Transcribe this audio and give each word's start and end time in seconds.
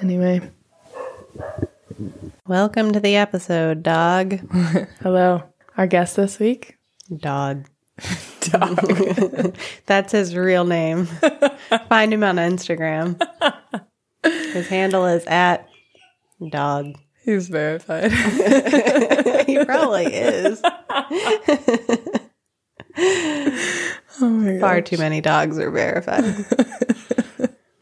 Anyway, 0.00 0.40
Welcome 2.46 2.92
to 2.92 3.00
the 3.00 3.16
episode, 3.16 3.82
dog. 3.82 4.38
hello. 5.02 5.42
Our 5.76 5.86
guest 5.86 6.16
this 6.16 6.38
week, 6.38 6.78
Dog. 7.14 7.68
Dog. 8.40 9.56
That's 9.86 10.12
his 10.12 10.34
real 10.36 10.64
name. 10.64 11.06
Find 11.88 12.14
him 12.14 12.22
on 12.24 12.36
Instagram. 12.36 13.20
His 14.22 14.68
handle 14.68 15.04
is 15.06 15.26
at 15.26 15.68
dog. 16.50 16.94
he's 17.24 17.48
verified. 17.48 18.12
he 19.46 19.64
probably 19.64 20.06
is. 20.06 20.62
oh 24.20 24.28
my 24.28 24.58
Far 24.60 24.80
too 24.80 24.96
many 24.98 25.20
dogs 25.20 25.58
are 25.58 25.70
verified. 25.70 26.24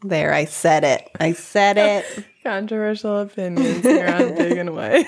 There, 0.09 0.33
I 0.33 0.45
said 0.45 0.83
it. 0.83 1.09
I 1.19 1.33
said 1.33 1.77
it. 1.77 2.25
Controversial 2.43 3.19
opinions 3.19 3.83
here 3.83 4.07
on 4.07 4.35
Big 4.37 4.57
and 4.57 4.75
White. 4.75 5.05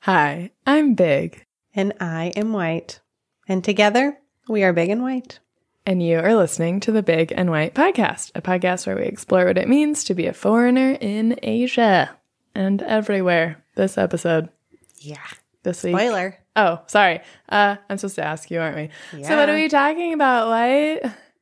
Hi, 0.00 0.50
I'm 0.66 0.94
Big, 0.94 1.44
And 1.74 1.92
I 2.00 2.32
am 2.36 2.52
white. 2.52 3.00
And 3.46 3.62
together, 3.62 4.18
we 4.48 4.62
are 4.64 4.72
big 4.72 4.88
and 4.90 5.02
white. 5.02 5.38
and 5.86 6.02
you 6.02 6.18
are 6.18 6.34
listening 6.34 6.78
to 6.80 6.92
the 6.92 7.02
Big 7.02 7.32
and 7.34 7.50
White 7.50 7.74
podcast, 7.74 8.30
a 8.34 8.42
podcast 8.42 8.86
where 8.86 8.96
we 8.96 9.04
explore 9.04 9.46
what 9.46 9.58
it 9.58 9.68
means 9.68 10.04
to 10.04 10.14
be 10.14 10.26
a 10.26 10.32
foreigner 10.32 10.92
in 11.00 11.38
Asia 11.42 12.10
and 12.54 12.82
everywhere. 12.82 13.62
This 13.76 13.96
episode, 13.98 14.50
Yeah. 14.98 15.16
This 15.62 15.82
week. 15.82 15.94
Spoiler. 15.94 16.38
Oh, 16.56 16.80
sorry. 16.86 17.20
Uh, 17.48 17.76
I'm 17.88 17.98
supposed 17.98 18.16
to 18.16 18.24
ask 18.24 18.50
you, 18.50 18.60
aren't 18.60 18.76
we? 18.76 18.90
Yeah. 19.18 19.28
So, 19.28 19.36
what 19.36 19.48
are 19.48 19.54
we 19.54 19.68
talking 19.68 20.12
about, 20.12 20.48
White? 20.48 21.00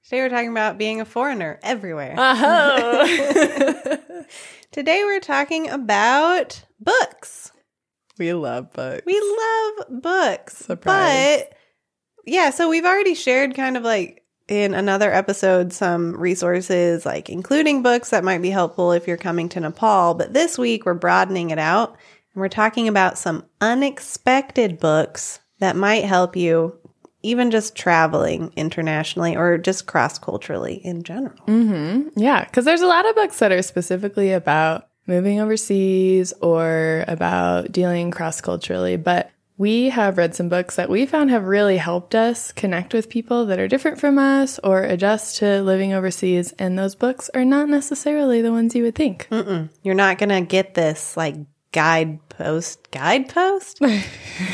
Today 0.08 0.22
we're 0.22 0.30
talking 0.30 0.50
about 0.50 0.78
being 0.78 1.02
a 1.02 1.04
foreigner 1.04 1.58
everywhere. 1.62 2.14
Oh. 2.16 3.98
Today 4.72 5.02
we're 5.04 5.20
talking 5.20 5.68
about 5.68 6.64
books. 6.80 7.52
we 8.18 8.32
love 8.32 8.72
books. 8.72 9.02
We 9.04 9.20
love 9.20 10.02
books. 10.02 10.56
Surprise. 10.56 11.42
But 11.42 11.52
yeah, 12.24 12.48
so 12.50 12.70
we've 12.70 12.86
already 12.86 13.14
shared 13.14 13.54
kind 13.54 13.76
of 13.76 13.82
like 13.82 14.24
in 14.48 14.72
another 14.72 15.12
episode 15.12 15.74
some 15.74 16.16
resources, 16.16 17.04
like 17.04 17.28
including 17.28 17.82
books 17.82 18.08
that 18.08 18.24
might 18.24 18.40
be 18.40 18.48
helpful 18.48 18.92
if 18.92 19.06
you're 19.06 19.18
coming 19.18 19.50
to 19.50 19.60
Nepal. 19.60 20.14
But 20.14 20.32
this 20.32 20.56
week 20.56 20.86
we're 20.86 20.94
broadening 20.94 21.50
it 21.50 21.58
out 21.58 21.98
and 22.34 22.40
we're 22.40 22.48
talking 22.48 22.88
about 22.88 23.18
some 23.18 23.44
unexpected 23.60 24.78
books 24.78 25.40
that 25.58 25.76
might 25.76 26.04
help 26.04 26.36
you 26.36 26.78
even 27.22 27.50
just 27.50 27.74
traveling 27.74 28.52
internationally 28.56 29.36
or 29.36 29.58
just 29.58 29.86
cross 29.86 30.18
culturally 30.18 30.74
in 30.84 31.02
general. 31.02 31.38
Mm-hmm. 31.46 32.18
Yeah, 32.18 32.44
because 32.44 32.64
there's 32.64 32.80
a 32.80 32.86
lot 32.86 33.08
of 33.08 33.16
books 33.16 33.38
that 33.40 33.52
are 33.52 33.62
specifically 33.62 34.32
about 34.32 34.88
moving 35.06 35.40
overseas 35.40 36.32
or 36.40 37.04
about 37.08 37.72
dealing 37.72 38.10
cross 38.10 38.40
culturally. 38.40 38.96
But 38.96 39.30
we 39.56 39.88
have 39.88 40.16
read 40.16 40.36
some 40.36 40.48
books 40.48 40.76
that 40.76 40.88
we 40.88 41.04
found 41.06 41.30
have 41.30 41.44
really 41.44 41.78
helped 41.78 42.14
us 42.14 42.52
connect 42.52 42.94
with 42.94 43.08
people 43.08 43.46
that 43.46 43.58
are 43.58 43.66
different 43.66 43.98
from 43.98 44.16
us 44.16 44.60
or 44.62 44.84
adjust 44.84 45.38
to 45.38 45.62
living 45.62 45.92
overseas. 45.92 46.52
And 46.60 46.78
those 46.78 46.94
books 46.94 47.28
are 47.34 47.44
not 47.44 47.68
necessarily 47.68 48.40
the 48.40 48.52
ones 48.52 48.76
you 48.76 48.84
would 48.84 48.94
think. 48.94 49.26
Mm-mm. 49.32 49.70
You're 49.82 49.96
not 49.96 50.18
going 50.18 50.28
to 50.28 50.42
get 50.42 50.74
this 50.74 51.16
like 51.16 51.34
guidepost. 51.78 52.90
Guidepost? 52.90 53.80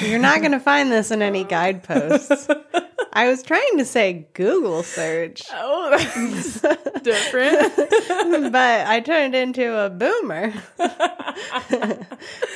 You're 0.02 0.18
not 0.18 0.40
going 0.40 0.52
to 0.52 0.60
find 0.60 0.92
this 0.92 1.10
in 1.10 1.22
any 1.22 1.42
guideposts. 1.42 2.48
I 3.14 3.28
was 3.28 3.42
trying 3.42 3.78
to 3.78 3.86
say 3.86 4.26
Google 4.34 4.82
search, 4.82 5.40
Oh, 5.54 5.88
that's 5.96 6.60
different. 7.00 7.74
but 8.52 8.86
I 8.86 9.00
turned 9.00 9.34
into 9.34 9.74
a 9.74 9.88
boomer. 9.88 10.52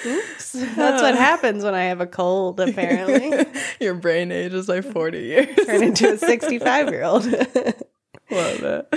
Oops. 0.05 0.53
That's 0.53 1.03
what 1.03 1.15
happens 1.15 1.65
when 1.65 1.75
I 1.75 1.85
have 1.85 2.03
a 2.03 2.07
cold, 2.07 2.61
apparently. 2.61 3.47
Your 3.81 3.95
brain 3.95 4.31
ages 4.31 4.69
like 4.69 4.85
40 4.85 5.19
years. 5.19 5.57
Turn 5.65 5.83
into 5.83 6.13
a 6.13 6.19
65 6.19 6.91
year 6.91 7.05
old. 7.05 7.25
Love 7.25 8.63
it. 8.65 8.95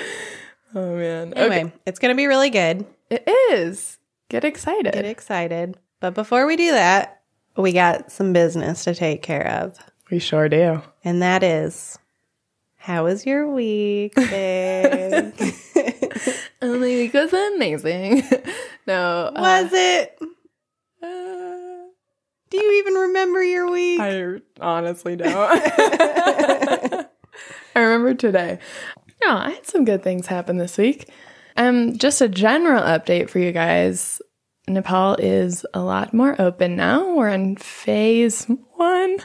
Oh, 0.75 0.97
man. 0.97 1.33
Anyway, 1.33 1.71
it's 1.85 1.99
going 1.99 2.13
to 2.13 2.17
be 2.17 2.27
really 2.27 2.49
good. 2.49 2.85
It 3.09 3.23
is. 3.53 3.99
Get 4.31 4.45
excited. 4.45 4.93
Get 4.93 5.03
excited. 5.03 5.75
But 5.99 6.13
before 6.13 6.47
we 6.47 6.55
do 6.55 6.71
that, 6.71 7.21
we 7.57 7.73
got 7.73 8.13
some 8.13 8.31
business 8.31 8.85
to 8.85 8.95
take 8.95 9.21
care 9.21 9.45
of. 9.45 9.77
we 10.09 10.19
sure 10.19 10.47
do. 10.47 10.81
And 11.03 11.21
that 11.21 11.43
is, 11.43 11.99
how 12.77 13.03
was 13.03 13.25
your 13.25 13.51
week, 13.51 14.15
babe? 14.15 15.33
Only 16.61 16.95
week 16.95 17.13
was 17.13 17.33
amazing. 17.33 18.23
no. 18.87 19.27
uh, 19.27 19.31
was 19.35 19.69
it? 19.73 20.17
uh, 21.03 21.89
Do 22.49 22.57
you 22.57 22.71
even 22.79 22.93
remember 22.93 23.43
your 23.43 23.69
week? 23.69 23.99
I 23.99 24.37
honestly 24.61 25.17
don't. 25.17 25.33
I 25.35 27.05
remember 27.75 28.13
today. 28.13 28.59
No, 29.25 29.35
I 29.35 29.49
had 29.51 29.67
some 29.67 29.83
good 29.83 30.03
things 30.03 30.27
happen 30.27 30.55
this 30.55 30.77
week. 30.77 31.09
Um, 31.57 31.97
just 31.97 32.21
a 32.21 32.29
general 32.29 32.81
update 32.81 33.29
for 33.29 33.39
you 33.39 33.51
guys. 33.51 34.21
Nepal 34.67 35.15
is 35.15 35.65
a 35.73 35.81
lot 35.81 36.13
more 36.13 36.39
open 36.39 36.75
now. 36.75 37.15
We're 37.15 37.29
in 37.29 37.55
phase 37.57 38.45
one. 38.75 39.17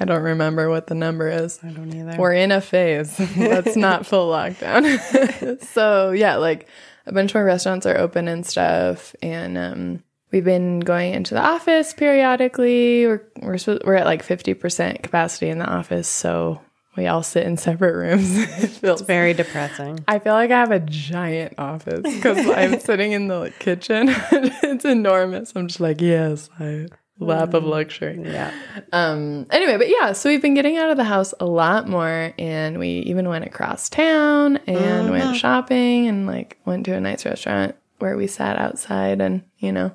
I 0.00 0.04
don't 0.04 0.22
remember 0.22 0.70
what 0.70 0.86
the 0.86 0.94
number 0.94 1.28
is. 1.28 1.58
I 1.62 1.70
don't 1.70 1.92
either. 1.92 2.16
We're 2.16 2.34
in 2.34 2.52
a 2.52 2.60
phase 2.60 3.16
that's 3.36 3.76
not 3.76 4.06
full 4.06 4.30
lockdown. 4.30 5.62
so 5.64 6.12
yeah, 6.12 6.36
like 6.36 6.68
a 7.06 7.12
bunch 7.12 7.34
more 7.34 7.44
restaurants 7.44 7.86
are 7.86 7.98
open 7.98 8.28
and 8.28 8.46
stuff, 8.46 9.16
and 9.22 9.58
um, 9.58 10.04
we've 10.30 10.44
been 10.44 10.80
going 10.80 11.14
into 11.14 11.34
the 11.34 11.44
office 11.44 11.92
periodically. 11.94 13.06
We're 13.06 13.22
we're 13.42 13.58
we're 13.84 13.94
at 13.94 14.06
like 14.06 14.22
fifty 14.22 14.54
percent 14.54 15.02
capacity 15.02 15.48
in 15.48 15.58
the 15.58 15.68
office, 15.68 16.08
so 16.08 16.60
we 16.98 17.06
all 17.06 17.22
sit 17.22 17.46
in 17.46 17.56
separate 17.56 17.94
rooms. 17.94 18.36
it 18.36 18.68
feels 18.68 19.02
Very 19.02 19.32
depressing. 19.32 20.04
I 20.08 20.18
feel 20.18 20.34
like 20.34 20.50
I 20.50 20.58
have 20.58 20.72
a 20.72 20.80
giant 20.80 21.54
office 21.58 22.02
because 22.02 22.46
I'm 22.48 22.80
sitting 22.80 23.12
in 23.12 23.28
the 23.28 23.38
like, 23.38 23.58
kitchen. 23.58 24.06
it's 24.32 24.84
enormous. 24.84 25.52
I'm 25.54 25.68
just 25.68 25.80
like, 25.80 26.00
yes, 26.00 26.50
I 26.58 26.86
lap 27.20 27.54
of 27.54 27.64
luxury. 27.64 28.20
Yeah. 28.22 28.52
Um. 28.92 29.46
Anyway, 29.50 29.76
but 29.76 29.88
yeah, 29.88 30.12
so 30.12 30.28
we've 30.28 30.42
been 30.42 30.54
getting 30.54 30.76
out 30.76 30.90
of 30.90 30.96
the 30.96 31.04
house 31.04 31.34
a 31.40 31.46
lot 31.46 31.88
more, 31.88 32.34
and 32.38 32.78
we 32.78 32.88
even 32.88 33.28
went 33.28 33.44
across 33.44 33.88
town 33.88 34.58
and 34.66 35.10
went 35.10 35.36
shopping 35.36 36.08
and 36.08 36.26
like 36.26 36.58
went 36.64 36.84
to 36.86 36.94
a 36.94 37.00
nice 37.00 37.24
restaurant 37.24 37.74
where 37.98 38.16
we 38.16 38.26
sat 38.26 38.58
outside 38.58 39.20
and 39.20 39.42
you 39.58 39.72
know 39.72 39.92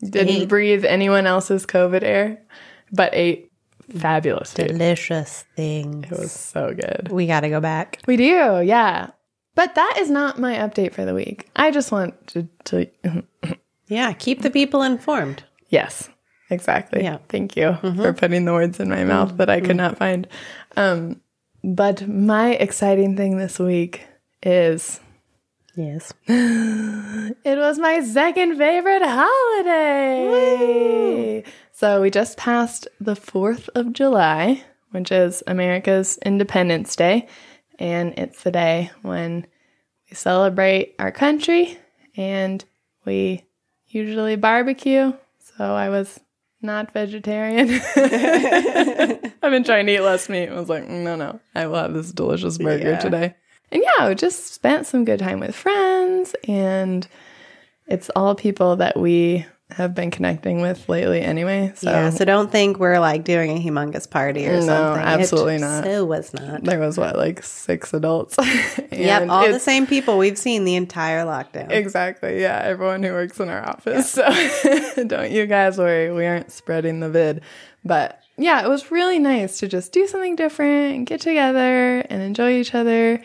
didn't 0.00 0.42
Ate. 0.42 0.48
breathe 0.48 0.84
anyone 0.84 1.26
else's 1.26 1.64
COVID 1.66 2.02
air, 2.02 2.42
but 2.92 3.14
ate 3.14 3.45
fabulous 3.96 4.52
food. 4.52 4.68
Delicious 4.68 5.44
things. 5.54 6.06
It 6.10 6.18
was 6.18 6.32
so 6.32 6.72
good. 6.74 7.08
We 7.10 7.26
got 7.26 7.40
to 7.40 7.48
go 7.48 7.60
back. 7.60 8.00
We 8.06 8.16
do, 8.16 8.62
yeah. 8.64 9.10
But 9.54 9.74
that 9.74 9.96
is 9.98 10.10
not 10.10 10.38
my 10.38 10.56
update 10.56 10.92
for 10.92 11.04
the 11.04 11.14
week. 11.14 11.48
I 11.56 11.70
just 11.70 11.90
want 11.92 12.26
to, 12.28 12.48
to 12.64 12.86
Yeah. 13.88 14.12
Keep 14.12 14.42
the 14.42 14.50
people 14.50 14.82
informed. 14.82 15.44
yes, 15.68 16.08
exactly. 16.50 17.02
Yeah. 17.02 17.18
Thank 17.28 17.56
you 17.56 17.76
for 17.80 18.12
putting 18.12 18.44
the 18.44 18.52
words 18.52 18.80
in 18.80 18.88
my 18.88 19.04
mouth 19.04 19.36
that 19.38 19.48
I 19.48 19.60
could 19.60 19.76
not 19.76 19.96
find. 19.96 20.26
Um, 20.76 21.20
but 21.64 22.06
my 22.08 22.50
exciting 22.50 23.16
thing 23.16 23.38
this 23.38 23.58
week 23.58 24.06
is 24.42 25.00
Yes. 25.76 26.12
it 26.26 27.58
was 27.58 27.78
my 27.78 28.00
second 28.00 28.56
favorite 28.56 29.02
holiday. 30.06 30.14
So 31.78 32.00
we 32.00 32.10
just 32.10 32.38
passed 32.38 32.88
the 33.02 33.12
4th 33.14 33.68
of 33.74 33.92
July, 33.92 34.64
which 34.92 35.12
is 35.12 35.42
America's 35.46 36.18
Independence 36.24 36.96
Day. 36.96 37.28
And 37.78 38.14
it's 38.18 38.42
the 38.44 38.50
day 38.50 38.90
when 39.02 39.46
we 40.10 40.14
celebrate 40.16 40.94
our 40.98 41.12
country 41.12 41.76
and 42.16 42.64
we 43.04 43.44
usually 43.88 44.36
barbecue. 44.36 45.12
So 45.58 45.64
I 45.74 45.90
was 45.90 46.18
not 46.62 46.94
vegetarian. 46.94 47.68
I've 47.96 49.52
been 49.52 49.62
trying 49.62 49.84
to 49.84 49.92
eat 49.96 50.00
less 50.00 50.30
meat. 50.30 50.48
I 50.48 50.54
was 50.58 50.70
like, 50.70 50.84
"Mm, 50.84 51.02
no, 51.04 51.14
no, 51.16 51.40
I 51.54 51.66
will 51.66 51.76
have 51.76 51.92
this 51.92 52.10
delicious 52.10 52.56
burger 52.56 52.92
Yeah. 52.92 52.98
today. 52.98 53.34
And 53.70 53.82
yeah, 53.82 54.08
we 54.08 54.14
just 54.14 54.54
spent 54.54 54.86
some 54.86 55.04
good 55.04 55.18
time 55.18 55.40
with 55.40 55.54
friends, 55.54 56.34
and 56.48 57.06
it's 57.86 58.08
all 58.16 58.34
people 58.34 58.76
that 58.76 58.98
we 58.98 59.44
have 59.70 59.94
been 59.94 60.12
connecting 60.12 60.60
with 60.60 60.88
lately 60.88 61.20
anyway. 61.20 61.72
So 61.74 61.90
yeah. 61.90 62.10
So 62.10 62.24
don't 62.24 62.52
think 62.52 62.78
we're 62.78 63.00
like 63.00 63.24
doing 63.24 63.50
a 63.50 63.60
humongous 63.60 64.08
party 64.08 64.46
or 64.46 64.52
No, 64.54 64.60
something. 64.60 65.02
It 65.02 65.06
absolutely 65.06 65.58
not. 65.58 65.84
So 65.84 66.04
was 66.04 66.32
not. 66.32 66.62
there 66.62 66.78
was 66.78 66.96
what, 66.96 67.16
like 67.16 67.42
six 67.42 67.92
adults? 67.92 68.36
Yep. 68.96 69.28
All 69.28 69.52
the 69.52 69.60
same 69.60 69.86
people 69.86 70.16
we've 70.16 70.38
seen 70.38 70.64
the 70.64 70.74
entire 70.74 71.24
lockdown. 71.24 71.70
Exactly. 71.70 72.40
Yeah. 72.40 72.60
Everyone 72.64 73.02
who 73.02 73.12
works 73.12 73.38
in 73.40 73.48
our 73.50 73.66
office. 73.68 74.10
So 74.10 74.24
don't 75.06 75.30
you 75.30 75.44
guys 75.46 75.76
worry. 75.76 76.10
We 76.12 76.24
aren't 76.24 76.50
spreading 76.50 77.00
the 77.00 77.10
vid. 77.10 77.42
But 77.84 78.20
yeah, 78.38 78.64
it 78.64 78.68
was 78.68 78.90
really 78.90 79.18
nice 79.18 79.58
to 79.58 79.68
just 79.68 79.92
do 79.92 80.06
something 80.06 80.34
different 80.34 80.94
and 80.94 81.06
get 81.06 81.20
together 81.20 81.98
and 82.08 82.22
enjoy 82.22 82.52
each 82.52 82.74
other 82.74 83.20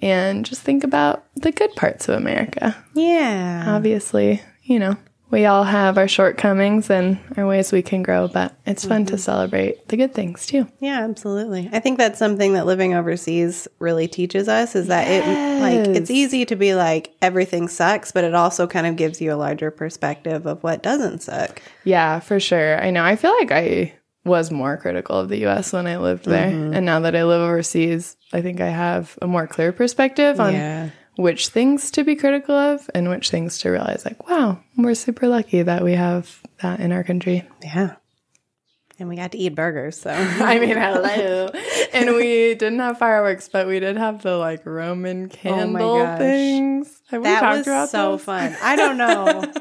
and 0.00 0.46
just 0.46 0.62
think 0.62 0.84
about 0.84 1.24
the 1.34 1.52
good 1.52 1.74
parts 1.76 2.08
of 2.08 2.14
America. 2.16 2.76
Yeah. 2.94 3.64
Obviously, 3.68 4.42
you 4.62 4.78
know, 4.78 4.96
we 5.30 5.46
all 5.46 5.64
have 5.64 5.96
our 5.96 6.08
shortcomings 6.08 6.90
and 6.90 7.18
our 7.36 7.46
ways 7.46 7.72
we 7.72 7.82
can 7.82 8.02
grow, 8.02 8.28
but 8.28 8.54
it's 8.66 8.84
fun 8.84 9.06
to 9.06 9.12
mm-hmm. 9.12 9.20
celebrate 9.20 9.88
the 9.88 9.96
good 9.96 10.12
things 10.12 10.46
too. 10.46 10.66
Yeah, 10.80 11.04
absolutely. 11.04 11.68
I 11.72 11.78
think 11.80 11.98
that's 11.98 12.18
something 12.18 12.54
that 12.54 12.66
living 12.66 12.94
overseas 12.94 13.68
really 13.78 14.08
teaches 14.08 14.48
us 14.48 14.74
is 14.74 14.88
that 14.88 15.08
it 15.08 15.60
like 15.60 15.96
it's 15.96 16.10
easy 16.10 16.44
to 16.46 16.56
be 16.56 16.74
like 16.74 17.14
everything 17.22 17.68
sucks, 17.68 18.12
but 18.12 18.24
it 18.24 18.34
also 18.34 18.66
kind 18.66 18.86
of 18.86 18.96
gives 18.96 19.20
you 19.20 19.32
a 19.32 19.36
larger 19.36 19.70
perspective 19.70 20.46
of 20.46 20.62
what 20.62 20.82
doesn't 20.82 21.20
suck. 21.20 21.62
Yeah, 21.84 22.20
for 22.20 22.40
sure. 22.40 22.82
I 22.82 22.90
know. 22.90 23.04
I 23.04 23.16
feel 23.16 23.32
like 23.38 23.52
I 23.52 23.94
was 24.24 24.50
more 24.50 24.76
critical 24.76 25.16
of 25.16 25.28
the 25.28 25.46
US 25.46 25.72
when 25.72 25.86
I 25.86 25.96
lived 25.96 26.26
there. 26.26 26.50
Mm-hmm. 26.50 26.74
And 26.74 26.84
now 26.84 27.00
that 27.00 27.16
I 27.16 27.24
live 27.24 27.40
overseas, 27.40 28.16
I 28.32 28.42
think 28.42 28.60
I 28.60 28.68
have 28.68 29.18
a 29.22 29.26
more 29.26 29.46
clear 29.46 29.72
perspective 29.72 30.40
on 30.40 30.52
Yeah. 30.52 30.90
Which 31.20 31.48
things 31.48 31.90
to 31.92 32.02
be 32.02 32.16
critical 32.16 32.54
of 32.54 32.88
and 32.94 33.08
which 33.10 33.30
things 33.30 33.58
to 33.58 33.70
realize 33.70 34.04
like, 34.04 34.26
wow, 34.28 34.58
we're 34.76 34.94
super 34.94 35.28
lucky 35.28 35.62
that 35.62 35.84
we 35.84 35.92
have 35.92 36.40
that 36.62 36.80
in 36.80 36.92
our 36.92 37.04
country. 37.04 37.46
Yeah. 37.62 37.96
And 38.98 39.08
we 39.08 39.16
got 39.16 39.32
to 39.32 39.38
eat 39.38 39.54
burgers, 39.54 39.98
so 39.98 40.10
I 40.14 40.58
mean, 40.58 40.76
hello. 40.76 41.50
and 41.92 42.14
we 42.16 42.54
didn't 42.54 42.80
have 42.80 42.98
fireworks, 42.98 43.48
but 43.48 43.66
we 43.66 43.80
did 43.80 43.96
have 43.96 44.22
the 44.22 44.36
like 44.36 44.66
Roman 44.66 45.30
oh 45.32 45.34
candle 45.34 46.04
gosh. 46.04 46.18
things. 46.18 47.02
Have 47.08 47.22
we 47.22 47.28
that 47.28 47.40
talked 47.40 47.58
was 47.58 47.66
about 47.66 47.88
so 47.88 48.10
those? 48.12 48.24
fun. 48.24 48.56
I 48.62 48.76
don't 48.76 48.98
know. 48.98 49.52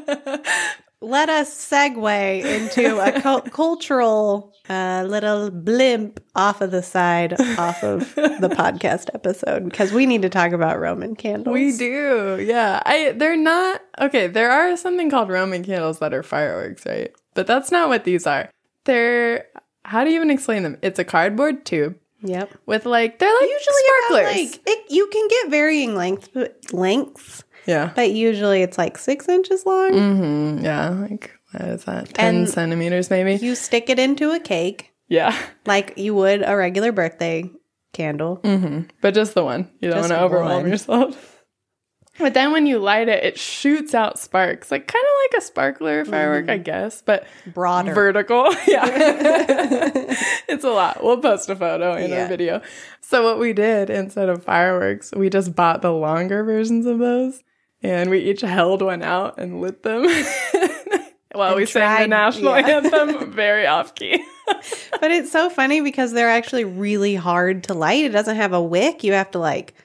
Let 1.01 1.29
us 1.29 1.49
segue 1.69 2.43
into 2.43 2.99
a 2.99 3.21
cul- 3.21 3.41
cultural 3.43 4.53
uh, 4.67 5.05
little 5.07 5.49
blimp 5.49 6.19
off 6.35 6.59
of 6.59 6.71
the 6.71 6.83
side, 6.83 7.39
off 7.57 7.81
of 7.83 8.13
the 8.15 8.49
podcast 8.57 9.09
episode, 9.13 9.63
because 9.63 9.93
we 9.93 10.05
need 10.05 10.23
to 10.23 10.29
talk 10.29 10.51
about 10.51 10.77
Roman 10.77 11.15
candles. 11.15 11.53
We 11.53 11.77
do, 11.77 12.43
yeah. 12.45 12.81
I 12.85 13.13
they're 13.13 13.37
not 13.37 13.81
okay. 14.01 14.27
There 14.27 14.51
are 14.51 14.75
something 14.75 15.09
called 15.09 15.29
Roman 15.29 15.63
candles 15.63 15.99
that 15.99 16.13
are 16.13 16.21
fireworks, 16.23 16.85
right? 16.85 17.11
But 17.33 17.47
that's 17.47 17.71
not 17.71 17.87
what 17.87 18.03
these 18.03 18.27
are. 18.27 18.49
They're 18.83 19.45
how 19.85 20.03
do 20.03 20.09
you 20.09 20.17
even 20.17 20.29
explain 20.29 20.63
them? 20.63 20.77
It's 20.81 20.99
a 20.99 21.05
cardboard 21.05 21.65
tube 21.65 21.95
Yep. 22.21 22.51
with 22.65 22.85
like 22.85 23.19
they're 23.19 23.33
like 23.33 23.49
Usually, 23.49 23.75
sparklers. 23.85 24.19
about, 24.19 24.35
like 24.35 24.61
it, 24.67 24.91
you 24.91 25.07
can 25.07 25.27
get 25.29 25.49
varying 25.49 25.95
lengths, 25.95 26.27
lengths, 26.73 27.45
yeah, 27.69 27.92
but 27.95 28.12
usually 28.12 28.62
it's 28.66 28.77
like 28.77 28.98
six 28.98 29.30
inches 29.30 29.66
long. 29.66 29.92
hmm 29.94 30.63
yeah. 30.66 30.89
Like 30.89 31.31
what 31.51 31.63
is 31.69 31.86
that? 31.86 32.13
Ten 32.13 32.36
And- 32.36 32.50
centimeters, 32.50 33.10
maybe. 33.10 33.36
You 33.36 33.56
stick 33.56 33.89
it 33.89 34.00
into 34.00 34.31
a 34.31 34.39
cake 34.39 34.92
yeah, 35.07 35.36
like 35.66 35.94
you 35.98 36.13
would 36.16 36.44
a 36.45 36.56
regular 36.56 36.92
birthday 36.92 37.50
candle. 37.94 38.36
hmm 38.44 38.81
but 39.01 39.13
just 39.13 39.33
the 39.33 39.44
one. 39.44 39.69
You 39.81 39.89
don't 39.89 40.01
want 40.01 40.12
to 40.12 40.21
overwhelm 40.21 40.63
one. 40.63 40.71
yourself. 40.71 41.36
But 42.19 42.33
then 42.33 42.51
when 42.51 42.66
you 42.68 42.80
light 42.80 43.07
it, 43.07 43.24
it 43.24 43.39
shoots 43.39 43.95
out 43.95 44.19
sparks, 44.19 44.71
like 44.71 44.88
kind 44.88 45.06
of 45.06 45.13
like 45.31 45.42
a 45.42 45.45
sparkler 45.45 46.04
firework, 46.04 46.50
I 46.50 46.57
guess, 46.57 47.01
but 47.01 47.25
Broader. 47.54 47.94
vertical. 47.94 48.44
Yeah. 48.68 48.83
it's 50.50 50.66
a 50.66 50.69
lot. 50.69 51.01
We'll 51.01 51.19
post 51.21 51.50
a 51.50 51.56
photo 51.56 51.95
in 51.95 52.10
Yeah. 52.12 52.24
our 52.24 52.27
video. 52.27 52.62
So 53.00 53.24
what 53.24 53.39
we 53.39 53.54
did 53.54 53.89
instead 53.89 54.27
of 54.27 54.44
fireworks, 54.44 55.13
we 55.16 55.30
just 55.30 55.56
bought 55.56 55.81
the 55.81 55.94
longer 55.94 56.44
versions 56.44 56.86
of 56.86 57.00
those 57.00 57.42
and 57.81 58.09
we 58.09 58.19
each 58.19 58.41
held 58.41 58.81
one 58.81 59.01
out 59.03 59.37
and 59.37 59.61
lit 59.61 59.83
them 59.83 60.05
while 61.33 61.55
we 61.55 61.65
sang 61.65 62.01
the 62.01 62.07
national 62.07 62.57
yeah. 62.57 62.67
anthem 62.67 63.31
very 63.33 63.65
off 63.67 63.95
key. 63.95 64.23
But 64.99 65.11
it's 65.11 65.31
so 65.31 65.49
funny 65.49 65.79
because 65.81 66.11
they're 66.11 66.29
actually 66.29 66.65
really 66.65 67.15
hard 67.15 67.65
to 67.65 67.73
light. 67.75 68.03
It 68.03 68.09
doesn't 68.09 68.35
have 68.35 68.51
a 68.51 68.61
wick. 68.61 69.03
You 69.03 69.13
have 69.13 69.31
to 69.31 69.39
like, 69.39 69.75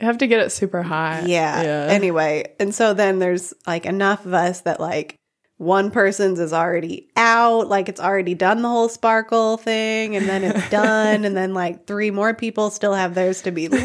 You 0.00 0.06
have 0.06 0.18
to 0.18 0.26
get 0.28 0.40
it 0.40 0.50
super 0.50 0.80
high. 0.82 1.24
yeah. 1.26 1.88
Anyway, 1.90 2.54
and 2.58 2.74
so 2.74 2.94
then 2.94 3.18
there's 3.18 3.52
like 3.66 3.84
enough 3.84 4.24
of 4.24 4.32
us 4.32 4.60
that 4.62 4.80
like 4.80 5.18
one 5.62 5.90
person's 5.92 6.40
is 6.40 6.52
already 6.52 7.08
out, 7.16 7.68
like 7.68 7.88
it's 7.88 8.00
already 8.00 8.34
done 8.34 8.62
the 8.62 8.68
whole 8.68 8.88
sparkle 8.88 9.56
thing, 9.56 10.16
and 10.16 10.28
then 10.28 10.42
it's 10.42 10.68
done, 10.70 11.24
and 11.24 11.36
then 11.36 11.54
like 11.54 11.86
three 11.86 12.10
more 12.10 12.34
people 12.34 12.68
still 12.70 12.94
have 12.94 13.14
theirs 13.14 13.42
to 13.42 13.52
be 13.52 13.68
lit, 13.68 13.84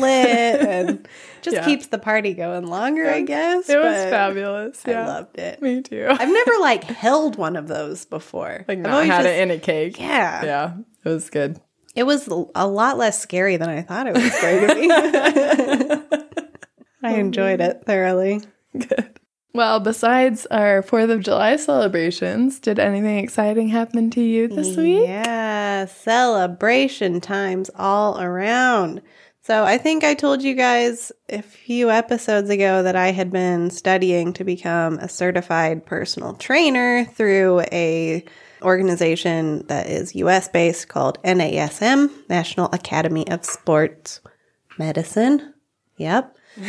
and 0.61 1.07
just 1.43 1.55
Yeah. 1.57 1.65
keeps 1.65 1.87
the 1.87 1.99
party 1.99 2.33
going 2.33 2.65
longer, 2.65 3.07
I 3.07 3.21
guess. 3.21 3.69
it 3.69 3.77
was 3.77 3.95
fabulous. 4.09 4.81
I 4.87 4.91
loved 5.05 5.37
it. 5.37 5.61
Me 5.61 5.81
too. 5.83 6.07
I've 6.09 6.29
never 6.31 6.51
like 6.61 6.83
held 6.83 7.35
one 7.37 7.55
of 7.55 7.67
those 7.67 8.05
before. 8.05 8.65
like 8.67 8.79
not 8.79 9.05
had 9.05 9.23
just- 9.23 9.27
it 9.35 9.39
in 9.41 9.51
a 9.51 9.59
cake. 9.59 9.99
yeah. 9.99 10.43
Yeah. 10.43 10.73
It 11.05 11.09
was 11.09 11.29
good. 11.29 11.59
It 11.95 12.03
was 12.05 12.27
a 12.27 12.67
lot 12.67 12.97
less 12.97 13.19
scary 13.21 13.57
than 13.57 13.69
I 13.69 13.81
thought 13.81 14.07
it 14.07 14.13
was 14.13 14.29
going 14.41 14.67
to 14.67 16.03
be. 16.11 16.27
I 17.03 17.13
enjoyed 17.13 17.61
it 17.61 17.83
thoroughly. 17.85 18.41
Good. 18.77 19.19
Well, 19.57 19.79
besides 19.79 20.45
our 20.51 20.83
4th 20.83 21.09
of 21.09 21.21
July 21.21 21.55
celebrations, 21.55 22.59
did 22.59 22.77
anything 22.77 23.17
exciting 23.17 23.69
happen 23.69 24.11
to 24.11 24.21
you 24.21 24.47
this 24.47 24.77
week? 24.77 25.07
Yeah, 25.07 25.85
celebration 25.85 27.19
times 27.21 27.71
all 27.73 28.21
around. 28.21 29.01
So 29.41 29.63
I 29.63 29.79
think 29.79 30.03
I 30.03 30.13
told 30.13 30.43
you 30.43 30.53
guys 30.53 31.11
a 31.27 31.41
few 31.41 31.89
episodes 31.89 32.51
ago 32.51 32.83
that 32.83 32.95
I 32.95 33.11
had 33.11 33.31
been 33.31 33.71
studying 33.71 34.31
to 34.33 34.43
become 34.43 34.99
a 34.99 35.09
certified 35.09 35.87
personal 35.87 36.35
trainer 36.35 37.05
through 37.05 37.61
a 37.71 38.23
organization 38.61 39.65
that 39.69 39.87
is 39.87 40.13
US 40.13 40.47
based 40.49 40.87
called 40.87 41.17
NASM, 41.23 42.11
National 42.29 42.69
Academy 42.73 43.27
of 43.27 43.43
Sports 43.43 44.21
Medicine. 44.77 45.55
Yep. 45.97 46.37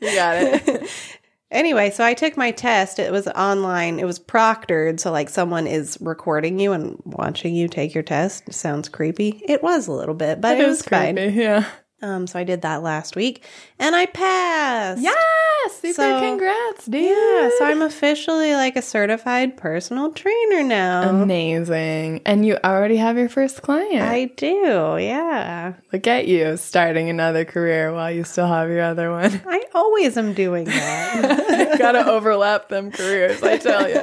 You 0.00 0.14
got 0.14 0.36
it. 0.36 0.90
Anyway, 1.50 1.88
so 1.90 2.02
I 2.02 2.14
took 2.14 2.36
my 2.36 2.50
test. 2.50 2.98
It 2.98 3.12
was 3.12 3.28
online. 3.28 4.00
It 4.00 4.06
was 4.06 4.18
proctored, 4.18 4.98
so 4.98 5.12
like 5.12 5.28
someone 5.28 5.68
is 5.68 5.96
recording 6.00 6.58
you 6.58 6.72
and 6.72 7.00
watching 7.04 7.54
you 7.54 7.68
take 7.68 7.94
your 7.94 8.02
test. 8.02 8.52
Sounds 8.52 8.88
creepy. 8.88 9.40
It 9.46 9.62
was 9.62 9.86
a 9.86 9.92
little 9.92 10.16
bit, 10.16 10.40
but 10.40 10.58
it, 10.58 10.66
was, 10.66 10.82
fine. 10.82 11.16
Yeah. 11.16 11.64
Um, 12.02 12.26
so 12.26 12.40
I 12.40 12.44
did 12.44 12.62
that 12.62 12.82
last 12.82 13.14
week, 13.14 13.44
and 13.78 13.94
I 13.94 14.06
passed. 14.06 15.00
Yeah. 15.00 15.12
Super 15.70 15.92
So- 15.94 16.20
congrats, 16.20 16.86
dude. 16.86 17.02
yeah. 17.02 17.50
So 17.58 17.64
I'm 17.64 17.82
officially 17.82 18.54
like 18.54 18.76
a 18.76 18.82
certified 18.82 19.56
personal 19.56 20.12
trainer 20.12 20.62
now. 20.62 21.08
amazing. 21.10 22.20
And 22.26 22.44
you 22.46 22.56
already 22.64 22.96
have 22.96 23.16
your 23.18 23.28
first 23.28 23.62
client. 23.62 24.02
I 24.02 24.26
do. 24.36 24.96
Yeah. 24.98 25.74
Look 25.92 26.06
at 26.06 26.26
you 26.28 26.56
starting 26.56 27.08
another 27.10 27.44
career 27.44 27.92
while 27.92 28.10
you 28.10 28.24
still 28.24 28.46
have 28.46 28.68
your 28.68 28.82
other 28.82 29.10
one. 29.10 29.40
I 29.46 29.64
always 29.74 30.16
am 30.16 30.32
doing 30.34 30.64
that. 30.66 31.76
Gotta 31.78 32.06
overlap 32.10 32.68
them 32.68 32.90
careers, 32.90 33.42
I 33.42 33.58
tell 33.58 33.88
you. 33.88 34.00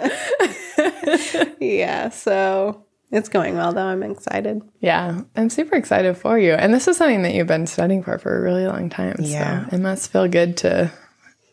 yeah. 1.60 2.10
So 2.10 2.86
it's 3.12 3.30
going 3.30 3.56
well, 3.56 3.74
though. 3.74 3.86
I'm 3.86 4.04
excited. 4.04 4.62
Yeah, 4.80 5.22
I'm 5.36 5.50
super 5.50 5.76
excited 5.76 6.16
for 6.18 6.38
you. 6.40 6.54
And 6.54 6.74
this 6.74 6.88
is 6.88 6.98
something 6.98 7.24
that 7.24 7.34
you've 7.34 7.48
been 7.48 7.68
studying 7.68 8.04
for 8.04 8.18
for 8.18 8.38
a 8.38 8.42
really 8.42 8.66
long 8.68 8.90
time. 8.90 9.16
Yeah. 9.20 9.68
So 9.70 9.76
it 9.76 9.80
must 9.80 10.12
feel 10.12 10.28
good 10.28 10.58
to 10.58 10.92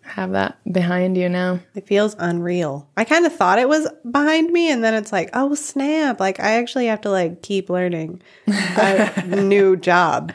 have 0.08 0.32
that 0.32 0.58
behind 0.72 1.16
you 1.16 1.28
now. 1.28 1.60
It 1.74 1.86
feels 1.86 2.16
unreal. 2.18 2.88
I 2.96 3.04
kind 3.04 3.26
of 3.26 3.34
thought 3.34 3.58
it 3.58 3.68
was 3.68 3.88
behind 4.10 4.50
me, 4.52 4.70
and 4.70 4.82
then 4.82 4.94
it's 4.94 5.12
like, 5.12 5.30
oh 5.34 5.54
snap! 5.54 6.18
Like 6.20 6.40
I 6.40 6.52
actually 6.54 6.86
have 6.86 7.00
to 7.02 7.10
like 7.10 7.42
keep 7.42 7.70
learning 7.70 8.20
a 8.46 9.22
new 9.26 9.76
job. 9.76 10.32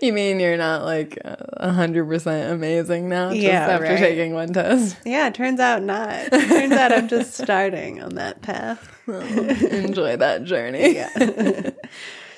You 0.00 0.12
mean 0.12 0.40
you're 0.40 0.56
not 0.56 0.84
like 0.84 1.18
a 1.24 1.72
hundred 1.72 2.06
percent 2.08 2.52
amazing 2.52 3.08
now? 3.08 3.30
Just 3.30 3.42
Yeah, 3.42 3.66
after 3.68 3.84
right. 3.86 3.98
taking 3.98 4.34
one 4.34 4.52
test. 4.52 4.96
Yeah, 5.04 5.26
it 5.28 5.34
turns 5.34 5.60
out 5.60 5.82
not. 5.82 6.10
It 6.10 6.30
turns 6.48 6.72
out 6.72 6.92
I'm 6.92 7.08
just 7.08 7.34
starting 7.34 8.02
on 8.02 8.14
that 8.14 8.42
path. 8.42 8.92
Enjoy 9.08 10.16
that 10.16 10.44
journey. 10.44 10.94
Yeah. 10.94 11.70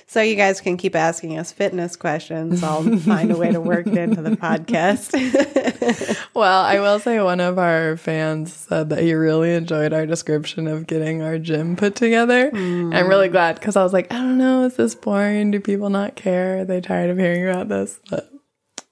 so 0.09 0.23
you 0.23 0.35
guys 0.37 0.61
can 0.61 0.77
keep 0.77 0.97
asking 0.97 1.39
us 1.39 1.53
fitness 1.53 1.95
questions. 1.95 2.63
I'll 2.63 2.99
find 3.01 3.31
a 3.31 3.37
way 3.37 3.53
to 3.53 3.61
work 3.61 3.87
it 3.87 3.97
into 3.97 4.23
the 4.23 4.31
podcast. 4.31 5.15
Well, 6.35 6.65
I 6.65 6.79
will 6.79 7.01
say 7.01 7.21
one 7.21 7.41
of 7.41 7.59
our 7.59 7.97
fans 7.97 8.53
said 8.53 8.91
that 8.91 9.03
he 9.03 9.13
really 9.15 9.55
enjoyed 9.55 9.93
our 9.93 10.07
description 10.07 10.69
of 10.69 10.87
getting 10.87 11.23
our 11.23 11.39
gym 11.39 11.75
put 11.75 11.97
together. 11.97 12.51
I'm 12.55 13.09
really 13.09 13.29
mm. 13.29 13.33
glad 13.33 13.57
because 13.57 13.75
I 13.75 13.83
was 13.83 13.93
like, 13.93 14.13
I 14.13 14.17
don't 14.17 14.39
know, 14.39 14.65
is 14.65 14.77
this 14.77 14.95
boring? 14.95 15.51
Do 15.51 15.61
people 15.61 15.91
not 15.91 16.15
care? 16.15 16.61
Are 16.61 16.65
they 16.65 16.81
tired 16.81 17.11
of 17.11 17.19
hearing 17.19 17.49
about 17.49 17.69
this? 17.69 17.99
But 18.09 18.31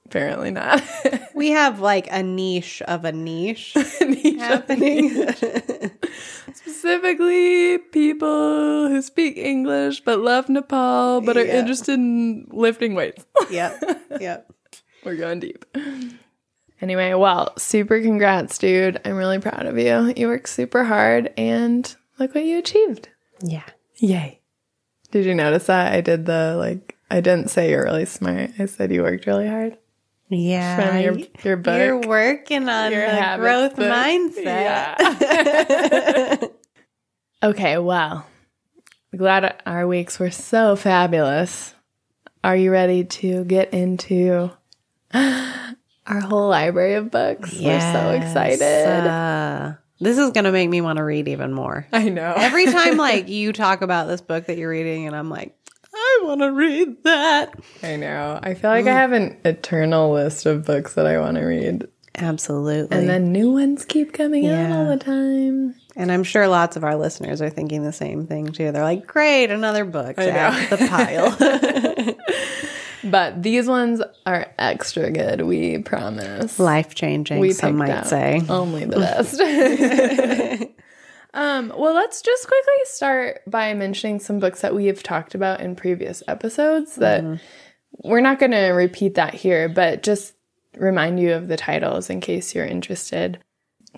apparently 0.06 0.50
not. 0.50 0.82
we 1.34 1.50
have 1.50 1.80
like 1.80 2.08
a 2.10 2.22
niche 2.22 2.80
of 2.82 3.04
a 3.04 3.12
niche 3.12 3.74
Niche 4.00 4.38
happening. 4.38 5.10
Specifically, 6.54 7.78
people 7.78 8.88
who 8.88 9.02
speak 9.02 9.36
English 9.36 10.00
but 10.00 10.20
love 10.20 10.48
Nepal 10.48 11.20
but 11.20 11.36
are 11.36 11.44
Yeah. 11.44 11.58
interested 11.58 11.94
in 11.94 12.46
lifting 12.50 12.94
weights. 12.94 13.26
yep. 13.50 13.82
Yep. 14.20 14.52
We're 15.04 15.16
going 15.16 15.40
deep. 15.40 15.64
Anyway, 16.80 17.14
well, 17.14 17.52
super 17.58 18.00
congrats, 18.00 18.58
dude. 18.58 19.00
I'm 19.04 19.14
really 19.16 19.38
proud 19.38 19.66
of 19.66 19.78
you. 19.78 20.12
You 20.16 20.28
worked 20.28 20.48
super 20.48 20.84
hard 20.84 21.32
and 21.36 21.94
look 22.18 22.34
what 22.34 22.44
you 22.44 22.58
achieved. 22.58 23.08
Yeah. 23.42 23.64
Yay. 23.96 24.40
Did 25.10 25.24
you 25.26 25.34
notice 25.34 25.66
that 25.66 25.92
I 25.92 26.00
did 26.00 26.26
the 26.26 26.54
like? 26.58 26.96
I 27.10 27.20
didn't 27.20 27.50
say 27.50 27.70
you're 27.70 27.84
really 27.84 28.04
smart. 28.04 28.50
I 28.58 28.66
said 28.66 28.90
you 28.92 29.02
worked 29.02 29.26
really 29.26 29.46
hard 29.48 29.78
Yeah. 30.28 30.76
from 30.76 31.00
your 31.00 31.18
your 31.44 31.56
book. 31.56 31.78
You're 31.78 32.00
working 32.00 32.68
on 32.68 32.92
Your 32.92 33.06
the 33.08 33.36
growth 33.38 33.76
book. 33.76 33.86
mindset. 33.86 35.00
okay, 37.42 37.78
well, 37.78 38.26
glad 39.16 39.60
our 39.64 39.86
weeks 39.86 40.18
were 40.18 40.30
so 40.30 40.76
fabulous. 40.76 41.74
Are 42.42 42.56
you 42.56 42.70
ready 42.70 43.04
to 43.04 43.44
get 43.44 43.72
into 43.72 44.50
our 45.14 46.20
whole 46.20 46.48
library 46.48 46.94
of 46.94 47.10
books? 47.10 47.52
We're 47.58 47.80
so 47.80 48.10
excited. 48.10 48.62
Uh, 49.06 49.74
this 49.98 50.18
is 50.18 50.30
going 50.32 50.44
to 50.44 50.52
make 50.52 50.68
me 50.68 50.80
want 50.80 50.98
to 50.98 51.04
read 51.04 51.26
even 51.28 51.52
more. 51.52 51.86
I 51.92 52.08
know. 52.08 52.34
Every 52.36 52.66
time 52.66 52.96
like 52.98 53.28
you 53.28 53.52
talk 53.52 53.82
about 53.82 54.06
this 54.06 54.20
book 54.20 54.46
that 54.46 54.58
you're 54.58 54.70
reading 54.70 55.06
and 55.06 55.16
I'm 55.16 55.30
like, 55.30 55.55
I 55.96 56.20
want 56.22 56.40
to 56.42 56.52
read 56.52 57.02
that. 57.04 57.58
I 57.82 57.96
know. 57.96 58.38
I 58.42 58.54
feel 58.54 58.70
like 58.70 58.86
I 58.86 58.90
mm. 58.90 58.94
have 58.94 59.12
an 59.12 59.36
eternal 59.44 60.12
list 60.12 60.46
of 60.46 60.64
books 60.64 60.94
that 60.94 61.06
I 61.06 61.18
want 61.18 61.36
to 61.36 61.44
read. 61.44 61.88
Absolutely. 62.14 62.96
And 62.96 63.08
then 63.08 63.32
new 63.32 63.52
ones 63.52 63.84
keep 63.84 64.12
coming 64.12 64.46
out 64.46 64.72
all 64.72 64.86
the 64.86 65.02
time. 65.02 65.74
And 65.96 66.12
I'm 66.12 66.24
sure 66.24 66.48
lots 66.48 66.76
of 66.76 66.84
our 66.84 66.96
listeners 66.96 67.42
are 67.42 67.50
thinking 67.50 67.82
the 67.82 67.92
same 67.92 68.26
thing 68.26 68.52
too. 68.52 68.72
They're 68.72 68.82
like, 68.82 69.06
great, 69.06 69.50
another 69.50 69.84
book 69.84 70.16
to 70.16 70.22
I 70.22 70.26
know. 70.26 70.32
add 70.32 70.68
to 70.68 70.76
the 70.76 70.88
pile. 70.88 72.14
But 73.10 73.42
these 73.42 73.66
ones 73.68 74.02
are 74.24 74.52
extra 74.58 75.10
good, 75.10 75.42
we 75.42 75.78
promise. 75.78 76.58
Life 76.58 76.94
changing, 76.94 77.38
we 77.38 77.52
some 77.52 77.76
might 77.76 77.90
out 77.90 78.06
say. 78.06 78.42
only 78.48 78.84
the 78.84 78.96
best. 80.58 80.65
Um, 81.36 81.70
well, 81.76 81.94
let's 81.94 82.22
just 82.22 82.48
quickly 82.48 82.74
start 82.84 83.42
by 83.46 83.74
mentioning 83.74 84.20
some 84.20 84.38
books 84.38 84.62
that 84.62 84.74
we 84.74 84.86
have 84.86 85.02
talked 85.02 85.34
about 85.34 85.60
in 85.60 85.76
previous 85.76 86.22
episodes 86.26 86.96
that 86.96 87.22
we're 88.02 88.22
not 88.22 88.38
going 88.38 88.52
to 88.52 88.68
repeat 88.68 89.14
that 89.16 89.34
here, 89.34 89.68
but 89.68 90.02
just 90.02 90.34
remind 90.78 91.20
you 91.20 91.34
of 91.34 91.48
the 91.48 91.58
titles 91.58 92.08
in 92.08 92.22
case 92.22 92.54
you're 92.54 92.64
interested. 92.64 93.38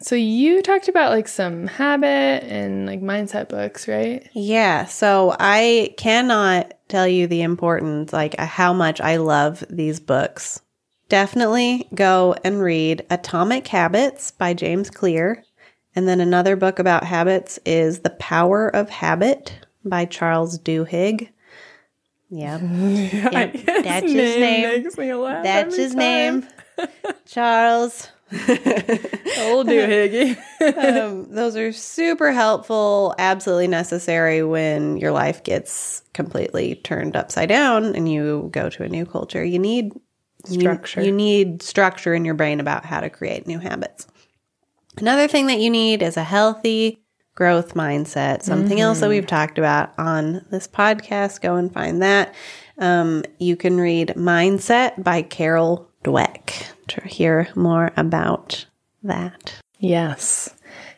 So 0.01 0.17
you 0.17 0.63
talked 0.63 0.89
about 0.89 1.13
like 1.13 1.29
some 1.29 1.69
habit 1.69 2.43
and 2.45 2.87
like 2.87 3.01
mindset 3.01 3.49
books, 3.49 3.87
right? 3.87 4.29
Yeah, 4.33 4.87
so 4.87 5.37
I 5.39 5.95
cannot 5.97 6.75
tell 6.89 7.07
you 7.07 7.29
the 7.29 7.43
importance, 7.43 8.13
like 8.13 8.37
how 8.39 8.73
much 8.73 9.01
I 9.01 9.19
love 9.19 9.63
these 9.71 10.01
books. 10.01 10.61
Definitely 11.09 11.89
go 11.95 12.35
and 12.45 12.61
read 12.61 13.07
Atomic 13.11 13.69
Habits 13.69 14.33
by 14.33 14.55
James 14.55 14.91
Clear. 14.91 15.45
And 15.99 16.07
then 16.07 16.21
another 16.21 16.55
book 16.55 16.79
about 16.79 17.03
habits 17.03 17.59
is 17.67 17.99
The 18.03 18.11
Power 18.11 18.69
of 18.69 18.89
Habit 18.89 19.67
by 19.85 20.05
Charles 20.05 20.57
Duhigg. 20.57 21.31
Yep. 22.31 22.61
Yep, 23.33 23.53
That's 23.83 24.13
his 24.13 24.37
name. 24.37 24.83
Makes 24.85 24.97
me 24.97 25.13
laugh 25.13 25.43
That's 25.43 25.75
his 25.75 25.97
time. 25.97 25.99
name. 25.99 26.47
Charles. 27.27 28.11
Old 28.31 29.67
doohickey. 29.67 30.37
um, 30.79 31.35
those 31.35 31.57
are 31.57 31.73
super 31.73 32.31
helpful, 32.31 33.13
absolutely 33.19 33.67
necessary 33.67 34.45
when 34.45 34.99
your 34.99 35.11
life 35.11 35.43
gets 35.43 36.03
completely 36.15 36.77
turned 36.77 37.17
upside 37.17 37.49
down 37.49 37.97
and 37.97 38.09
you 38.09 38.51
go 38.53 38.71
to 38.71 38.85
a 38.85 38.89
new 38.89 39.05
culture. 39.05 39.45
You 39.45 39.59
need 39.59 39.95
you- 40.49 40.61
Structure. 40.61 41.01
You, 41.03 41.11
need 41.11 41.61
structure 41.61 42.15
in 42.15 42.25
your 42.25 42.35
brain 42.35 42.61
about 42.61 42.85
how 42.85 43.01
to 43.01 43.11
create 43.11 43.49
new 43.49 43.59
habits. 43.59 44.07
Another 45.01 45.29
thing 45.29 45.47
that 45.47 45.61
you 45.61 45.71
need 45.71 46.03
is 46.03 46.17
a 46.17 46.25
healthy 46.25 47.03
growth 47.35 47.75
mindset. 47.75 48.43
Something 48.43 48.81
else 48.81 49.01
that 49.01 49.09
we've 49.09 49.27
talked 49.27 49.59
about 49.59 49.97
on 49.97 50.45
this 50.51 50.67
podcast. 50.67 51.41
Go 51.41 51.55
and 51.55 51.73
find 51.73 52.03
that. 52.03 52.35
Um, 52.79 53.23
you 53.39 53.55
can 53.55 53.79
read 53.79 54.15
Mindset 54.17 55.03
by 55.03 55.23
Carol 55.23 55.89
Dweck 56.05 56.73
to 56.89 57.01
hear 57.07 57.49
more 57.55 57.93
about 57.97 58.67
that. 59.03 59.55
Yes. 59.79 60.55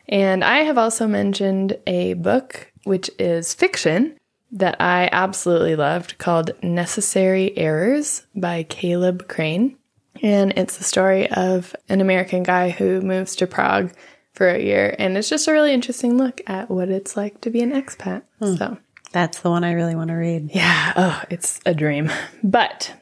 And 0.09 0.43
I 0.43 0.59
have 0.59 0.77
also 0.77 1.07
mentioned 1.07 1.77
a 1.85 2.13
book 2.15 2.71
which 2.83 3.09
is 3.19 3.53
fiction 3.53 4.17
that 4.51 4.75
I 4.81 5.09
absolutely 5.11 5.75
loved 5.75 6.17
called 6.17 6.51
Necessary 6.61 7.55
Errors 7.57 8.25
by 8.35 8.63
Caleb 8.63 9.27
Crane. 9.27 9.77
And 10.21 10.53
it's 10.55 10.77
the 10.77 10.83
story 10.83 11.29
of 11.31 11.75
an 11.89 12.01
American 12.01 12.43
guy 12.43 12.69
who 12.69 13.01
moves 13.01 13.35
to 13.37 13.47
Prague 13.47 13.91
for 14.33 14.49
a 14.49 14.61
year. 14.61 14.95
And 14.99 15.17
it's 15.17 15.29
just 15.29 15.47
a 15.47 15.51
really 15.51 15.73
interesting 15.73 16.17
look 16.17 16.41
at 16.47 16.69
what 16.69 16.89
it's 16.89 17.17
like 17.17 17.41
to 17.41 17.49
be 17.49 17.61
an 17.61 17.71
expat. 17.71 18.23
Hmm. 18.39 18.55
So, 18.55 18.77
That's 19.11 19.39
the 19.41 19.49
one 19.49 19.63
I 19.63 19.73
really 19.73 19.95
want 19.95 20.09
to 20.09 20.15
read. 20.15 20.51
yeah, 20.53 20.93
oh, 20.95 21.23
it's 21.29 21.59
a 21.65 21.73
dream. 21.73 22.11
But 22.43 22.93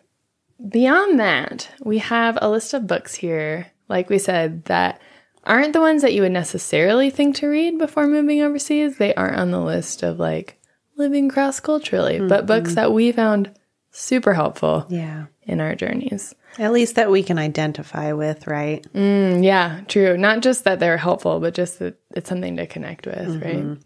beyond 0.68 1.20
that, 1.20 1.70
we 1.84 2.00
have 2.00 2.38
a 2.42 2.50
list 2.50 2.74
of 2.74 2.88
books 2.88 3.16
here, 3.16 3.68
like 3.88 4.10
we 4.10 4.18
said, 4.20 4.66
that 4.66 5.00
aren't 5.44 5.74
the 5.74 5.82
ones 5.82 6.02
that 6.02 6.14
you 6.14 6.22
would 6.22 6.32
necessarily 6.32 7.10
think 7.10 7.36
to 7.38 7.48
read 7.48 7.78
before 7.78 8.08
moving 8.08 8.42
overseas. 8.42 8.98
They 8.98 9.14
aren't 9.16 9.38
on 9.38 9.52
the 9.52 9.62
list 9.62 10.04
of 10.04 10.20
like 10.20 10.60
living 10.98 11.30
cross 11.30 11.60
culturally, 11.60 12.20
but 12.20 12.40
mm-hmm. 12.40 12.46
books 12.48 12.76
that 12.76 12.92
we 12.92 13.12
found 13.12 13.52
super 13.92 14.34
helpful 14.34 14.86
Yeah. 14.90 15.26
in 15.44 15.62
our 15.62 15.76
journeys. 15.76 16.34
At 16.60 16.72
least 16.74 16.96
that 16.96 17.10
we 17.10 17.24
can 17.24 17.39
identify 17.39 18.12
with, 18.13 18.46
right? 18.46 18.86
Mm, 18.94 19.44
yeah, 19.44 19.82
true. 19.88 20.18
Not 20.18 20.42
just 20.42 20.66
that 20.66 20.80
they're 20.80 20.98
helpful, 20.98 21.39
but 21.39 21.54
just 21.54 21.80
that 21.80 21.98
it's 22.16 22.30
something 22.30 22.58
to 22.58 22.68
connect 22.68 23.08
with, 23.08 23.42
right? 23.42 23.78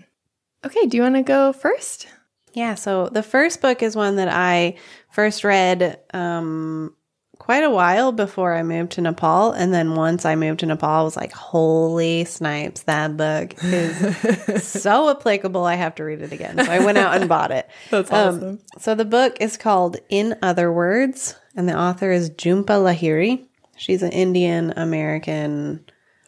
Okay, 0.65 0.87
do 0.87 0.97
you 0.97 1.03
want 1.03 1.15
to 1.15 1.21
go 1.23 1.53
first? 1.53 2.07
Yeah. 2.53 2.75
So 2.75 3.07
the 3.09 3.23
first 3.23 3.61
book 3.61 3.83
is 3.83 3.95
one 3.95 4.15
that 4.17 4.27
I 4.29 4.77
first 5.11 5.43
read 5.43 5.99
um, 6.13 6.95
quite 7.37 7.63
a 7.63 7.69
while 7.69 8.11
before 8.11 8.55
I 8.55 8.63
moved 8.63 8.93
to 8.93 9.01
Nepal. 9.01 9.51
And 9.51 9.73
then 9.73 9.95
once 9.95 10.23
I 10.25 10.35
moved 10.35 10.61
to 10.61 10.65
Nepal, 10.65 10.89
I 10.89 11.01
was 11.03 11.15
like, 11.17 11.33
holy 11.33 12.25
snipes, 12.25 12.83
that 12.83 13.17
book 13.17 13.53
is 13.63 14.63
so 14.67 15.09
applicable. 15.09 15.63
I 15.63 15.75
have 15.75 15.95
to 15.95 16.03
read 16.03 16.21
it 16.21 16.31
again. 16.31 16.57
So 16.63 16.71
I 16.71 16.79
went 16.83 16.97
out 16.97 17.15
and 17.19 17.27
bought 17.29 17.51
it. 17.51 17.67
That's 17.91 18.11
Um, 18.11 18.35
awesome. 18.37 18.59
so 18.79 18.95
the 18.95 19.05
book 19.05 19.37
is 19.41 19.57
called 19.57 19.97
In 20.09 20.35
Other 20.41 20.71
Words, 20.71 21.35
and 21.55 21.67
the 21.67 21.77
author 21.77 22.11
is 22.11 22.29
Jhumpa 22.31 22.65
Lahiri. 22.65 23.45
She's 23.77 24.03
an 24.03 24.11
Indian 24.11 24.73
American 24.75 25.85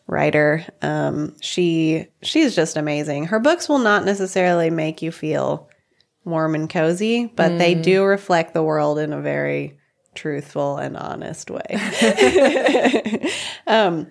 writer. 0.08 0.66
Um, 0.82 1.36
she 1.42 2.08
she's 2.22 2.56
just 2.56 2.78
amazing. 2.78 3.26
Her 3.26 3.40
books 3.40 3.68
will 3.70 3.80
not 3.80 4.06
necessarily 4.06 4.70
make 4.70 5.02
you 5.02 5.12
feel 5.12 5.70
warm 6.24 6.56
and 6.56 6.70
cozy, 6.70 7.28
but 7.28 7.58
they 7.58 7.76
do 7.76 8.04
reflect 8.04 8.54
the 8.54 8.64
world 8.64 8.98
in 8.98 9.14
a 9.14 9.22
very 9.22 9.78
truthful 10.16 10.78
and 10.78 10.98
honest 10.98 11.52
way. 11.52 11.62
um, 13.68 14.08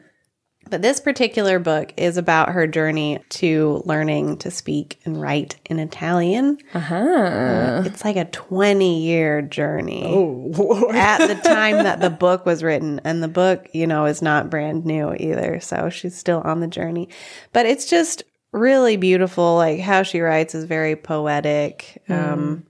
but 0.70 0.82
this 0.82 1.00
particular 1.00 1.58
book 1.58 1.92
is 1.96 2.16
about 2.16 2.50
her 2.50 2.66
journey 2.66 3.18
to 3.30 3.82
learning 3.84 4.38
to 4.38 4.50
speak 4.50 4.98
and 5.04 5.20
write 5.20 5.56
in 5.66 5.78
Italian. 5.78 6.58
Uh-huh. 6.72 7.82
It's 7.84 8.04
like 8.04 8.16
a 8.16 8.24
20 8.24 9.02
year 9.02 9.42
journey 9.42 10.04
Oh, 10.06 10.50
Lord. 10.56 10.94
at 10.94 11.26
the 11.26 11.34
time 11.36 11.76
that 11.76 12.00
the 12.00 12.10
book 12.10 12.46
was 12.46 12.62
written. 12.62 13.00
And 13.04 13.22
the 13.22 13.28
book, 13.28 13.68
you 13.72 13.86
know, 13.86 14.06
is 14.06 14.22
not 14.22 14.50
brand 14.50 14.84
new 14.84 15.14
either. 15.14 15.60
So 15.60 15.90
she's 15.90 16.16
still 16.16 16.40
on 16.40 16.60
the 16.60 16.68
journey. 16.68 17.08
But 17.52 17.66
it's 17.66 17.86
just 17.86 18.22
really 18.52 18.96
beautiful. 18.96 19.56
Like 19.56 19.80
how 19.80 20.02
she 20.02 20.20
writes 20.20 20.54
is 20.54 20.64
very 20.64 20.96
poetic. 20.96 22.02
Um, 22.08 22.66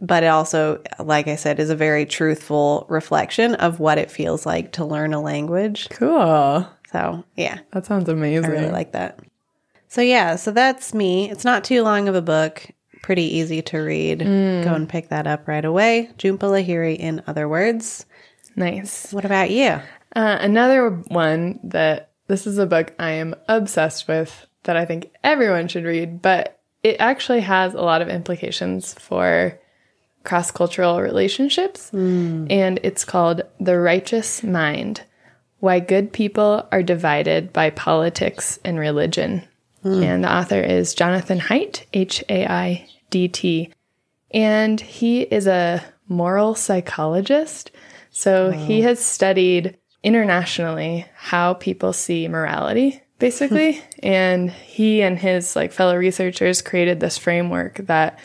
but 0.00 0.22
it 0.22 0.28
also, 0.28 0.82
like 0.98 1.28
I 1.28 1.36
said, 1.36 1.60
is 1.60 1.68
a 1.68 1.76
very 1.76 2.06
truthful 2.06 2.86
reflection 2.88 3.54
of 3.56 3.80
what 3.80 3.98
it 3.98 4.10
feels 4.10 4.46
like 4.46 4.72
to 4.72 4.84
learn 4.84 5.12
a 5.12 5.20
language. 5.20 5.88
Cool. 5.90 6.66
So, 6.92 7.24
yeah. 7.36 7.60
That 7.72 7.86
sounds 7.86 8.08
amazing. 8.08 8.46
I 8.46 8.48
really 8.48 8.70
like 8.70 8.92
that. 8.92 9.20
So 9.88 10.00
yeah, 10.02 10.36
so 10.36 10.50
that's 10.52 10.94
me. 10.94 11.30
It's 11.30 11.44
not 11.44 11.64
too 11.64 11.82
long 11.82 12.08
of 12.08 12.14
a 12.14 12.22
book. 12.22 12.66
Pretty 13.02 13.24
easy 13.38 13.62
to 13.62 13.78
read. 13.78 14.20
Go 14.20 14.24
and 14.74 14.88
pick 14.88 15.08
that 15.08 15.26
up 15.26 15.48
right 15.48 15.64
away. 15.64 16.10
Jhumpa 16.18 16.38
Lahiri, 16.38 16.96
in 16.96 17.22
other 17.26 17.48
words. 17.48 18.06
Nice. 18.56 19.12
What 19.12 19.24
about 19.24 19.50
you? 19.50 19.80
Uh, 20.14 20.38
another 20.40 20.90
one 20.90 21.60
that 21.64 22.10
this 22.28 22.46
is 22.46 22.58
a 22.58 22.66
book 22.66 22.94
I 22.98 23.12
am 23.12 23.34
obsessed 23.48 24.06
with 24.06 24.46
that 24.64 24.76
I 24.76 24.84
think 24.84 25.10
everyone 25.24 25.66
should 25.68 25.84
read, 25.84 26.20
but 26.20 26.60
it 26.82 26.96
actually 27.00 27.40
has 27.40 27.74
a 27.74 27.80
lot 27.80 28.02
of 28.02 28.08
implications 28.08 28.94
for 28.94 29.58
cross 30.24 30.50
cultural 30.50 31.00
relationships. 31.00 31.90
And 31.92 32.78
it's 32.82 33.04
called 33.04 33.42
The 33.58 33.78
Righteous 33.78 34.42
Mind 34.42 35.02
Why 35.60 35.78
Good 35.80 36.12
People 36.12 36.66
Are 36.72 36.82
Divided 36.82 37.52
by 37.52 37.70
Politics 37.70 38.58
and 38.64 38.78
Religion. 38.78 39.46
Hmm. 39.82 40.02
And 40.02 40.24
the 40.24 40.34
author 40.34 40.60
is 40.60 40.94
Jonathan 40.94 41.38
Haidt, 41.38 41.84
H 41.92 42.24
A 42.28 42.46
I 42.46 42.88
D 43.10 43.28
T. 43.28 43.72
And 44.32 44.80
he 44.80 45.22
is 45.22 45.46
a 45.46 45.84
moral 46.08 46.54
psychologist. 46.54 47.70
So 48.10 48.50
he 48.50 48.82
has 48.82 48.98
studied 48.98 49.76
internationally 50.02 51.06
how 51.14 51.54
people 51.54 51.92
see 51.92 52.26
morality, 52.28 53.00
basically. 53.18 53.82
and 54.02 54.50
he 54.50 55.02
and 55.02 55.18
his 55.18 55.54
like 55.56 55.72
fellow 55.72 55.96
researchers 55.96 56.62
created 56.62 57.00
this 57.00 57.18
framework 57.18 57.76
that 57.86 58.18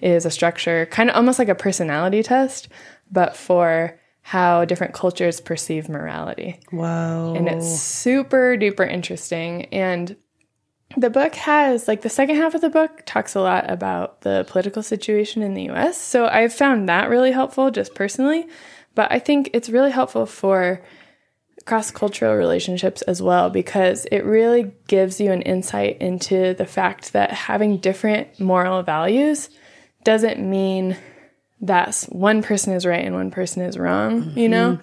is 0.00 0.24
a 0.24 0.30
structure, 0.30 0.86
kind 0.86 1.10
of 1.10 1.16
almost 1.16 1.38
like 1.38 1.48
a 1.48 1.54
personality 1.54 2.22
test, 2.22 2.68
but 3.10 3.36
for 3.36 3.99
how 4.22 4.64
different 4.64 4.94
cultures 4.94 5.40
perceive 5.40 5.88
morality. 5.88 6.60
Wow. 6.72 7.34
And 7.34 7.48
it's 7.48 7.80
super 7.80 8.56
duper 8.56 8.88
interesting. 8.90 9.66
And 9.66 10.16
the 10.96 11.10
book 11.10 11.34
has, 11.36 11.88
like, 11.88 12.02
the 12.02 12.08
second 12.08 12.36
half 12.36 12.54
of 12.54 12.60
the 12.60 12.70
book 12.70 13.02
talks 13.06 13.34
a 13.34 13.40
lot 13.40 13.70
about 13.70 14.22
the 14.22 14.44
political 14.48 14.82
situation 14.82 15.42
in 15.42 15.54
the 15.54 15.70
US. 15.70 16.00
So 16.00 16.26
I've 16.26 16.52
found 16.52 16.88
that 16.88 17.08
really 17.08 17.32
helpful 17.32 17.70
just 17.70 17.94
personally. 17.94 18.46
But 18.94 19.10
I 19.12 19.18
think 19.20 19.50
it's 19.52 19.70
really 19.70 19.92
helpful 19.92 20.26
for 20.26 20.82
cross 21.64 21.90
cultural 21.90 22.34
relationships 22.34 23.02
as 23.02 23.20
well 23.22 23.50
because 23.50 24.06
it 24.06 24.24
really 24.24 24.72
gives 24.88 25.20
you 25.20 25.30
an 25.30 25.42
insight 25.42 25.98
into 26.00 26.54
the 26.54 26.66
fact 26.66 27.12
that 27.12 27.30
having 27.30 27.76
different 27.76 28.40
moral 28.40 28.82
values 28.82 29.50
doesn't 30.02 30.40
mean 30.40 30.96
that 31.60 32.06
one 32.08 32.42
person 32.42 32.72
is 32.72 32.86
right 32.86 33.04
and 33.04 33.14
one 33.14 33.30
person 33.30 33.62
is 33.62 33.78
wrong, 33.78 34.22
mm-hmm. 34.22 34.38
you 34.38 34.48
know? 34.48 34.78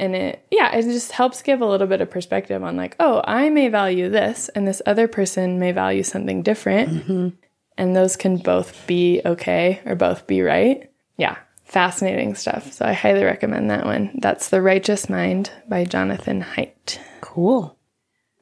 And 0.00 0.14
it, 0.14 0.46
yeah, 0.50 0.74
it 0.76 0.82
just 0.82 1.12
helps 1.12 1.42
give 1.42 1.60
a 1.60 1.66
little 1.66 1.86
bit 1.86 2.00
of 2.00 2.10
perspective 2.10 2.62
on 2.62 2.76
like, 2.76 2.94
oh, 3.00 3.20
I 3.24 3.50
may 3.50 3.68
value 3.68 4.08
this 4.08 4.48
and 4.50 4.66
this 4.66 4.80
other 4.86 5.08
person 5.08 5.58
may 5.58 5.72
value 5.72 6.02
something 6.04 6.42
different. 6.42 6.90
Mm-hmm. 6.90 7.28
And 7.76 7.96
those 7.96 8.16
can 8.16 8.36
both 8.38 8.86
be 8.86 9.20
okay 9.24 9.80
or 9.84 9.94
both 9.94 10.26
be 10.26 10.42
right. 10.42 10.90
Yeah, 11.16 11.36
fascinating 11.64 12.34
stuff. 12.34 12.72
So 12.72 12.84
I 12.84 12.92
highly 12.92 13.24
recommend 13.24 13.70
that 13.70 13.84
one. 13.84 14.12
That's 14.20 14.50
The 14.50 14.62
Righteous 14.62 15.08
Mind 15.08 15.50
by 15.68 15.84
Jonathan 15.84 16.42
Haidt. 16.42 16.98
Cool. 17.20 17.76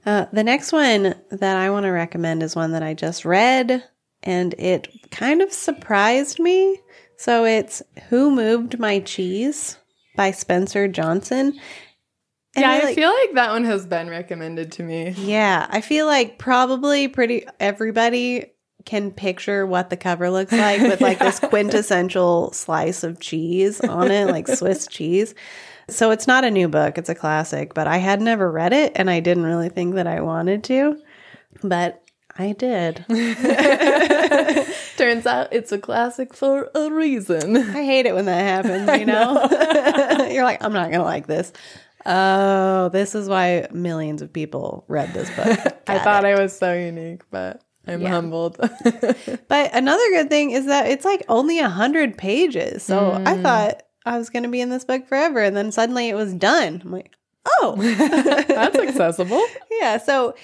Uh, 0.05 0.27
the 0.33 0.45
next 0.45 0.73
one 0.73 1.15
that 1.31 1.57
I 1.57 1.71
want 1.71 1.85
to 1.85 1.91
recommend 1.91 2.43
is 2.43 2.55
one 2.55 2.73
that 2.73 2.83
I 2.83 2.95
just 2.95 3.25
read 3.25 3.83
and 4.23 4.55
it 4.59 4.89
kind 5.11 5.41
of 5.41 5.53
surprised 5.53 6.39
me. 6.39 6.81
So 7.19 7.45
it's 7.45 7.83
Who 8.09 8.31
Moved 8.31 8.79
My 8.79 9.01
Cheese 9.01 9.79
by 10.17 10.31
Spencer 10.31 10.89
Johnson. 10.89 11.59
And 12.55 12.63
yeah, 12.63 12.71
I, 12.71 12.79
like, 12.85 12.95
feel 12.95 13.11
like 13.11 13.35
that 13.35 13.51
one 13.51 13.65
has 13.65 13.87
been 13.87 14.09
recommended 14.09 14.73
to 14.73 14.83
me. 14.83 15.11
Yeah, 15.11 15.67
I 15.69 15.81
feel 15.83 16.07
like 16.07 16.39
probably 16.39 17.09
pretty 17.09 17.47
everybody 17.61 18.53
can 18.87 19.11
picture 19.11 19.67
what 19.67 19.91
the 19.91 19.97
cover 19.97 20.31
looks 20.31 20.53
like 20.53 20.81
with 20.81 21.01
like 21.01 21.19
yeah. 21.21 21.27
this 21.27 21.41
quintessential 21.41 22.53
slice 22.53 23.05
of 23.05 23.21
cheese 23.21 23.81
on 23.81 24.11
it, 24.11 24.29
like 24.29 24.49
Swiss 24.49 24.87
cheese. 24.91 25.35
So 25.89 26.11
it's 26.13 26.27
not 26.27 26.45
a 26.45 26.51
new 26.51 26.69
book, 26.69 26.97
it's 26.97 27.11
a 27.11 27.15
classic, 27.15 27.75
but 27.75 27.87
I 27.87 27.99
had 27.99 28.21
never 28.21 28.51
read 28.51 28.73
it 28.73 28.93
and 28.97 29.11
I 29.11 29.21
didn't 29.21 29.45
really 29.45 29.69
think 29.69 29.97
that 29.97 30.07
I 30.07 30.21
wanted 30.21 30.65
to. 30.65 31.01
But 31.63 32.03
I 32.39 32.53
did. 32.53 33.05
Turns 34.97 35.27
out 35.27 35.53
it's 35.53 35.73
a 35.73 35.79
classic 35.79 36.33
for 36.35 36.71
a 36.75 36.91
reason. 36.91 37.57
I 37.57 37.85
hate 37.85 38.07
it 38.07 38.15
when 38.15 38.27
that 38.27 38.65
happens, 38.65 38.99
you 38.99 39.07
know? 39.07 39.35
know. 39.35 40.27
You're 40.31 40.45
like, 40.45 40.63
I'm 40.63 40.73
not 40.73 40.91
going 40.91 41.01
to 41.01 41.05
like 41.05 41.27
this. 41.27 41.53
Oh, 42.05 42.89
this 42.91 43.15
is 43.15 43.29
why 43.29 43.67
millions 43.73 44.23
of 44.23 44.33
people 44.33 44.85
read 44.89 45.13
this 45.13 45.29
book. 45.35 45.59
I 45.87 45.99
thought 45.99 46.25
it. 46.25 46.29
I 46.29 46.41
was 46.41 46.57
so 46.57 46.73
unique, 46.73 47.23
but 47.31 47.63
I'm 47.87 48.01
yeah. 48.01 48.11
humbled. 48.11 48.57
but 49.49 49.75
another 49.75 50.09
good 50.11 50.31
thing 50.31 50.53
is 50.53 50.67
that 50.67 50.89
it's 50.89 51.05
like 51.05 51.25
only 51.29 51.59
a 51.59 51.69
hundred 51.69 52.17
pages. 52.17 52.85
So 52.85 53.13
mm. 53.13 53.27
I 53.27 53.43
thought 53.43 53.83
I 54.05 54.19
was 54.19 54.31
going 54.31 54.45
to 54.45 54.49
be 54.49 54.61
in 54.61 54.71
this 54.71 54.85
book 54.85 55.09
forever, 55.09 55.41
and 55.41 55.57
then 55.57 55.73
suddenly 55.73 56.09
it 56.09 56.15
was 56.15 56.33
done. 56.33 56.81
I'm 56.85 56.93
like, 56.93 57.13
oh, 57.59 57.75
that's 57.77 58.79
accessible. 58.79 59.43
yeah. 59.81 59.99
So 59.99 60.37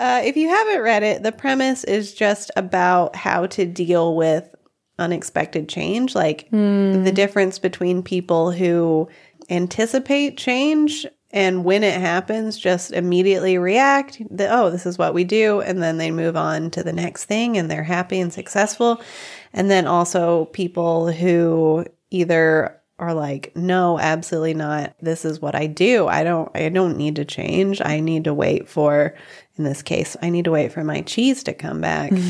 uh, 0.00 0.22
if 0.24 0.34
you 0.36 0.48
haven't 0.48 0.80
read 0.80 1.02
it, 1.02 1.22
the 1.22 1.30
premise 1.30 1.84
is 1.84 2.14
just 2.14 2.50
about 2.56 3.14
how 3.14 3.46
to 3.46 3.66
deal 3.66 4.16
with 4.16 4.54
unexpected 4.98 5.68
change, 5.68 6.14
like 6.14 6.50
mm. 6.50 7.04
the 7.04 7.12
difference 7.12 7.58
between 7.58 8.02
people 8.02 8.50
who 8.50 9.08
anticipate 9.50 10.38
change 10.38 11.06
and 11.32 11.64
when 11.64 11.84
it 11.84 12.00
happens 12.00 12.58
just 12.58 12.92
immediately 12.92 13.58
react 13.58 14.20
that 14.30 14.50
oh 14.50 14.70
this 14.70 14.86
is 14.86 14.98
what 14.98 15.14
we 15.14 15.24
do 15.24 15.60
and 15.60 15.82
then 15.82 15.96
they 15.96 16.10
move 16.10 16.36
on 16.36 16.70
to 16.70 16.82
the 16.82 16.92
next 16.92 17.24
thing 17.24 17.56
and 17.56 17.70
they're 17.70 17.82
happy 17.82 18.20
and 18.20 18.32
successful 18.32 19.00
and 19.52 19.70
then 19.70 19.86
also 19.86 20.46
people 20.46 21.10
who 21.10 21.84
either 22.10 22.79
are 23.00 23.14
like 23.14 23.52
no 23.56 23.98
absolutely 23.98 24.54
not. 24.54 24.94
This 25.00 25.24
is 25.24 25.40
what 25.40 25.54
i 25.54 25.66
do. 25.66 26.06
I 26.06 26.22
don't 26.22 26.50
i 26.54 26.68
don't 26.68 26.96
need 26.96 27.16
to 27.16 27.24
change. 27.24 27.80
I 27.84 28.00
need 28.00 28.24
to 28.24 28.34
wait 28.34 28.68
for 28.68 29.14
in 29.56 29.64
this 29.64 29.82
case 29.82 30.16
i 30.22 30.30
need 30.30 30.46
to 30.46 30.50
wait 30.50 30.72
for 30.72 30.84
my 30.84 31.00
cheese 31.02 31.42
to 31.44 31.54
come 31.54 31.80
back. 31.80 32.12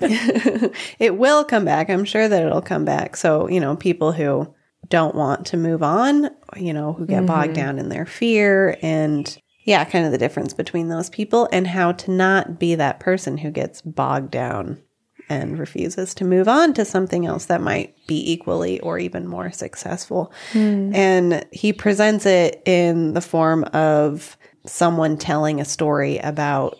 It 0.98 1.16
will 1.16 1.44
come 1.44 1.64
back. 1.64 1.90
I'm 1.90 2.04
sure 2.04 2.28
that 2.28 2.42
it'll 2.42 2.62
come 2.62 2.84
back. 2.84 3.16
So 3.16 3.48
you 3.48 3.60
know 3.60 3.76
people 3.76 4.12
who 4.12 4.54
don't 4.88 5.14
want 5.14 5.46
to 5.46 5.56
move 5.56 5.82
on, 5.82 6.30
you 6.56 6.72
know, 6.72 6.92
who 6.92 7.06
get 7.06 7.18
mm-hmm. 7.18 7.26
bogged 7.26 7.54
down 7.54 7.78
in 7.78 7.88
their 7.88 8.04
fear 8.04 8.76
and 8.82 9.38
yeah, 9.64 9.84
kind 9.84 10.04
of 10.04 10.10
the 10.10 10.18
difference 10.18 10.52
between 10.52 10.88
those 10.88 11.08
people 11.10 11.48
and 11.52 11.66
how 11.66 11.92
to 11.92 12.10
not 12.10 12.58
be 12.58 12.74
that 12.74 12.98
person 12.98 13.38
who 13.38 13.50
gets 13.50 13.80
bogged 13.82 14.30
down 14.30 14.82
and 15.30 15.58
refuses 15.58 16.12
to 16.14 16.24
move 16.24 16.48
on 16.48 16.74
to 16.74 16.84
something 16.84 17.24
else 17.24 17.46
that 17.46 17.62
might 17.62 17.94
be 18.08 18.32
equally 18.32 18.80
or 18.80 18.98
even 18.98 19.26
more 19.26 19.52
successful. 19.52 20.32
Mm. 20.52 20.94
And 20.94 21.46
he 21.52 21.72
presents 21.72 22.26
it 22.26 22.60
in 22.66 23.14
the 23.14 23.20
form 23.20 23.64
of 23.72 24.36
someone 24.66 25.16
telling 25.16 25.60
a 25.60 25.64
story 25.64 26.18
about 26.18 26.76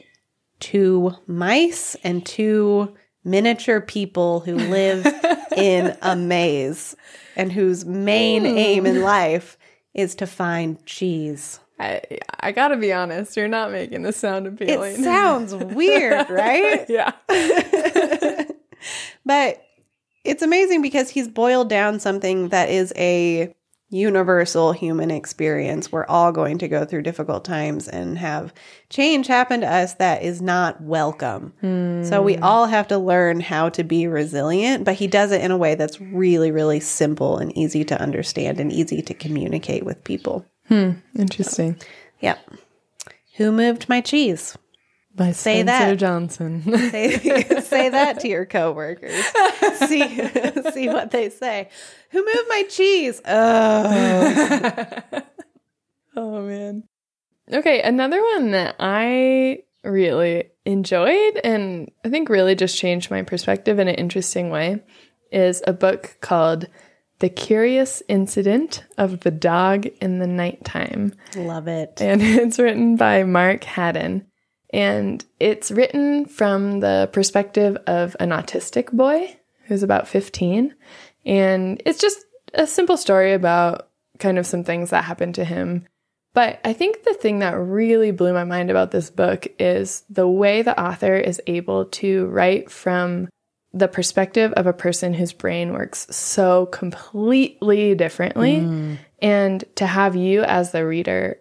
two 0.58 1.12
mice 1.26 1.94
and 2.02 2.26
two 2.26 2.94
miniature 3.24 3.80
people 3.80 4.40
who 4.40 4.56
live 4.56 5.06
in 5.56 5.96
a 6.02 6.16
maze 6.16 6.96
and 7.36 7.52
whose 7.52 7.84
main 7.84 8.42
mm. 8.42 8.58
aim 8.58 8.84
in 8.84 9.02
life 9.02 9.56
is 9.94 10.16
to 10.16 10.26
find 10.26 10.84
cheese. 10.86 11.60
I, 11.80 12.02
I 12.40 12.52
gotta 12.52 12.76
be 12.76 12.92
honest, 12.92 13.36
you're 13.38 13.48
not 13.48 13.72
making 13.72 14.02
this 14.02 14.18
sound 14.18 14.46
appealing. 14.46 14.96
It 14.96 15.02
sounds 15.02 15.54
weird, 15.54 16.28
right? 16.30 16.84
yeah. 16.90 17.12
but 19.24 19.64
it's 20.22 20.42
amazing 20.42 20.82
because 20.82 21.08
he's 21.08 21.26
boiled 21.26 21.70
down 21.70 21.98
something 21.98 22.50
that 22.50 22.68
is 22.68 22.92
a 22.96 23.54
universal 23.88 24.72
human 24.72 25.10
experience. 25.10 25.90
We're 25.90 26.06
all 26.06 26.32
going 26.32 26.58
to 26.58 26.68
go 26.68 26.84
through 26.84 27.02
difficult 27.02 27.46
times 27.46 27.88
and 27.88 28.18
have 28.18 28.52
change 28.90 29.26
happen 29.26 29.62
to 29.62 29.66
us 29.66 29.94
that 29.94 30.22
is 30.22 30.42
not 30.42 30.82
welcome. 30.82 31.54
Hmm. 31.60 32.04
So 32.04 32.20
we 32.20 32.36
all 32.36 32.66
have 32.66 32.88
to 32.88 32.98
learn 32.98 33.40
how 33.40 33.70
to 33.70 33.82
be 33.82 34.06
resilient, 34.06 34.84
but 34.84 34.94
he 34.94 35.06
does 35.06 35.32
it 35.32 35.40
in 35.40 35.50
a 35.50 35.56
way 35.56 35.76
that's 35.76 35.98
really, 35.98 36.50
really 36.50 36.78
simple 36.78 37.38
and 37.38 37.56
easy 37.56 37.84
to 37.84 38.00
understand 38.00 38.60
and 38.60 38.70
easy 38.70 39.00
to 39.00 39.14
communicate 39.14 39.84
with 39.84 40.04
people. 40.04 40.44
Hmm. 40.70 40.90
Interesting. 41.18 41.80
So, 41.80 41.86
yeah. 42.20 42.38
Who 43.38 43.50
moved 43.50 43.88
my 43.88 44.00
cheese? 44.00 44.56
By 45.16 45.32
say 45.32 45.62
Spencer 45.62 45.90
that. 45.90 45.98
Johnson. 45.98 46.62
say, 46.90 47.18
say 47.60 47.88
that 47.88 48.20
to 48.20 48.28
your 48.28 48.46
coworkers. 48.46 49.12
see 49.88 50.06
see 50.72 50.88
what 50.88 51.10
they 51.10 51.28
say. 51.28 51.68
Who 52.12 52.24
moved 52.24 52.48
my 52.48 52.62
cheese? 52.70 53.20
Oh. 53.26 55.02
oh 56.16 56.42
man. 56.42 56.84
Okay, 57.52 57.82
another 57.82 58.22
one 58.22 58.52
that 58.52 58.76
I 58.78 59.64
really 59.82 60.44
enjoyed 60.64 61.40
and 61.42 61.90
I 62.04 62.10
think 62.10 62.28
really 62.28 62.54
just 62.54 62.78
changed 62.78 63.10
my 63.10 63.22
perspective 63.22 63.80
in 63.80 63.88
an 63.88 63.96
interesting 63.96 64.50
way 64.50 64.84
is 65.32 65.62
a 65.66 65.72
book 65.72 66.18
called 66.20 66.68
The 67.20 67.28
Curious 67.28 68.02
Incident 68.08 68.84
of 68.98 69.20
the 69.20 69.30
Dog 69.30 69.86
in 70.00 70.18
the 70.18 70.26
Nighttime. 70.26 71.14
Love 71.36 71.68
it. 71.68 72.00
And 72.00 72.20
it's 72.24 72.58
written 72.58 72.96
by 72.96 73.24
Mark 73.24 73.64
Haddon. 73.64 74.26
And 74.72 75.24
it's 75.38 75.70
written 75.70 76.26
from 76.26 76.80
the 76.80 77.08
perspective 77.12 77.76
of 77.86 78.16
an 78.20 78.30
autistic 78.30 78.90
boy 78.92 79.36
who's 79.64 79.82
about 79.82 80.08
15. 80.08 80.74
And 81.26 81.82
it's 81.84 82.00
just 82.00 82.24
a 82.54 82.66
simple 82.66 82.96
story 82.96 83.34
about 83.34 83.88
kind 84.18 84.38
of 84.38 84.46
some 84.46 84.64
things 84.64 84.90
that 84.90 85.04
happened 85.04 85.34
to 85.36 85.44
him. 85.44 85.86
But 86.32 86.60
I 86.64 86.72
think 86.72 87.02
the 87.02 87.14
thing 87.14 87.40
that 87.40 87.58
really 87.58 88.12
blew 88.12 88.32
my 88.32 88.44
mind 88.44 88.70
about 88.70 88.92
this 88.92 89.10
book 89.10 89.46
is 89.58 90.04
the 90.08 90.28
way 90.28 90.62
the 90.62 90.80
author 90.80 91.16
is 91.16 91.40
able 91.46 91.86
to 91.86 92.26
write 92.26 92.70
from 92.70 93.28
the 93.72 93.88
perspective 93.88 94.52
of 94.54 94.66
a 94.66 94.72
person 94.72 95.14
whose 95.14 95.32
brain 95.32 95.72
works 95.72 96.06
so 96.10 96.66
completely 96.66 97.94
differently. 97.94 98.60
Mm. 98.60 98.98
And 99.20 99.64
to 99.76 99.86
have 99.86 100.16
you 100.16 100.42
as 100.42 100.72
the 100.72 100.86
reader 100.86 101.40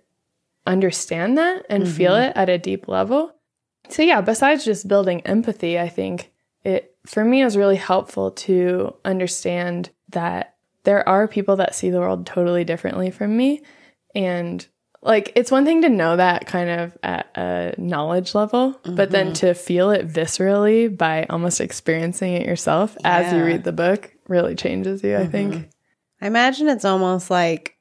understand 0.67 1.37
that 1.37 1.65
and 1.69 1.83
mm-hmm. 1.83 1.93
feel 1.93 2.15
it 2.15 2.33
at 2.35 2.49
a 2.49 2.57
deep 2.57 2.87
level. 2.87 3.33
So, 3.89 4.03
yeah, 4.03 4.21
besides 4.21 4.63
just 4.63 4.87
building 4.87 5.21
empathy, 5.21 5.79
I 5.79 5.89
think 5.89 6.31
it 6.63 6.95
for 7.05 7.23
me 7.23 7.41
is 7.41 7.57
really 7.57 7.77
helpful 7.77 8.31
to 8.31 8.93
understand 9.03 9.89
that 10.09 10.55
there 10.83 11.07
are 11.07 11.27
people 11.27 11.55
that 11.55 11.75
see 11.75 11.89
the 11.89 11.99
world 11.99 12.25
totally 12.25 12.63
differently 12.63 13.09
from 13.09 13.35
me. 13.35 13.61
And 14.13 14.65
like 15.01 15.31
it's 15.35 15.49
one 15.49 15.65
thing 15.65 15.81
to 15.83 15.89
know 15.89 16.17
that 16.17 16.45
kind 16.45 16.69
of 16.69 16.97
at 17.01 17.31
a 17.35 17.73
knowledge 17.77 18.35
level, 18.35 18.79
but 18.83 19.11
then 19.11 19.27
mm-hmm. 19.27 19.33
to 19.47 19.53
feel 19.53 19.91
it 19.91 20.07
viscerally 20.07 20.95
by 20.95 21.25
almost 21.29 21.61
experiencing 21.61 22.33
it 22.33 22.45
yourself 22.45 22.97
as 23.03 23.33
you 23.33 23.43
read 23.43 23.63
the 23.63 23.71
book 23.71 24.13
really 24.27 24.55
changes 24.55 25.01
you, 25.03 25.17
I 25.17 25.25
think. 25.25 25.53
Mm-hmm. 25.53 25.69
I 26.21 26.27
imagine 26.27 26.67
it's 26.67 26.85
almost 26.85 27.29
like, 27.31 27.77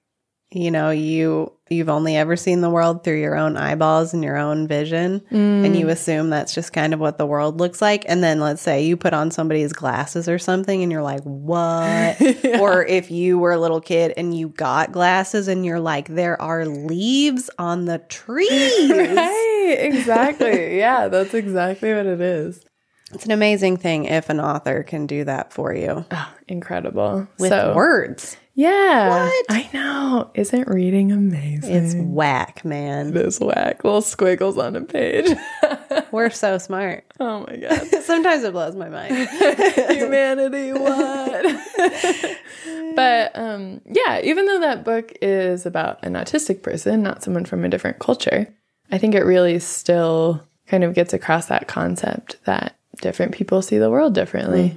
you 0.51 0.71
know, 0.71 0.91
you 0.91 1.53
you've 1.69 1.91
only 1.91 2.17
ever 2.17 2.35
seen 2.37 2.63
the 2.63 2.71
world 2.71 3.05
through 3.05 3.21
your 3.21 3.37
own 3.37 3.57
eyeballs 3.57 4.15
and 4.15 4.25
your 4.25 4.39
own 4.39 4.67
vision 4.67 5.23
and 5.31 5.77
you 5.77 5.85
mm. 5.85 5.91
assume 5.91 6.31
that's 6.31 6.55
just 6.55 6.73
kind 6.73 6.95
of 6.95 7.01
what 7.01 7.19
the 7.19 7.27
world 7.27 7.61
looks 7.61 7.83
like 7.83 8.05
and 8.09 8.25
then 8.25 8.41
let's 8.41 8.63
say 8.63 8.83
you 8.83 8.97
put 8.97 9.13
on 9.13 9.31
somebody's 9.31 9.75
glasses 9.75 10.31
or 10.31 10.39
something 10.39 10.83
and 10.83 10.91
you're 10.91 11.03
like, 11.03 11.23
"What?" 11.25 12.19
Or 12.61 12.85
if 12.85 13.11
you 13.11 13.39
were 13.39 13.53
a 13.53 13.59
little 13.59 13.81
kid 13.81 14.15
and 14.17 14.37
you 14.37 14.49
got 14.49 14.93
glasses 14.93 15.49
and 15.49 15.67
you're 15.67 15.81
like, 15.81 16.09
"There 16.09 16.41
are 16.41 16.65
leaves 16.65 17.51
on 17.59 17.85
the 17.85 17.99
trees." 17.99 18.49
Right, 19.19 19.77
exactly. 19.81 20.79
yeah, 20.79 21.09
that's 21.09 21.35
exactly 21.35 21.93
what 21.93 22.07
it 22.07 22.21
is. 22.21 22.65
It's 23.13 23.25
an 23.25 23.31
amazing 23.31 23.79
thing 23.79 24.05
if 24.05 24.29
an 24.29 24.41
author 24.41 24.83
can 24.83 25.07
do 25.07 25.25
that 25.25 25.53
for 25.53 25.75
you 25.75 26.05
Oh, 26.11 26.35
incredible. 26.47 27.27
with 27.39 27.51
so, 27.51 27.75
words. 27.75 28.37
Yeah. 28.59 29.11
What? 29.11 29.45
I 29.51 29.71
know. 29.73 30.33
Isn't 30.35 30.67
reading 30.67 31.13
amazing? 31.13 31.73
It's 31.73 31.95
whack, 31.95 32.65
man. 32.65 33.13
this 33.13 33.39
whack 33.39 33.85
little 33.85 34.03
squiggles 34.03 34.59
on 34.59 34.75
a 34.75 34.81
page. 34.81 35.31
We're 36.11 36.31
so 36.31 36.59
smart. 36.59 37.05
oh 37.21 37.47
my 37.47 37.57
god. 37.57 37.87
Sometimes 38.03 38.43
it 38.43 38.51
blows 38.51 38.75
my 38.75 38.89
mind. 38.89 39.15
Humanity, 39.91 40.73
what? 40.73 42.37
but 42.97 43.31
um, 43.39 43.81
yeah, 43.87 44.23
even 44.25 44.47
though 44.47 44.59
that 44.59 44.85
book 44.85 45.13
is 45.23 45.65
about 45.65 46.03
an 46.03 46.15
autistic 46.15 46.61
person, 46.61 47.01
not 47.01 47.23
someone 47.23 47.45
from 47.45 47.65
a 47.65 47.69
different 47.69 48.01
culture, 48.01 48.53
I 48.91 48.99
think 48.99 49.15
it 49.15 49.23
really 49.23 49.61
still 49.61 50.43
kind 50.67 50.83
of 50.83 50.95
gets 50.95 51.13
across 51.13 51.47
that 51.47 51.69
concept 51.69 52.45
that 52.47 52.77
different 53.03 53.35
people 53.35 53.63
see 53.63 53.79
the 53.79 53.89
world 53.89 54.17
differently. 54.17 54.75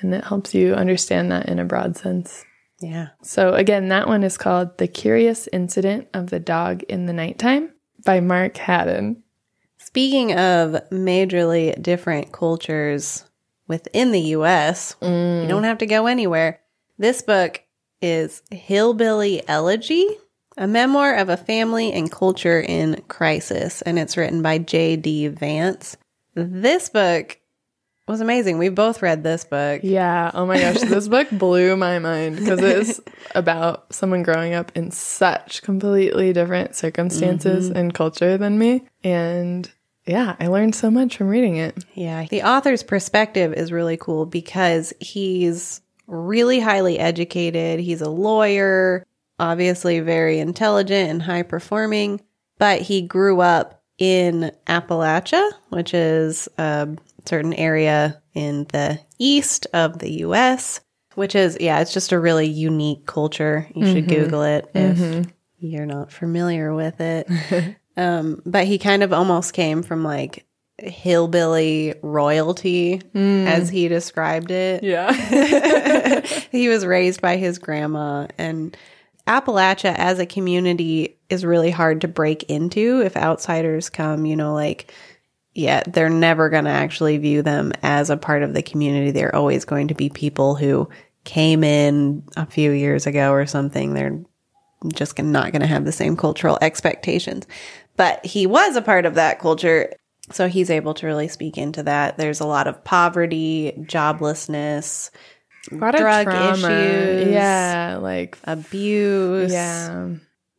And 0.00 0.14
it 0.14 0.22
helps 0.22 0.54
you 0.54 0.74
understand 0.74 1.32
that 1.32 1.48
in 1.48 1.58
a 1.58 1.64
broad 1.64 1.96
sense. 1.96 2.44
Yeah. 2.80 3.08
So, 3.22 3.54
again, 3.54 3.88
that 3.88 4.08
one 4.08 4.24
is 4.24 4.36
called 4.36 4.78
The 4.78 4.88
Curious 4.88 5.48
Incident 5.52 6.08
of 6.12 6.30
the 6.30 6.40
Dog 6.40 6.82
in 6.84 7.06
the 7.06 7.12
Nighttime 7.12 7.72
by 8.04 8.20
Mark 8.20 8.56
Haddon. 8.56 9.22
Speaking 9.78 10.32
of 10.32 10.72
majorly 10.90 11.80
different 11.80 12.32
cultures 12.32 13.24
within 13.68 14.12
the 14.12 14.20
US, 14.20 14.96
you 15.00 15.46
don't 15.48 15.64
have 15.64 15.78
to 15.78 15.86
go 15.86 16.06
anywhere. 16.06 16.60
This 16.98 17.22
book 17.22 17.62
is 18.02 18.42
Hillbilly 18.50 19.46
Elegy, 19.48 20.06
a 20.56 20.66
memoir 20.66 21.14
of 21.14 21.28
a 21.28 21.36
family 21.36 21.92
and 21.92 22.10
culture 22.10 22.60
in 22.60 23.02
crisis, 23.08 23.82
and 23.82 23.98
it's 23.98 24.16
written 24.16 24.42
by 24.42 24.58
J.D. 24.58 25.28
Vance. 25.28 25.96
This 26.34 26.88
book 26.88 27.38
was 28.06 28.20
amazing. 28.20 28.58
We 28.58 28.68
both 28.68 29.02
read 29.02 29.22
this 29.22 29.44
book. 29.44 29.80
Yeah. 29.82 30.30
Oh 30.34 30.46
my 30.46 30.60
gosh. 30.60 30.80
This 30.94 31.08
book 31.08 31.28
blew 31.32 31.76
my 31.76 31.98
mind 31.98 32.36
because 32.36 32.60
it's 32.60 33.00
about 33.34 33.92
someone 33.92 34.22
growing 34.22 34.54
up 34.54 34.70
in 34.74 34.90
such 34.90 35.62
completely 35.62 36.32
different 36.32 36.76
circumstances 36.76 37.68
mm-hmm. 37.68 37.78
and 37.78 37.94
culture 37.94 38.36
than 38.36 38.58
me. 38.58 38.86
And 39.02 39.70
yeah, 40.06 40.36
I 40.38 40.48
learned 40.48 40.74
so 40.74 40.90
much 40.90 41.16
from 41.16 41.28
reading 41.28 41.56
it. 41.56 41.82
Yeah. 41.94 42.26
The 42.28 42.42
author's 42.42 42.82
perspective 42.82 43.54
is 43.54 43.72
really 43.72 43.96
cool 43.96 44.26
because 44.26 44.92
he's 45.00 45.80
really 46.06 46.60
highly 46.60 46.98
educated. 46.98 47.80
He's 47.80 48.02
a 48.02 48.10
lawyer, 48.10 49.06
obviously 49.38 50.00
very 50.00 50.38
intelligent 50.38 51.10
and 51.10 51.22
high 51.22 51.42
performing, 51.42 52.20
but 52.58 52.82
he 52.82 53.02
grew 53.02 53.40
up 53.40 53.82
in 53.98 54.52
Appalachia, 54.66 55.50
which 55.70 55.94
is 55.94 56.48
a 56.58 56.88
certain 57.26 57.54
area 57.54 58.22
in 58.34 58.66
the 58.70 59.00
east 59.18 59.66
of 59.72 59.98
the 59.98 60.10
US, 60.24 60.80
which 61.14 61.34
is, 61.34 61.56
yeah, 61.60 61.80
it's 61.80 61.92
just 61.92 62.12
a 62.12 62.18
really 62.18 62.46
unique 62.46 63.06
culture. 63.06 63.68
You 63.74 63.86
should 63.86 64.06
mm-hmm. 64.06 64.22
Google 64.22 64.42
it 64.42 64.70
if 64.74 64.98
mm-hmm. 64.98 65.30
you're 65.58 65.86
not 65.86 66.12
familiar 66.12 66.74
with 66.74 67.00
it. 67.00 67.28
um, 67.96 68.42
but 68.44 68.66
he 68.66 68.78
kind 68.78 69.02
of 69.02 69.12
almost 69.12 69.54
came 69.54 69.82
from 69.82 70.02
like 70.02 70.46
hillbilly 70.78 71.94
royalty, 72.02 73.00
mm. 73.14 73.46
as 73.46 73.68
he 73.70 73.88
described 73.88 74.50
it. 74.50 74.82
Yeah. 74.82 75.12
he 76.50 76.68
was 76.68 76.84
raised 76.84 77.20
by 77.20 77.36
his 77.36 77.58
grandma 77.58 78.26
and 78.38 78.76
Appalachia 79.26 79.94
as 79.96 80.18
a 80.18 80.26
community 80.26 81.18
is 81.30 81.44
really 81.44 81.70
hard 81.70 82.02
to 82.02 82.08
break 82.08 82.42
into 82.44 83.00
if 83.00 83.16
outsiders 83.16 83.88
come, 83.88 84.26
you 84.26 84.36
know, 84.36 84.52
like 84.52 84.92
yeah, 85.54 85.82
they're 85.86 86.10
never 86.10 86.48
going 86.48 86.64
to 86.64 86.70
actually 86.70 87.16
view 87.18 87.42
them 87.42 87.72
as 87.82 88.10
a 88.10 88.16
part 88.16 88.42
of 88.42 88.54
the 88.54 88.62
community. 88.62 89.10
They're 89.12 89.34
always 89.34 89.64
going 89.64 89.88
to 89.88 89.94
be 89.94 90.08
people 90.10 90.54
who 90.56 90.88
came 91.24 91.62
in 91.64 92.22
a 92.36 92.44
few 92.46 92.70
years 92.72 93.06
ago 93.06 93.30
or 93.32 93.46
something. 93.46 93.94
They're 93.94 94.20
just 94.94 95.18
not 95.18 95.52
going 95.52 95.62
to 95.62 95.66
have 95.68 95.84
the 95.84 95.92
same 95.92 96.16
cultural 96.16 96.58
expectations. 96.60 97.46
But 97.96 98.24
he 98.26 98.46
was 98.46 98.76
a 98.76 98.82
part 98.82 99.06
of 99.06 99.14
that 99.14 99.38
culture. 99.38 99.92
So 100.32 100.48
he's 100.48 100.70
able 100.70 100.94
to 100.94 101.06
really 101.06 101.28
speak 101.28 101.56
into 101.56 101.82
that. 101.84 102.18
There's 102.18 102.40
a 102.40 102.46
lot 102.46 102.66
of 102.66 102.82
poverty, 102.82 103.72
joblessness, 103.82 105.10
A 105.70 105.74
lot 105.76 105.94
Drug 105.96 106.24
trauma. 106.26 106.52
issues. 106.52 107.28
Yeah. 107.32 107.98
Like, 108.02 108.36
abuse. 108.44 109.52
yeah. 109.52 110.08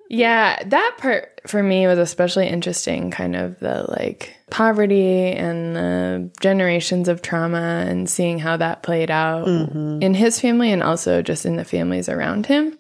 Yeah. 0.09 0.61
That 0.65 0.95
part 0.97 1.41
for 1.47 1.61
me 1.61 1.87
was 1.87 1.99
especially 1.99 2.47
interesting 2.47 3.11
kind 3.11 3.35
of 3.35 3.59
the 3.59 3.85
like 3.89 4.35
poverty 4.49 5.31
and 5.31 5.75
the 5.75 6.31
generations 6.39 7.07
of 7.07 7.21
trauma 7.21 7.85
and 7.87 8.09
seeing 8.09 8.39
how 8.39 8.57
that 8.57 8.83
played 8.83 9.09
out 9.09 9.47
mm-hmm. 9.47 10.01
in 10.01 10.13
his 10.13 10.39
family 10.39 10.71
and 10.71 10.83
also 10.83 11.21
just 11.21 11.45
in 11.45 11.55
the 11.55 11.65
families 11.65 12.09
around 12.09 12.45
him. 12.45 12.77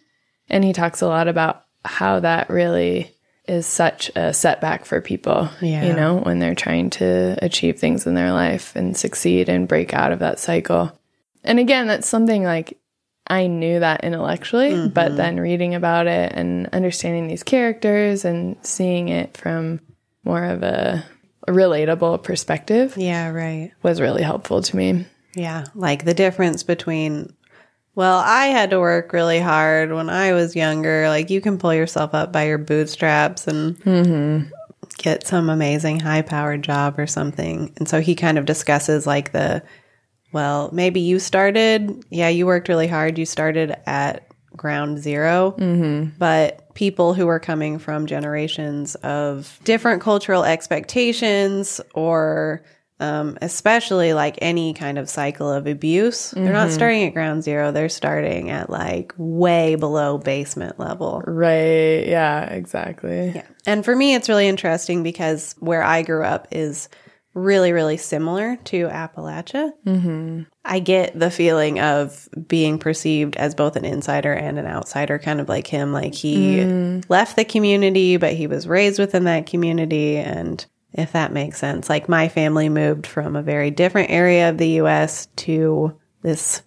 And 0.49 0.63
he 0.63 0.73
talks 0.73 1.01
a 1.01 1.07
lot 1.07 1.27
about 1.27 1.63
how 1.83 2.19
that 2.19 2.49
really 2.49 3.11
is 3.47 3.65
such 3.67 4.09
a 4.15 4.33
setback 4.33 4.85
for 4.85 5.01
people, 5.01 5.49
Yeah. 5.61 5.85
you 5.85 5.93
know, 5.93 6.17
when 6.17 6.39
they're 6.39 6.55
trying 6.55 6.89
to 6.91 7.37
achieve 7.41 7.79
things 7.79 8.07
in 8.07 8.15
their 8.15 8.31
life 8.31 8.75
and 8.75 8.97
succeed 8.97 9.49
and 9.49 9.67
break 9.67 9.93
out 9.93 10.11
of 10.11 10.19
that 10.19 10.39
cycle. 10.39 10.91
And 11.43 11.59
again, 11.59 11.87
that's 11.87 12.07
something 12.07 12.43
like 12.43 12.77
I 13.27 13.47
knew 13.47 13.79
that 13.79 14.03
intellectually, 14.03 14.87
but 14.87 15.07
mm-hmm. 15.07 15.17
then 15.17 15.39
reading 15.39 15.73
about 15.75 16.07
it 16.07 16.31
and 16.33 16.67
understanding 16.73 17.27
these 17.27 17.43
characters 17.43 18.23
and 18.23 18.55
seeing 18.61 19.09
it 19.09 19.35
from 19.35 19.79
more 20.23 20.43
of 20.43 20.63
a, 20.63 21.03
relatable 21.47 22.23
perspective 22.23 22.97
Yeah, 22.97 23.29
right. 23.29 23.71
was 23.83 24.01
really 24.01 24.23
helpful 24.23 24.61
to 24.63 24.75
me. 24.75 25.05
Yeah, 25.35 25.65
like 25.75 26.05
the 26.05 26.13
difference 26.13 26.63
between, 26.63 27.33
well, 27.93 28.17
I 28.17 28.47
had 28.47 28.71
to 28.71 28.79
work 28.79 29.13
really 29.13 29.39
hard 29.39 29.91
when 29.91 30.09
I 30.09 30.33
was 30.33 30.55
younger. 30.55 31.07
Like 31.09 31.29
you 31.29 31.41
can 31.41 31.57
pull 31.57 31.73
yourself 31.73 32.13
up 32.13 32.31
by 32.31 32.47
your 32.47 32.57
bootstraps 32.57 33.47
and 33.47 33.77
mm-hmm. 33.79 34.49
get 34.97 35.27
some 35.27 35.49
amazing 35.49 35.99
high 35.99 36.21
powered 36.21 36.63
job 36.63 36.97
or 36.97 37.07
something. 37.07 37.73
And 37.77 37.87
so 37.87 38.01
he 38.01 38.15
kind 38.15 38.37
of 38.37 38.45
discusses 38.45 39.05
like 39.05 39.31
the, 39.31 39.61
well, 40.35 40.69
maybe 40.73 40.99
you 40.99 41.17
started, 41.17 42.03
yeah, 42.09 42.27
you 42.29 42.45
worked 42.45 42.67
really 42.69 42.87
hard. 42.87 43.17
You 43.17 43.25
started 43.25 43.75
at 43.87 44.27
ground 44.55 44.99
0 44.99 45.55
but 46.17 46.73
people 46.75 47.13
who 47.13 47.27
are 47.27 47.39
coming 47.41 47.77
from 47.79 48.05
generations 48.05 48.95
of 48.95 49.59
different 49.65 50.01
cultural 50.01 50.43
expectations 50.45 51.81
or 51.93 52.63
um, 53.01 53.37
especially 53.41 54.13
like 54.13 54.39
any 54.41 54.73
kind 54.73 54.97
of 54.97 55.09
cycle 55.09 55.51
of 55.51 55.67
abuse 55.67 56.31
they're 56.31 56.53
not 56.53 56.71
starting 56.71 57.03
at 57.03 57.13
ground 57.13 57.43
zero 57.43 57.73
they're 57.73 57.89
starting 57.89 58.49
at 58.49 58.69
like 58.69 59.13
way 59.17 59.75
below 59.75 60.17
basement 60.17 60.79
level 60.79 61.21
Right. 61.27 62.07
Yeah, 62.07 62.45
exactly. 62.45 63.33
yeah 63.35 63.43
and 63.65 63.83
for 63.83 63.93
me 63.93 64.15
it's 64.15 64.29
really 64.29 64.47
interesting 64.47 65.03
because 65.03 65.53
where 65.59 65.83
i 65.83 66.01
grew 66.01 66.23
up 66.23 66.47
is 66.51 66.87
really 67.35 67.73
really 67.73 67.97
similar 67.97 68.55
to 68.63 68.87
appalachia 68.87 69.69
mm-hmm. 69.85 70.43
i 70.63 70.79
get 70.79 71.17
the 71.19 71.29
feeling 71.29 71.81
of 71.81 72.29
being 72.47 72.79
perceived 72.79 73.35
as 73.35 73.53
both 73.53 73.75
an 73.75 73.83
insider 73.83 74.31
and 74.31 74.57
an 74.57 74.65
outsider 74.65 75.19
kind 75.19 75.41
of 75.41 75.49
like 75.49 75.67
him 75.67 75.91
like 75.91 76.15
he 76.15 76.63
left 77.09 77.35
the 77.35 77.43
community 77.43 78.15
but 78.15 78.33
he 78.33 78.47
was 78.47 78.67
raised 78.67 78.99
within 78.99 79.25
that 79.25 79.45
community 79.45 80.15
and 80.15 80.65
if 80.93 81.11
that 81.11 81.33
makes 81.33 81.59
sense 81.59 81.89
like 81.89 82.07
my 82.07 82.29
family 82.29 82.69
moved 82.69 83.05
from 83.05 83.35
a 83.35 83.43
very 83.43 83.69
different 83.69 84.09
area 84.09 84.49
of 84.49 84.57
the 84.57 84.67
us 84.75 85.27
to 85.35 85.93
this 86.21 86.61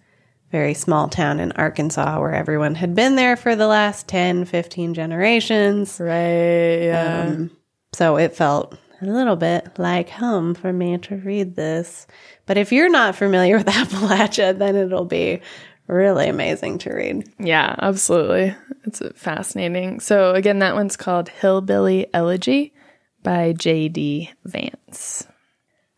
very 0.51 0.75
small 0.75 1.07
town 1.07 1.39
in 1.39 1.51
arkansas 1.53 2.19
where 2.19 2.33
everyone 2.33 2.75
had 2.75 2.93
been 2.93 3.15
there 3.15 3.35
for 3.35 3.55
the 3.55 3.67
last 3.67 4.07
10 4.07 4.45
15 4.45 4.93
generations 4.93 5.99
Right. 5.99 6.83
Yeah. 6.83 7.25
um, 7.27 7.51
so 7.93 8.17
it 8.17 8.35
felt 8.35 8.77
a 9.01 9.05
little 9.05 9.35
bit 9.35 9.77
like 9.77 10.09
home 10.09 10.53
for 10.53 10.73
me 10.73 10.97
to 10.97 11.15
read 11.15 11.55
this. 11.55 12.07
But 12.45 12.57
if 12.57 12.71
you're 12.71 12.89
not 12.89 13.15
familiar 13.15 13.57
with 13.57 13.65
Appalachia, 13.67 14.57
then 14.57 14.75
it'll 14.75 15.05
be 15.05 15.41
really 15.87 16.29
amazing 16.29 16.77
to 16.79 16.93
read. 16.93 17.27
Yeah, 17.39 17.75
absolutely. 17.79 18.55
It's 18.85 19.01
fascinating. 19.15 19.99
So, 19.99 20.33
again, 20.33 20.59
that 20.59 20.75
one's 20.75 20.95
called 20.95 21.29
Hillbilly 21.29 22.07
Elegy 22.13 22.73
by 23.23 23.53
J.D. 23.53 24.31
Vance. 24.45 25.27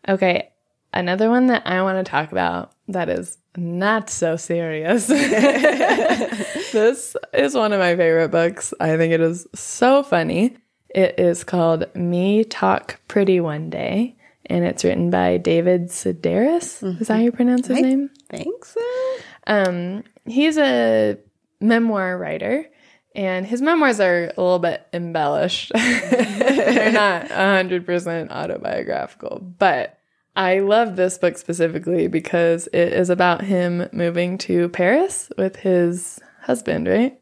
Okay, 0.08 0.50
another 0.92 1.30
one 1.30 1.48
that 1.48 1.66
I 1.66 1.82
want 1.82 2.04
to 2.04 2.10
talk 2.10 2.32
about 2.32 2.72
that 2.88 3.08
is 3.08 3.38
not 3.56 4.10
so 4.10 4.36
serious. 4.36 5.06
this 5.06 7.16
is 7.32 7.54
one 7.54 7.72
of 7.72 7.78
my 7.78 7.96
favorite 7.96 8.30
books. 8.30 8.74
I 8.80 8.96
think 8.96 9.12
it 9.12 9.20
is 9.20 9.46
so 9.54 10.02
funny. 10.02 10.56
It 10.94 11.18
is 11.18 11.44
called 11.44 11.86
Me 11.94 12.44
Talk 12.44 13.00
Pretty 13.08 13.40
One 13.40 13.70
Day, 13.70 14.16
and 14.46 14.64
it's 14.64 14.84
written 14.84 15.10
by 15.10 15.38
David 15.38 15.88
Sedaris. 15.88 16.82
Is 17.00 17.08
that 17.08 17.14
how 17.16 17.20
you 17.20 17.32
pronounce 17.32 17.66
his 17.66 17.78
I- 17.78 17.80
name? 17.80 18.10
Thanks. 18.28 18.74
so? 18.74 19.16
Um, 19.46 20.04
he's 20.26 20.58
a 20.58 21.18
memoir 21.60 22.16
writer, 22.18 22.66
and 23.14 23.46
his 23.46 23.62
memoirs 23.62 24.00
are 24.00 24.24
a 24.24 24.40
little 24.40 24.58
bit 24.58 24.86
embellished. 24.92 25.72
They're 25.74 26.92
not 26.92 27.26
100% 27.28 28.30
autobiographical, 28.30 29.38
but 29.58 29.98
I 30.36 30.60
love 30.60 30.96
this 30.96 31.18
book 31.18 31.36
specifically 31.38 32.06
because 32.08 32.66
it 32.72 32.92
is 32.92 33.10
about 33.10 33.42
him 33.42 33.88
moving 33.92 34.38
to 34.38 34.68
Paris 34.70 35.30
with 35.36 35.56
his 35.56 36.20
husband, 36.42 36.86
right? 36.88 37.18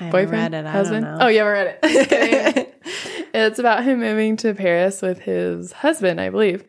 I 0.00 0.10
Boyfriend? 0.10 0.52
read 0.52 0.64
it. 0.64 0.66
I 0.66 0.70
husband? 0.70 1.06
Oh, 1.20 1.28
you 1.28 1.38
haven't 1.38 1.52
read 1.52 1.78
it. 1.82 2.74
It's 3.34 3.58
about 3.58 3.84
him 3.84 4.00
moving 4.00 4.36
to 4.38 4.54
Paris 4.54 5.02
with 5.02 5.20
his 5.20 5.72
husband, 5.72 6.20
I 6.20 6.30
believe. 6.30 6.64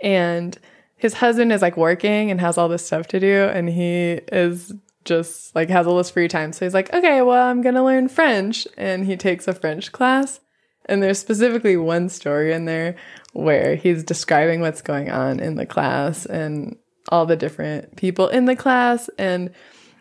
And 0.00 0.58
his 0.96 1.14
husband 1.14 1.52
is 1.52 1.62
like 1.62 1.76
working 1.76 2.30
and 2.30 2.40
has 2.40 2.58
all 2.58 2.68
this 2.68 2.86
stuff 2.86 3.08
to 3.08 3.20
do, 3.20 3.44
and 3.52 3.68
he 3.68 4.20
is 4.30 4.72
just 5.04 5.54
like 5.54 5.68
has 5.68 5.86
all 5.86 5.96
this 5.96 6.10
free 6.10 6.28
time. 6.28 6.52
So 6.52 6.64
he's 6.64 6.74
like, 6.74 6.92
okay, 6.92 7.22
well, 7.22 7.48
I'm 7.48 7.62
gonna 7.62 7.84
learn 7.84 8.08
French, 8.08 8.68
and 8.76 9.04
he 9.04 9.16
takes 9.16 9.48
a 9.48 9.52
French 9.52 9.92
class. 9.92 10.40
And 10.86 11.02
there's 11.02 11.18
specifically 11.18 11.76
one 11.76 12.08
story 12.08 12.52
in 12.52 12.64
there 12.64 12.96
where 13.32 13.76
he's 13.76 14.02
describing 14.02 14.60
what's 14.60 14.82
going 14.82 15.10
on 15.10 15.38
in 15.40 15.54
the 15.54 15.66
class 15.66 16.26
and 16.26 16.76
all 17.08 17.24
the 17.26 17.36
different 17.36 17.96
people 17.96 18.28
in 18.28 18.46
the 18.46 18.56
class. 18.56 19.08
And 19.18 19.52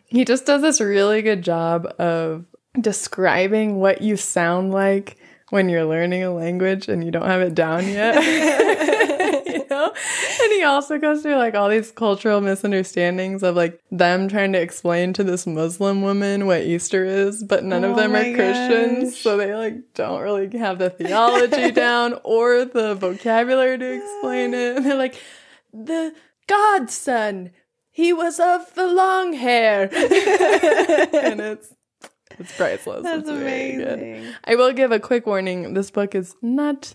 he 0.08 0.26
just 0.26 0.46
does 0.46 0.62
this 0.62 0.82
really 0.82 1.22
good 1.22 1.44
job 1.44 1.86
of 2.00 2.46
describing 2.80 3.80
what 3.80 4.02
you 4.02 4.18
sound 4.18 4.72
like 4.72 5.18
when 5.52 5.70
you're 5.70 5.86
learning 5.86 6.24
a 6.24 6.34
language 6.34 6.88
and 6.88 7.04
you 7.04 7.12
don't 7.12 7.28
have 7.28 7.42
it 7.42 7.54
down 7.54 7.88
yet. 7.88 8.16
you 9.46 9.66
know? 9.70 9.94
And 10.42 10.52
he 10.54 10.64
also 10.64 10.98
goes 10.98 11.22
through 11.22 11.36
like 11.36 11.56
all 11.56 11.70
these 11.70 11.92
cultural 11.92 12.42
misunderstandings 12.42 13.44
of 13.44 13.56
like 13.56 13.80
them 13.92 14.28
trying 14.28 14.54
to 14.54 14.62
explain 14.62 15.14
to 15.14 15.24
this 15.24 15.46
Muslim 15.46 16.02
woman 16.02 16.48
what 16.48 16.62
Easter 16.62 17.06
is, 17.06 17.44
but 17.44 17.64
none 17.64 17.84
of 17.84 17.92
Oh 17.92 17.96
them 17.96 18.16
are 18.16 18.34
Christians. 18.34 19.14
gosh. 19.14 19.22
So 19.22 19.38
they 19.38 19.54
like 19.54 19.94
don't 19.94 20.22
really 20.22 20.58
have 20.58 20.80
the 20.80 20.90
theology 20.90 21.72
down 21.74 22.18
or 22.24 22.66
the 22.66 22.96
vocabulary 22.96 23.78
to 23.78 23.94
explain 23.94 24.54
it. 24.54 24.78
And 24.78 24.86
they're 24.86 24.96
like, 24.96 25.20
the 25.74 26.14
godson, 26.48 27.52
he 27.92 28.14
was 28.14 28.40
of 28.40 28.74
the 28.76 28.88
long 28.88 29.34
hair. 29.34 29.84
and 29.92 31.42
it's 31.42 31.74
it's 32.42 32.56
priceless. 32.56 33.04
That's 33.04 33.22
it's 33.22 33.30
amazing. 33.30 34.34
I 34.44 34.56
will 34.56 34.74
give 34.74 34.92
a 34.92 35.00
quick 35.00 35.26
warning. 35.26 35.74
This 35.74 35.92
book 35.92 36.16
is 36.16 36.36
not 36.42 36.94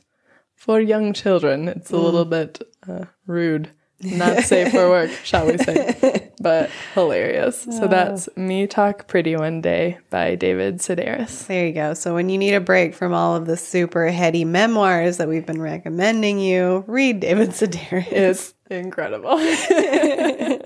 for 0.54 0.80
young 0.80 1.12
children. 1.12 1.68
It's 1.68 1.90
a 1.90 1.96
little 1.96 2.24
bit 2.24 2.62
uh, 2.88 3.04
rude, 3.26 3.70
not 4.00 4.42
safe 4.42 4.72
for 4.72 4.88
work, 4.88 5.11
shall 5.22 5.46
we 5.46 5.59
say, 5.59 6.32
but 6.40 6.70
hilarious. 6.94 7.62
So 7.62 7.87
that's 7.87 8.28
Me 8.37 8.66
Talk 8.66 9.06
Pretty 9.06 9.37
One 9.37 9.61
Day 9.61 9.98
by 10.11 10.35
David 10.35 10.78
Sedaris. 10.78 11.46
There 11.46 11.66
you 11.66 11.72
go. 11.72 11.94
So 11.94 12.14
when 12.14 12.28
you 12.28 12.38
need 12.38 12.54
a 12.54 12.61
break 12.61 12.94
from 12.94 13.12
all 13.12 13.37
of 13.37 13.46
the 13.46 13.56
super 13.56 14.09
heady 14.09 14.44
memoirs 14.44 15.18
that 15.18 15.28
we've 15.28 15.46
been 15.46 15.62
recommending 15.62 16.40
you, 16.40 16.85
read 16.87 17.20
David 17.20 17.50
Sedaris. 17.50 18.11
It's 18.11 18.54
incredible. 18.70 19.38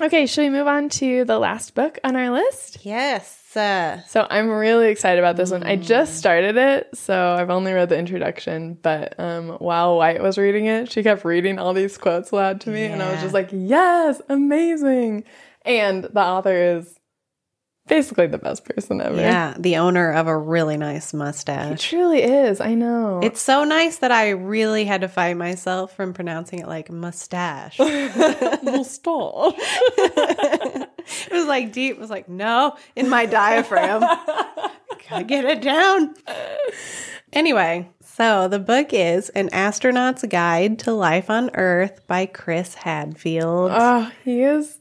okay, 0.00 0.26
should 0.26 0.42
we 0.42 0.50
move 0.50 0.66
on 0.66 0.88
to 0.90 1.24
the 1.24 1.38
last 1.38 1.74
book 1.74 1.98
on 2.04 2.16
our 2.16 2.30
list? 2.30 2.78
yes. 2.84 3.34
Uh, 3.56 4.02
So 4.06 4.26
I'm 4.28 4.48
really 4.50 4.88
excited 4.90 5.18
about 5.18 5.36
this 5.36 5.50
one. 5.50 5.62
I 5.64 5.76
just 5.76 6.16
started 6.18 6.56
it, 6.58 6.90
so 6.94 7.32
I've 7.32 7.48
only 7.50 7.72
read 7.72 7.88
the 7.88 7.98
introduction. 7.98 8.74
But 8.80 9.18
um, 9.18 9.48
while 9.58 9.96
White 9.96 10.22
was 10.22 10.36
reading 10.36 10.66
it, 10.66 10.92
she 10.92 11.02
kept 11.02 11.24
reading 11.24 11.58
all 11.58 11.72
these 11.72 11.96
quotes 11.96 12.30
aloud 12.30 12.60
to 12.62 12.70
me, 12.70 12.84
and 12.84 13.02
I 13.02 13.10
was 13.10 13.22
just 13.22 13.32
like, 13.34 13.48
"Yes, 13.50 14.20
amazing!" 14.28 15.24
And 15.64 16.04
the 16.04 16.20
author 16.20 16.52
is 16.76 16.97
basically 17.88 18.26
the 18.26 18.38
best 18.38 18.64
person 18.64 19.00
ever. 19.00 19.16
yeah, 19.16 19.54
the 19.58 19.76
owner 19.78 20.12
of 20.12 20.26
a 20.26 20.36
really 20.36 20.76
nice 20.76 21.12
mustache. 21.12 21.66
It 21.66 21.70
mustache. 21.70 21.88
truly 21.90 22.22
is. 22.22 22.60
I 22.60 22.74
know. 22.74 23.20
It's 23.22 23.40
so 23.42 23.64
nice 23.64 23.98
that 23.98 24.12
I 24.12 24.30
really 24.30 24.84
had 24.84 25.00
to 25.00 25.08
fight 25.08 25.36
myself 25.36 25.94
from 25.96 26.12
pronouncing 26.12 26.60
it 26.60 26.68
like 26.68 26.90
mustache. 26.90 27.78
mustache. 27.78 29.54
it 29.98 31.32
was 31.32 31.46
like 31.46 31.72
deep. 31.72 31.96
It 31.96 32.00
was 32.00 32.10
like, 32.10 32.28
no, 32.28 32.76
in 32.94 33.08
my 33.08 33.26
diaphragm. 33.26 34.00
Gotta 35.08 35.24
get 35.24 35.44
it 35.44 35.62
down. 35.62 36.14
Anyway, 37.32 37.88
so 38.02 38.48
the 38.48 38.58
book 38.58 38.92
is 38.92 39.28
An 39.30 39.48
Astronaut's 39.52 40.24
Guide 40.24 40.78
to 40.80 40.92
Life 40.92 41.30
on 41.30 41.50
Earth 41.54 42.06
by 42.06 42.26
Chris 42.26 42.74
Hadfield. 42.74 43.70
oh, 43.72 44.10
he 44.24 44.42
is 44.42 44.77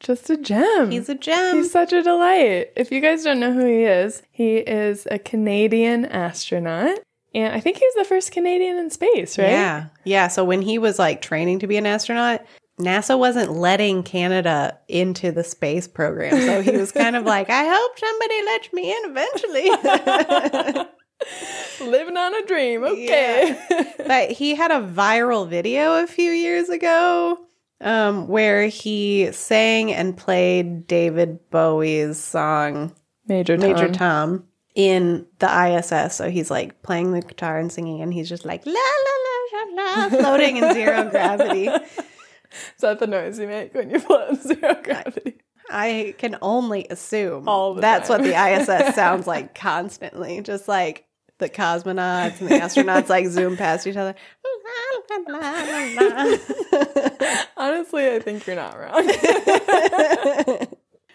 just 0.00 0.28
a 0.30 0.36
gem. 0.36 0.90
He's 0.90 1.08
a 1.08 1.14
gem. 1.14 1.56
He's 1.56 1.70
such 1.70 1.92
a 1.92 2.02
delight. 2.02 2.72
If 2.76 2.90
you 2.92 3.00
guys 3.00 3.24
don't 3.24 3.40
know 3.40 3.52
who 3.52 3.66
he 3.66 3.84
is, 3.84 4.22
he 4.30 4.56
is 4.56 5.06
a 5.10 5.18
Canadian 5.18 6.04
astronaut. 6.06 6.98
And 7.34 7.52
I 7.52 7.60
think 7.60 7.78
he 7.78 7.86
was 7.86 7.94
the 7.96 8.04
first 8.04 8.30
Canadian 8.30 8.76
in 8.76 8.90
space, 8.90 9.38
right? 9.38 9.48
Yeah. 9.50 9.86
Yeah. 10.04 10.28
So 10.28 10.44
when 10.44 10.62
he 10.62 10.78
was 10.78 10.98
like 10.98 11.20
training 11.20 11.60
to 11.60 11.66
be 11.66 11.76
an 11.76 11.86
astronaut, 11.86 12.44
NASA 12.78 13.18
wasn't 13.18 13.52
letting 13.52 14.02
Canada 14.02 14.78
into 14.88 15.32
the 15.32 15.44
space 15.44 15.88
program. 15.88 16.40
So 16.40 16.62
he 16.62 16.76
was 16.76 16.92
kind 16.92 17.16
of 17.16 17.24
like, 17.26 17.50
I 17.50 17.64
hope 17.66 17.98
somebody 17.98 18.44
lets 18.44 18.72
me 18.72 18.92
in 18.92 18.98
eventually. 19.10 20.90
Living 21.90 22.16
on 22.16 22.34
a 22.34 22.46
dream. 22.46 22.84
Okay. 22.84 23.58
but 24.06 24.30
he 24.30 24.54
had 24.54 24.70
a 24.70 24.80
viral 24.80 25.48
video 25.48 26.02
a 26.02 26.06
few 26.06 26.30
years 26.30 26.68
ago 26.68 27.38
um, 27.84 28.26
where 28.26 28.66
he 28.66 29.30
sang 29.30 29.92
and 29.92 30.16
played 30.16 30.86
David 30.86 31.38
Bowie's 31.50 32.18
song 32.18 32.94
Major 33.26 33.56
Tom. 33.56 33.68
Major 33.68 33.88
Tom 33.92 34.44
in 34.74 35.26
the 35.38 35.46
ISS. 35.46 36.16
So 36.16 36.30
he's 36.30 36.50
like 36.50 36.82
playing 36.82 37.12
the 37.12 37.20
guitar 37.20 37.58
and 37.58 37.70
singing, 37.70 38.00
and 38.00 38.12
he's 38.12 38.28
just 38.28 38.44
like 38.44 38.66
la 38.66 38.72
la 38.72 38.78
la 39.24 39.74
la 39.76 40.08
la, 40.08 40.08
floating 40.22 40.56
in 40.56 40.72
zero 40.72 41.08
gravity. 41.10 41.66
Is 41.68 42.80
that 42.80 42.98
the 42.98 43.06
noise 43.06 43.38
you 43.38 43.46
make 43.46 43.74
when 43.74 43.90
you 43.90 44.00
float 44.00 44.30
in 44.30 44.36
zero 44.36 44.76
gravity? 44.82 45.36
I 45.70 46.14
can 46.18 46.36
only 46.42 46.86
assume 46.90 47.44
that's 47.80 48.08
time. 48.08 48.22
what 48.22 48.24
the 48.24 48.34
ISS 48.34 48.94
sounds 48.94 49.26
like 49.26 49.54
constantly, 49.54 50.40
just 50.40 50.68
like 50.68 51.06
the 51.38 51.48
cosmonauts 51.48 52.40
and 52.40 52.48
the 52.48 52.54
astronauts 52.54 53.08
like 53.08 53.26
zoom 53.26 53.56
past 53.56 53.86
each 53.86 53.96
other. 53.96 54.14
Honestly, 57.56 58.08
I 58.10 58.18
think 58.20 58.46
you're 58.46 58.56
not 58.56 58.78
wrong. 58.78 59.08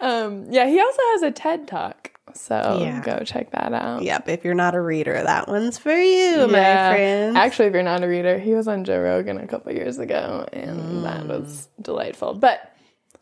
um, 0.00 0.46
yeah, 0.50 0.66
he 0.66 0.80
also 0.80 1.00
has 1.12 1.22
a 1.22 1.30
TED 1.30 1.68
Talk. 1.68 2.12
So 2.34 2.78
Yeah. 2.80 3.00
go 3.02 3.20
check 3.24 3.50
that 3.52 3.72
out. 3.72 4.02
Yep, 4.02 4.28
if 4.28 4.44
you're 4.44 4.54
not 4.54 4.74
a 4.74 4.80
reader, 4.80 5.20
that 5.22 5.48
one's 5.48 5.78
for 5.78 5.92
you, 5.92 6.46
my 6.48 6.58
Yeah. 6.58 6.88
friend. 6.90 7.36
Actually, 7.36 7.66
if 7.68 7.74
you're 7.74 7.82
not 7.82 8.02
a 8.04 8.08
reader, 8.08 8.38
he 8.38 8.54
was 8.54 8.68
on 8.68 8.84
Joe 8.84 9.00
Rogan 9.00 9.38
a 9.38 9.46
couple 9.48 9.72
years 9.72 9.98
ago, 9.98 10.46
and 10.52 11.04
that 11.04 11.26
was 11.26 11.68
delightful. 11.82 12.34
But 12.34 12.60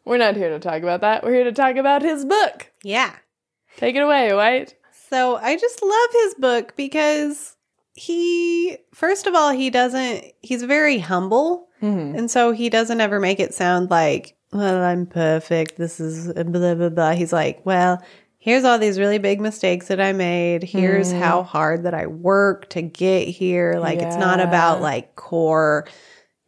we're 0.05 0.19
not 0.19 0.37
here 0.37 0.51
to 0.51 0.59
talk 0.59 0.83
about 0.83 1.01
that. 1.01 1.25
We're 1.25 1.35
here 1.35 1.45
to 1.45 1.53
talk 1.53 1.77
about 1.77 2.03
his 2.03 2.25
book. 2.25 2.71
yeah. 2.83 3.13
Take 3.77 3.95
it 3.95 4.01
away, 4.01 4.35
White. 4.35 4.75
So 5.11 5.37
I 5.37 5.57
just 5.57 5.83
love 5.83 6.09
his 6.13 6.35
book 6.35 6.75
because 6.77 7.57
he, 7.95 8.77
first 8.95 9.27
of 9.27 9.35
all, 9.35 9.51
he 9.53 9.71
doesn't, 9.71 10.25
he's 10.41 10.63
very 10.63 10.99
humble. 10.99 11.69
Mm-hmm. 11.83 12.19
And 12.19 12.31
so 12.31 12.53
he 12.53 12.69
doesn't 12.69 13.01
ever 13.01 13.19
make 13.21 13.41
it 13.41 13.55
sound 13.55 13.91
like, 13.91 14.37
well, 14.53 14.83
I'm 14.83 15.07
perfect. 15.07 15.77
This 15.77 16.01
is 16.01 16.33
blah, 16.33 16.75
blah, 16.75 16.89
blah. 16.89 17.13
He's 17.13 17.33
like, 17.33 17.65
well, 17.65 18.03
here's 18.39 18.65
all 18.65 18.79
these 18.79 18.99
really 18.99 19.19
big 19.19 19.41
mistakes 19.41 19.89
that 19.89 20.01
I 20.01 20.13
made. 20.13 20.63
Here's 20.63 21.13
Mm. 21.13 21.21
how 21.21 21.43
hard 21.43 21.83
that 21.85 21.95
I 21.95 22.07
worked 22.07 22.71
to 22.71 22.83
get 22.83 23.29
here. 23.29 23.79
Like, 23.79 23.99
it's 24.01 24.17
not 24.17 24.41
about 24.41 24.81
like 24.81 25.17
core 25.17 25.87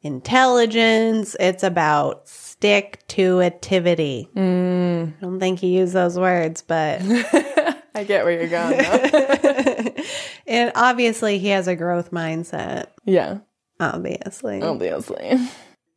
intelligence, 0.03 1.37
it's 1.41 1.63
about 1.63 2.29
stick 2.29 3.07
to 3.09 3.41
activity. 3.43 4.29
Mm. 4.37 5.15
I 5.19 5.21
don't 5.21 5.41
think 5.41 5.59
he 5.61 5.77
used 5.79 5.93
those 5.95 6.19
words, 6.19 6.63
but. 6.63 7.01
I 8.01 8.05
get 8.05 8.25
where 8.25 8.33
you're 8.33 8.49
going. 8.49 8.79
Though. 8.79 10.03
and 10.47 10.73
obviously, 10.75 11.39
he 11.39 11.49
has 11.49 11.69
a 11.69 11.77
growth 11.77 12.11
mindset. 12.11 12.87
yeah, 13.05 13.39
Obviously. 13.79 14.63
obviously. 14.63 15.39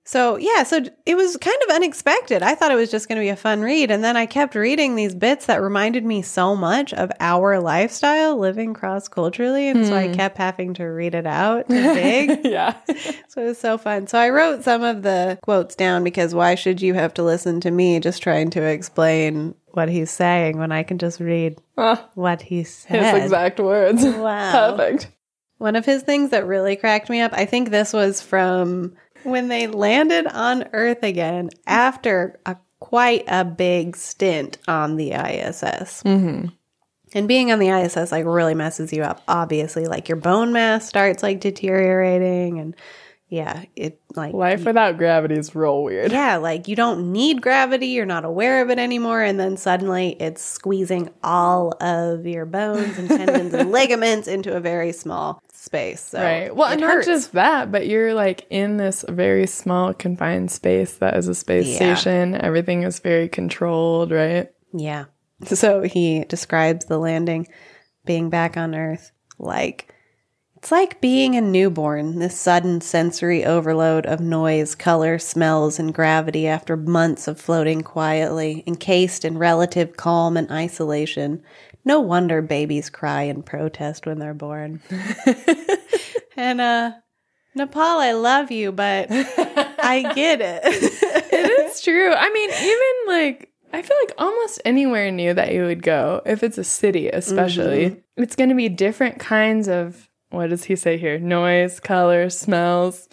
So, 0.05 0.35
yeah, 0.35 0.63
so 0.63 0.81
it 1.05 1.15
was 1.15 1.37
kind 1.37 1.57
of 1.67 1.75
unexpected. 1.75 2.43
I 2.43 2.55
thought 2.55 2.71
it 2.71 2.75
was 2.75 2.91
just 2.91 3.07
going 3.07 3.15
to 3.17 3.23
be 3.23 3.29
a 3.29 3.37
fun 3.37 3.61
read. 3.61 3.89
And 3.89 4.03
then 4.03 4.17
I 4.17 4.25
kept 4.25 4.53
reading 4.53 4.95
these 4.95 5.15
bits 5.15 5.45
that 5.45 5.61
reminded 5.61 6.03
me 6.03 6.21
so 6.21 6.57
much 6.57 6.93
of 6.93 7.09
our 7.21 7.61
lifestyle 7.61 8.37
living 8.37 8.73
cross 8.73 9.07
culturally. 9.07 9.69
And 9.69 9.87
so 9.87 9.95
I 9.95 10.07
hmm. 10.07 10.13
kept 10.13 10.37
having 10.37 10.73
to 10.73 10.83
read 10.83 11.15
it 11.15 11.25
out 11.25 11.67
to 11.69 11.73
dig. 11.73 12.41
yeah. 12.43 12.75
so 13.29 13.43
it 13.43 13.45
was 13.45 13.57
so 13.57 13.77
fun. 13.77 14.07
So 14.07 14.19
I 14.19 14.29
wrote 14.29 14.65
some 14.65 14.83
of 14.83 15.03
the 15.03 15.39
quotes 15.41 15.75
down 15.75 16.03
because 16.03 16.35
why 16.35 16.55
should 16.55 16.81
you 16.81 16.95
have 16.95 17.13
to 17.13 17.23
listen 17.23 17.61
to 17.61 17.71
me 17.71 18.01
just 18.01 18.21
trying 18.21 18.49
to 18.51 18.61
explain 18.61 19.55
what 19.73 19.89
he's 19.89 20.11
saying 20.11 20.57
when 20.57 20.71
I 20.71 20.83
can 20.83 20.97
just 20.97 21.19
read 21.19 21.59
Ah, 21.77 22.09
what 22.15 22.41
he 22.41 22.57
his 22.57 22.85
exact 22.89 23.59
words. 23.59 24.03
Wow. 24.17 24.75
Perfect. 24.75 25.09
One 25.57 25.75
of 25.75 25.85
his 25.85 26.03
things 26.03 26.31
that 26.31 26.45
really 26.45 26.75
cracked 26.75 27.09
me 27.09 27.21
up, 27.21 27.33
I 27.33 27.45
think 27.45 27.69
this 27.69 27.93
was 27.93 28.21
from 28.21 28.95
when 29.23 29.47
they 29.47 29.67
landed 29.67 30.27
on 30.27 30.65
Earth 30.73 31.03
again 31.03 31.49
after 31.65 32.39
a 32.45 32.57
quite 32.79 33.23
a 33.27 33.45
big 33.45 33.95
stint 33.95 34.57
on 34.67 34.97
the 34.97 35.13
ISS. 35.13 36.03
Mm-hmm. 36.03 36.47
And 37.15 37.27
being 37.27 37.51
on 37.51 37.59
the 37.59 37.69
ISS 37.69 38.11
like 38.11 38.25
really 38.25 38.55
messes 38.55 38.91
you 38.91 39.03
up. 39.03 39.21
Obviously, 39.27 39.85
like 39.85 40.09
your 40.09 40.17
bone 40.17 40.51
mass 40.51 40.87
starts 40.87 41.23
like 41.23 41.39
deteriorating, 41.39 42.59
and 42.59 42.75
yeah, 43.29 43.63
it 43.75 43.99
like 44.15 44.33
Life 44.33 44.65
without 44.65 44.97
gravity 44.97 45.35
is 45.35 45.55
real 45.55 45.83
weird. 45.83 46.11
yeah, 46.11 46.37
like 46.37 46.67
you 46.67 46.75
don't 46.75 47.11
need 47.11 47.41
gravity, 47.41 47.87
you're 47.87 48.05
not 48.05 48.25
aware 48.25 48.61
of 48.61 48.69
it 48.69 48.77
anymore, 48.79 49.21
and 49.21 49.39
then 49.39 49.57
suddenly 49.57 50.15
it's 50.19 50.41
squeezing 50.43 51.09
all 51.23 51.71
of 51.81 52.25
your 52.27 52.45
bones 52.45 52.97
and 52.99 53.09
tendons 53.09 53.53
and 53.53 53.71
ligaments 53.79 54.27
into 54.27 54.55
a 54.55 54.59
very 54.59 54.91
small 54.91 55.41
space. 55.51 56.01
So 56.01 56.21
Right. 56.21 56.55
Well, 56.55 56.71
and 56.71 56.81
not 56.81 57.05
just 57.05 57.31
that, 57.33 57.71
but 57.71 57.87
you're 57.87 58.13
like 58.13 58.45
in 58.49 58.77
this 58.77 59.03
very 59.09 59.47
small 59.47 59.93
confined 59.93 60.51
space 60.51 60.95
that 60.95 61.15
is 61.15 61.27
a 61.27 61.33
space 61.35 61.67
Yeah. 61.67 61.95
station. 61.95 62.35
Everything 62.35 62.83
is 62.83 62.99
very 62.99 63.29
controlled, 63.29 64.11
right? 64.11 64.49
Yeah. 64.73 65.05
So 65.45 65.81
he 65.81 66.25
describes 66.25 66.85
the 66.85 66.97
landing 66.99 67.47
being 68.05 68.29
back 68.29 68.57
on 68.57 68.75
Earth 68.75 69.11
like 69.39 69.93
it's 70.63 70.71
like 70.71 71.01
being 71.01 71.35
a 71.35 71.41
newborn, 71.41 72.19
this 72.19 72.39
sudden 72.39 72.79
sensory 72.79 73.43
overload 73.43 74.05
of 74.05 74.21
noise, 74.21 74.75
color, 74.75 75.19
smells, 75.19 75.77
and 75.77 75.93
gravity 75.93 76.47
after 76.47 76.77
months 76.77 77.27
of 77.27 77.37
floating 77.37 77.81
quietly, 77.81 78.63
encased 78.65 79.25
in 79.25 79.37
relative 79.37 79.97
calm 79.97 80.37
and 80.37 80.49
isolation. 80.49 81.43
No 81.83 81.99
wonder 81.99 82.41
babies 82.41 82.89
cry 82.89 83.23
and 83.23 83.45
protest 83.45 84.05
when 84.05 84.19
they're 84.19 84.33
born. 84.33 84.81
and 86.37 86.61
uh 86.61 86.91
Nepal, 87.55 87.99
I 87.99 88.13
love 88.13 88.49
you, 88.49 88.71
but 88.71 89.07
I 89.11 90.13
get 90.15 90.39
it. 90.41 90.61
It's 91.35 91.81
true. 91.81 92.13
I 92.13 92.31
mean, 92.31 92.49
even 92.51 93.17
like 93.21 93.51
I 93.73 93.81
feel 93.81 93.97
like 94.05 94.13
almost 94.17 94.61
anywhere 94.63 95.11
new 95.11 95.33
that 95.33 95.51
you 95.51 95.63
would 95.63 95.83
go, 95.83 96.21
if 96.25 96.41
it's 96.41 96.57
a 96.57 96.63
city 96.63 97.09
especially, 97.09 97.89
Mm-hmm. 97.89 98.23
it's 98.23 98.35
going 98.37 98.49
to 98.49 98.55
be 98.55 98.69
different 98.69 99.19
kinds 99.19 99.67
of 99.67 100.07
what 100.33 100.49
does 100.49 100.65
he 100.65 100.75
say 100.75 100.97
here? 100.97 101.17
Noise, 101.19 101.79
color, 101.79 102.29
smells. 102.29 103.07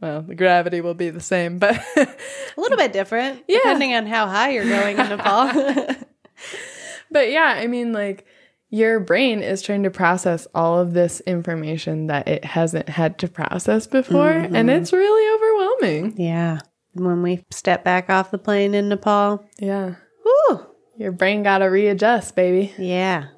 Well, 0.00 0.22
the 0.22 0.34
gravity 0.34 0.80
will 0.82 0.94
be 0.94 1.08
the 1.10 1.20
same, 1.20 1.58
but 1.58 1.74
A 1.96 2.60
little 2.60 2.76
bit 2.76 2.92
different, 2.92 3.42
Yeah. 3.48 3.58
depending 3.62 3.94
on 3.94 4.06
how 4.06 4.26
high 4.26 4.50
you're 4.50 4.68
going 4.68 4.98
in 4.98 5.08
Nepal. 5.08 5.50
but 7.10 7.30
yeah, 7.30 7.54
I 7.56 7.66
mean 7.66 7.92
like 7.92 8.26
your 8.68 8.98
brain 9.00 9.42
is 9.42 9.62
trying 9.62 9.84
to 9.84 9.90
process 9.90 10.46
all 10.54 10.78
of 10.78 10.92
this 10.92 11.20
information 11.20 12.08
that 12.08 12.26
it 12.28 12.44
hasn't 12.44 12.88
had 12.88 13.18
to 13.20 13.28
process 13.28 13.86
before, 13.86 14.30
and 14.30 14.54
Mm-hmm. 14.54 14.68
it's 14.70 14.92
really 14.92 15.34
overwhelming. 15.36 16.14
yeah. 16.20 16.58
When 16.94 17.22
we 17.22 17.44
step 17.50 17.84
back 17.84 18.08
off 18.10 18.30
the 18.30 18.38
plane 18.38 18.74
in 18.74 18.88
Nepal, 18.88 19.44
Yeah. 19.58 19.94
whoo, 20.24 20.66
Your 20.96 21.12
brain 21.12 21.42
got 21.42 21.58
to 21.58 21.66
readjust, 21.66 22.34
baby. 22.34 22.72
yeah. 22.78 23.28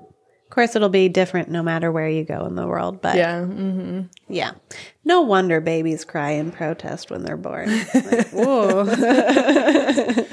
Course, 0.59 0.75
it'll 0.75 0.89
be 0.89 1.09
different 1.09 1.49
no 1.51 1.63
matter 1.63 1.93
where 1.93 2.09
you 2.09 2.25
go 2.25 2.45
in 2.45 2.57
the 2.57 2.67
world, 2.67 3.01
but 3.01 3.15
Yeah. 3.15 3.43
mm-hmm. 3.43 4.01
yeah. 4.29 4.55
No 5.05 5.21
wonder 5.21 5.61
babies 5.61 6.05
cry 6.05 6.31
and 6.31 6.53
protest 6.53 7.13
when 7.13 7.23
they're 7.23 7.37
born. 7.37 7.69
Like, 7.95 8.27
whoa. 8.31 8.81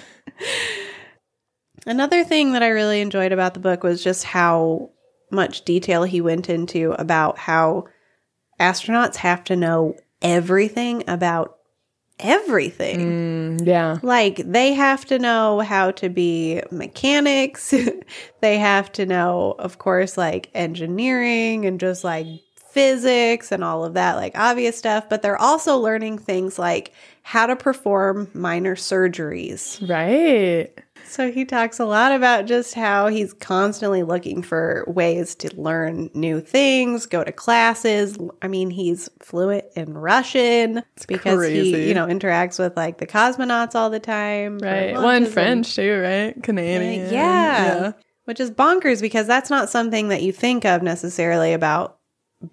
Another 1.86 2.24
thing 2.24 2.54
that 2.54 2.64
I 2.64 2.70
really 2.70 3.02
enjoyed 3.02 3.34
about 3.34 3.54
the 3.54 3.60
book 3.60 3.84
was 3.84 4.04
just 4.04 4.24
how 4.24 4.90
much 5.30 5.64
detail 5.64 6.02
he 6.06 6.22
went 6.22 6.50
into 6.50 6.94
about 6.94 7.38
how 7.38 7.86
astronauts 8.60 9.18
have 9.18 9.44
to 9.44 9.56
know 9.56 9.96
everything 10.24 11.04
about 11.08 11.55
everything. 12.20 13.60
Mm, 13.60 13.68
yeah. 13.68 14.00
Like 14.02 14.38
they 14.38 14.74
have 14.74 15.06
to 15.06 15.20
know 15.20 15.60
how 15.60 15.92
to 15.92 16.10
be 16.10 16.62
mechanics. 16.72 17.74
they 18.42 18.58
have 18.58 18.92
to 18.94 19.06
know, 19.06 19.56
of 19.60 19.78
course, 19.78 20.18
like 20.18 20.50
engineering 20.54 21.66
and 21.66 21.80
just 21.80 22.04
like 22.04 22.26
physics 22.56 23.52
and 23.52 23.64
all 23.64 23.86
of 23.86 23.94
that, 23.94 24.16
like 24.16 24.38
obvious 24.38 24.78
stuff. 24.78 25.08
But 25.10 25.22
they're 25.22 25.42
also 25.42 25.78
learning 25.78 26.20
things 26.20 26.60
like 26.60 26.92
how 27.24 27.48
to 27.48 27.56
perform 27.56 28.30
minor 28.34 28.76
surgeries. 28.76 29.88
Right. 29.88 30.72
So 31.08 31.32
he 31.32 31.46
talks 31.46 31.80
a 31.80 31.86
lot 31.86 32.12
about 32.12 32.46
just 32.46 32.74
how 32.74 33.08
he's 33.08 33.34
constantly 33.34 34.04
looking 34.04 34.42
for 34.42 34.84
ways 34.88 35.36
to 35.36 35.56
learn 35.56 36.10
new 36.14 36.42
things, 36.42 37.06
go 37.06 37.24
to 37.24 37.32
classes. 37.32 38.18
I 38.42 38.48
mean, 38.48 38.70
he's 38.70 39.10
fluent 39.22 39.66
in 39.76 39.94
Russian 39.94 40.84
it's 40.96 41.06
because 41.06 41.38
crazy. 41.38 41.74
he, 41.74 41.88
you 41.90 41.94
know, 41.94 42.08
interacts 42.08 42.60
with 42.60 42.76
like 42.76 42.98
the 42.98 43.08
cosmonauts 43.08 43.76
all 43.76 43.90
the 43.90 44.00
time. 44.00 44.60
Right. 44.60 44.94
Well, 44.94 45.10
and- 45.10 45.28
French 45.28 45.76
too, 45.76 46.02
right? 46.02 46.44
Canadian. 46.44 47.14
yeah. 47.14 47.94
Which 48.26 48.40
is 48.40 48.50
bonkers 48.50 49.02
because 49.02 49.28
that's 49.28 49.52
not 49.52 49.70
something 49.70 50.08
that 50.08 50.24
you 50.24 50.32
think 50.32 50.66
of 50.66 50.82
necessarily 50.82 51.54
about 51.54 52.00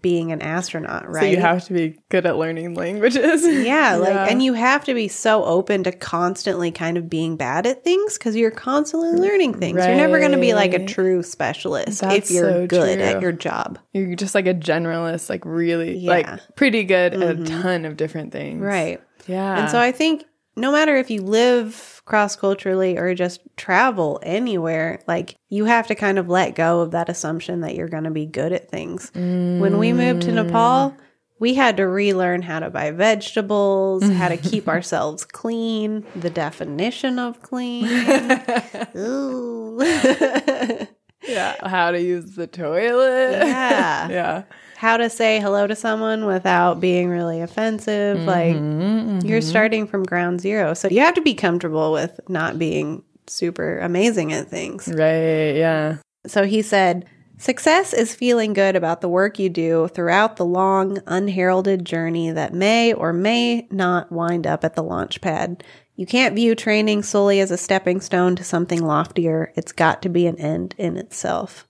being 0.01 0.33
an 0.33 0.41
astronaut, 0.41 1.09
right? 1.09 1.21
So 1.23 1.27
you 1.27 1.37
have 1.39 1.65
to 1.67 1.73
be 1.73 1.99
good 2.09 2.25
at 2.25 2.37
learning 2.37 2.75
languages. 2.75 3.45
yeah, 3.67 3.97
like, 4.01 4.31
and 4.31 4.43
you 4.43 4.55
have 4.55 4.85
to 4.85 4.95
be 4.95 5.09
so 5.09 5.45
open 5.45 5.85
to 5.85 5.93
constantly 5.93 6.71
kind 6.71 6.97
of 6.97 7.11
being 7.11 7.37
bad 7.37 7.67
at 7.67 7.85
things 7.85 8.17
because 8.17 8.37
you're 8.37 8.51
constantly 8.51 9.13
learning 9.13 9.55
things. 9.55 9.77
You're 9.85 9.97
never 9.97 10.19
going 10.19 10.33
to 10.33 10.39
be 10.39 10.55
like 10.55 10.73
a 10.73 10.85
true 10.87 11.23
specialist 11.23 12.01
That's 12.01 12.31
if 12.31 12.31
you're 12.31 12.51
so 12.51 12.67
good 12.67 12.99
true. 12.99 13.05
at 13.05 13.21
your 13.21 13.33
job. 13.33 13.79
You're 13.93 14.15
just 14.15 14.35
like 14.35 14.47
a 14.47 14.55
generalist, 14.55 15.29
like 15.29 15.45
really, 15.45 15.99
Yeah. 15.99 16.13
Mm-hmm. 16.13 16.31
like 16.31 16.57
pretty 16.57 16.85
good 16.85 17.15
at 17.15 17.23
a 17.23 17.45
ton 17.45 17.85
of 17.85 17.97
different 17.97 18.33
things. 18.33 18.61
Right. 18.63 19.01
Yeah. 19.27 19.61
And 19.61 19.71
so 19.71 19.79
I 19.79 19.93
think 19.93 20.25
no 20.57 20.73
matter 20.73 20.97
if 20.97 21.11
you 21.11 21.23
live 21.23 21.92
cross 22.13 22.37
culturally 22.37 22.99
or 22.99 23.15
just 23.15 23.41
travel 23.57 24.21
anywhere, 24.23 25.01
like 25.07 25.35
you 25.49 25.65
have 25.65 25.87
to 25.87 25.95
kind 25.95 26.19
of 26.19 26.29
let 26.29 26.55
go 26.55 26.81
of 26.81 26.91
that 26.91 27.09
assumption 27.09 27.63
that 27.63 27.75
you're 27.75 27.89
going 27.89 28.05
to 28.05 28.11
be 28.11 28.27
good 28.27 28.53
at 28.53 28.71
things. 28.71 29.11
When 29.15 29.79
we 29.79 29.95
moved 29.95 30.21
to 30.25 30.31
mm. 30.31 30.35
Nepal, 30.35 30.95
we 31.39 31.55
had 31.55 31.79
to 31.79 31.85
relearn 31.85 32.43
how 32.43 32.61
to 32.61 32.69
buy 32.69 32.91
vegetables, 32.91 34.07
how 34.07 34.29
to 34.29 34.37
keep 34.37 34.69
ourselves 34.77 35.25
clean, 35.25 36.05
the 36.15 36.29
definition 36.29 37.19
of 37.19 37.41
clean. 37.41 37.87
Ooh. 38.95 39.79
yeah. 41.27 41.67
How 41.67 41.93
to 41.93 41.99
use 41.99 42.35
the 42.35 42.47
toilet. 42.47 43.39
Yeah. 43.39 44.09
yeah. 44.11 44.43
How 44.83 44.97
to 44.97 45.09
say 45.09 45.39
hello 45.39 45.65
to 45.65 45.77
someone 45.77 46.27
without 46.27 46.81
being 46.81 47.09
really 47.09 47.41
offensive. 47.41 48.17
Mm-hmm, 48.17 48.27
like 48.27 48.57
mm-hmm. 48.57 49.25
you're 49.25 49.41
starting 49.41 49.87
from 49.87 50.03
ground 50.03 50.41
zero. 50.41 50.75
So 50.75 50.89
you 50.89 50.99
have 50.99 51.15
to 51.15 51.21
be 51.21 51.35
comfortable 51.35 51.93
with 51.93 52.19
not 52.29 52.59
being 52.59 53.05
super 53.29 53.79
amazing 53.79 54.33
at 54.33 54.49
things. 54.49 54.89
Right. 54.89 55.53
Yeah. 55.53 55.99
So 56.27 56.43
he 56.43 56.63
said, 56.63 57.07
Success 57.39 57.93
is 57.93 58.17
feeling 58.17 58.55
good 58.55 58.75
about 58.75 59.03
the 59.03 59.09
work 59.09 59.39
you 59.39 59.49
do 59.49 59.87
throughout 59.87 60.35
the 60.35 60.45
long, 60.45 60.99
unheralded 61.07 61.85
journey 61.85 62.33
that 62.33 62.53
may 62.53 62.93
or 62.93 63.13
may 63.13 63.69
not 63.71 64.11
wind 64.11 64.49
up 64.49 64.65
at 64.65 64.75
the 64.75 64.83
launch 64.83 65.21
pad. 65.21 65.63
You 65.95 66.07
can't 66.07 66.35
view 66.35 66.57
training 66.57 67.05
solely 67.05 67.39
as 67.39 67.53
a 67.53 67.57
stepping 67.57 68.01
stone 68.01 68.35
to 68.35 68.43
something 68.43 68.85
loftier. 68.85 69.53
It's 69.55 69.71
got 69.71 70.03
to 70.03 70.09
be 70.09 70.27
an 70.27 70.41
end 70.41 70.75
in 70.77 70.97
itself. 70.97 71.69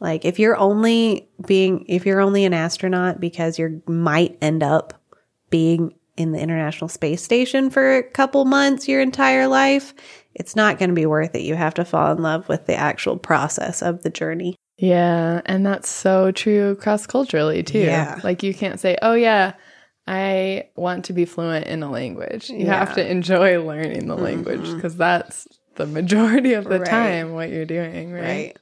Like 0.00 0.24
if 0.24 0.38
you're 0.38 0.56
only 0.56 1.28
being 1.46 1.84
if 1.88 2.04
you're 2.06 2.20
only 2.20 2.44
an 2.44 2.52
astronaut 2.54 3.20
because 3.20 3.58
you 3.58 3.82
might 3.86 4.36
end 4.42 4.62
up 4.62 4.94
being 5.50 5.94
in 6.16 6.32
the 6.32 6.40
International 6.40 6.88
Space 6.88 7.22
Station 7.22 7.70
for 7.70 7.96
a 7.96 8.02
couple 8.02 8.44
months 8.44 8.88
your 8.88 9.00
entire 9.00 9.46
life, 9.46 9.94
it's 10.34 10.56
not 10.56 10.78
going 10.78 10.88
to 10.90 10.94
be 10.94 11.06
worth 11.06 11.34
it. 11.34 11.42
You 11.42 11.54
have 11.54 11.74
to 11.74 11.84
fall 11.84 12.12
in 12.12 12.22
love 12.22 12.48
with 12.48 12.66
the 12.66 12.74
actual 12.74 13.16
process 13.18 13.82
of 13.82 14.02
the 14.02 14.10
journey. 14.10 14.56
Yeah. 14.78 15.40
And 15.46 15.64
that's 15.64 15.88
so 15.88 16.30
true 16.32 16.76
cross 16.76 17.06
culturally 17.06 17.62
too. 17.62 17.78
Yeah. 17.80 18.20
Like 18.22 18.42
you 18.42 18.52
can't 18.54 18.78
say, 18.80 18.96
oh, 19.02 19.14
yeah, 19.14 19.54
I 20.06 20.68
want 20.76 21.06
to 21.06 21.12
be 21.12 21.24
fluent 21.24 21.66
in 21.66 21.82
a 21.82 21.90
language. 21.90 22.48
You 22.50 22.58
Yeah. 22.58 22.62
Mm-hmm. 22.64 22.70
have 22.86 22.94
to 22.96 23.10
enjoy 23.10 23.62
learning 23.64 24.06
the 24.06 24.16
language 24.16 24.72
because 24.74 24.96
that's 24.96 25.46
the 25.76 25.86
majority 25.86 26.52
of 26.54 26.64
the 26.64 26.80
Right. 26.80 26.88
time 26.88 27.32
what 27.34 27.50
you're 27.50 27.64
doing. 27.66 28.12
Right. 28.12 28.56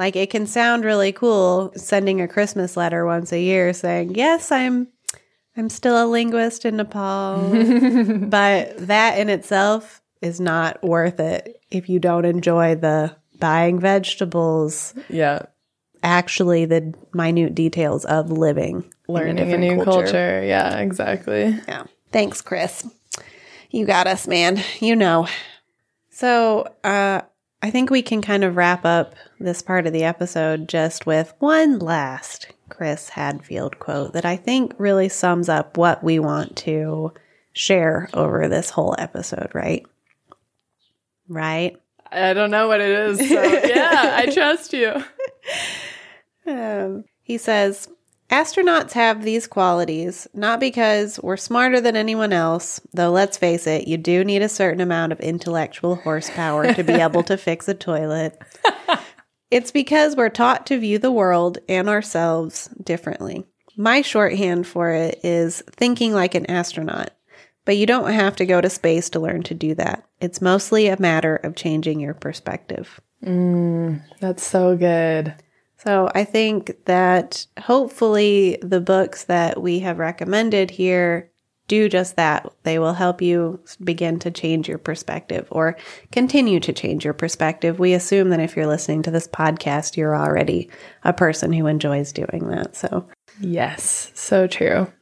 Like 0.00 0.16
it 0.16 0.30
can 0.30 0.46
sound 0.46 0.86
really 0.86 1.12
cool 1.12 1.74
sending 1.76 2.22
a 2.22 2.26
Christmas 2.26 2.74
letter 2.74 3.04
once 3.04 3.32
a 3.32 3.38
year 3.38 3.74
saying, 3.74 4.14
"Yes, 4.14 4.50
I'm 4.50 4.88
I'm 5.58 5.68
still 5.68 6.02
a 6.02 6.08
linguist 6.08 6.64
in 6.64 6.78
Nepal, 6.78 7.50
but 8.30 8.78
that 8.78 9.18
in 9.18 9.28
itself 9.28 10.00
is 10.22 10.40
not 10.40 10.82
worth 10.82 11.20
it 11.20 11.62
if 11.70 11.90
you 11.90 11.98
don't 11.98 12.24
enjoy 12.24 12.76
the 12.76 13.14
buying 13.40 13.78
vegetables, 13.78 14.94
Yeah. 15.10 15.42
actually 16.02 16.64
the 16.64 16.94
minute 17.12 17.54
details 17.54 18.06
of 18.06 18.30
living, 18.32 18.76
in 19.06 19.14
Learning 19.14 19.38
a, 19.38 19.44
different 19.44 19.60
new 19.60 19.84
culture. 19.84 20.42
Yeah, 20.42 20.78
exactly. 20.78 21.60
Yeah. 21.68 21.84
Thanks, 22.10 22.40
Chris. 22.40 22.88
You 23.70 23.84
got 23.84 24.06
us, 24.06 24.26
man. 24.26 24.62
You 24.80 24.96
know. 24.96 25.26
So, 26.08 26.72
uh, 26.84 27.20
I 27.62 27.70
think 27.70 27.90
we 27.90 28.02
can 28.02 28.22
kind 28.22 28.42
of 28.42 28.56
wrap 28.56 28.84
up 28.86 29.14
this 29.38 29.60
part 29.60 29.86
of 29.86 29.92
the 29.92 30.04
episode 30.04 30.68
just 30.68 31.04
with 31.04 31.34
one 31.40 31.78
last 31.78 32.48
Chris 32.70 33.10
Hadfield 33.10 33.78
quote 33.78 34.14
that 34.14 34.24
I 34.24 34.36
think 34.36 34.72
really 34.78 35.10
sums 35.10 35.48
up 35.48 35.76
what 35.76 36.02
we 36.02 36.18
want 36.18 36.56
to 36.58 37.12
share 37.52 38.08
over 38.14 38.48
this 38.48 38.70
whole 38.70 38.94
episode, 38.98 39.50
right? 39.52 39.84
Right? 41.28 41.76
I 42.10 42.32
don't 42.32 42.50
know 42.50 42.66
what 42.66 42.80
it 42.80 42.90
is. 42.90 43.18
So 43.18 43.42
yeah, 43.66 44.14
I 44.16 44.26
trust 44.32 44.72
you. 44.72 44.94
Um, 46.46 47.04
he 47.22 47.36
says, 47.36 47.88
Astronauts 48.30 48.92
have 48.92 49.22
these 49.22 49.46
qualities 49.46 50.28
not 50.32 50.60
because 50.60 51.18
we're 51.20 51.36
smarter 51.36 51.80
than 51.80 51.96
anyone 51.96 52.32
else, 52.32 52.80
though 52.92 53.10
let's 53.10 53.36
face 53.36 53.66
it, 53.66 53.88
you 53.88 53.96
do 53.96 54.24
need 54.24 54.42
a 54.42 54.48
certain 54.48 54.80
amount 54.80 55.12
of 55.12 55.20
intellectual 55.20 55.96
horsepower 55.96 56.72
to 56.74 56.84
be 56.84 56.92
able 56.92 57.24
to 57.24 57.36
fix 57.36 57.68
a 57.68 57.74
toilet. 57.74 58.40
It's 59.50 59.72
because 59.72 60.14
we're 60.14 60.28
taught 60.28 60.66
to 60.66 60.78
view 60.78 60.98
the 60.98 61.10
world 61.10 61.58
and 61.68 61.88
ourselves 61.88 62.68
differently. 62.82 63.44
My 63.76 64.02
shorthand 64.02 64.66
for 64.66 64.90
it 64.90 65.18
is 65.24 65.62
thinking 65.72 66.14
like 66.14 66.36
an 66.36 66.46
astronaut, 66.46 67.10
but 67.64 67.76
you 67.76 67.84
don't 67.84 68.12
have 68.12 68.36
to 68.36 68.46
go 68.46 68.60
to 68.60 68.70
space 68.70 69.10
to 69.10 69.20
learn 69.20 69.42
to 69.44 69.54
do 69.54 69.74
that. 69.74 70.04
It's 70.20 70.40
mostly 70.40 70.86
a 70.86 71.00
matter 71.00 71.36
of 71.36 71.56
changing 71.56 71.98
your 71.98 72.14
perspective. 72.14 73.00
Mm, 73.24 74.02
that's 74.20 74.46
so 74.46 74.76
good. 74.76 75.34
So 75.82 76.10
I 76.14 76.24
think 76.24 76.84
that 76.84 77.46
hopefully 77.58 78.58
the 78.62 78.80
books 78.80 79.24
that 79.24 79.60
we 79.60 79.78
have 79.80 79.98
recommended 79.98 80.70
here 80.70 81.30
do 81.68 81.88
just 81.88 82.16
that. 82.16 82.52
They 82.64 82.78
will 82.78 82.94
help 82.94 83.22
you 83.22 83.60
begin 83.82 84.18
to 84.20 84.30
change 84.30 84.68
your 84.68 84.78
perspective 84.78 85.46
or 85.50 85.76
continue 86.10 86.58
to 86.60 86.72
change 86.72 87.04
your 87.04 87.14
perspective. 87.14 87.78
We 87.78 87.94
assume 87.94 88.30
that 88.30 88.40
if 88.40 88.56
you're 88.56 88.66
listening 88.66 89.02
to 89.02 89.10
this 89.10 89.28
podcast, 89.28 89.96
you're 89.96 90.16
already 90.16 90.68
a 91.04 91.12
person 91.12 91.52
who 91.52 91.66
enjoys 91.66 92.12
doing 92.12 92.48
that. 92.48 92.74
So 92.76 93.06
Yes, 93.40 94.10
so 94.14 94.46
true. 94.46 94.92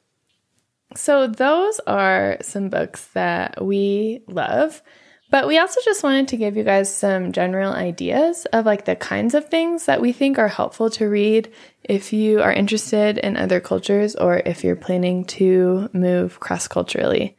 So, 0.95 1.27
those 1.27 1.81
are 1.87 2.39
some 2.41 2.71
books 2.71 3.09
that 3.09 3.63
we 3.63 4.23
love, 4.27 4.83
but 5.31 5.47
we 5.47 5.59
also 5.59 5.81
just 5.85 6.03
wanted 6.03 6.29
to 6.29 6.37
give 6.37 6.57
you 6.57 6.65
guys 6.65 6.95
some 6.95 7.33
general 7.33 7.73
ideas 7.73 8.47
of 8.47 8.65
like 8.65 8.85
the 8.85 8.97
kinds 8.97 9.35
of 9.35 9.49
things 9.49 9.87
that 9.87 10.01
we 10.01 10.13
think 10.13 10.39
are 10.39 10.49
helpful 10.49 10.89
to 10.91 11.07
read 11.07 11.53
if 11.85 12.13
you 12.13 12.41
are 12.41 12.53
interested 12.53 13.19
in 13.19 13.37
other 13.37 13.61
cultures 13.61 14.15
or 14.17 14.39
if 14.47 14.65
you're 14.65 14.77
planning 14.77 15.25
to 15.25 15.91
move 15.93 16.41
cross 16.41 16.67
culturally. 16.67 17.37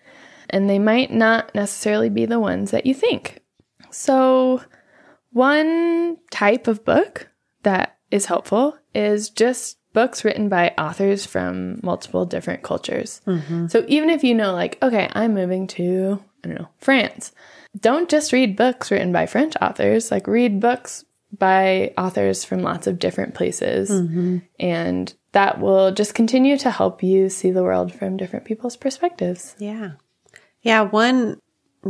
And 0.50 0.70
they 0.70 0.80
might 0.80 1.12
not 1.12 1.54
necessarily 1.54 2.10
be 2.10 2.26
the 2.26 2.40
ones 2.40 2.72
that 2.72 2.86
you 2.86 2.94
think. 2.94 3.42
So, 3.92 4.64
one 5.32 6.18
type 6.32 6.68
of 6.68 6.84
book 6.84 7.30
that 7.64 7.98
is 8.10 8.26
helpful 8.26 8.78
is 8.96 9.30
just 9.30 9.78
books 9.94 10.24
written 10.24 10.50
by 10.50 10.74
authors 10.78 11.26
from 11.26 11.80
multiple 11.84 12.26
different 12.26 12.64
cultures. 12.64 13.22
Mm-hmm. 13.26 13.68
So 13.68 13.86
even 13.88 14.10
if 14.10 14.24
you 14.24 14.36
know, 14.36 14.54
like, 14.54 14.78
okay, 14.82 15.10
I'm 15.14 15.34
moving 15.34 15.68
to, 15.68 16.24
I 16.44 16.48
don't 16.48 16.58
know, 16.58 16.70
France, 16.78 17.32
don't 17.78 18.10
just 18.10 18.32
read 18.32 18.56
books 18.56 18.92
written 18.92 19.12
by 19.12 19.26
French 19.26 19.54
authors, 19.62 20.12
like, 20.12 20.28
read 20.28 20.60
books 20.60 21.06
by 21.38 21.94
authors 21.98 22.44
from 22.44 22.64
lots 22.64 22.88
of 22.88 23.00
different 23.00 23.36
places. 23.36 23.90
Mm-hmm. 23.90 24.40
And 24.60 25.14
that 25.32 25.60
will 25.60 25.92
just 25.92 26.16
continue 26.16 26.58
to 26.58 26.72
help 26.72 27.04
you 27.04 27.30
see 27.30 27.52
the 27.52 27.64
world 27.64 27.94
from 27.94 28.18
different 28.18 28.46
people's 28.46 28.76
perspectives. 28.76 29.56
Yeah. 29.60 29.92
Yeah. 30.62 30.82
One 30.82 31.40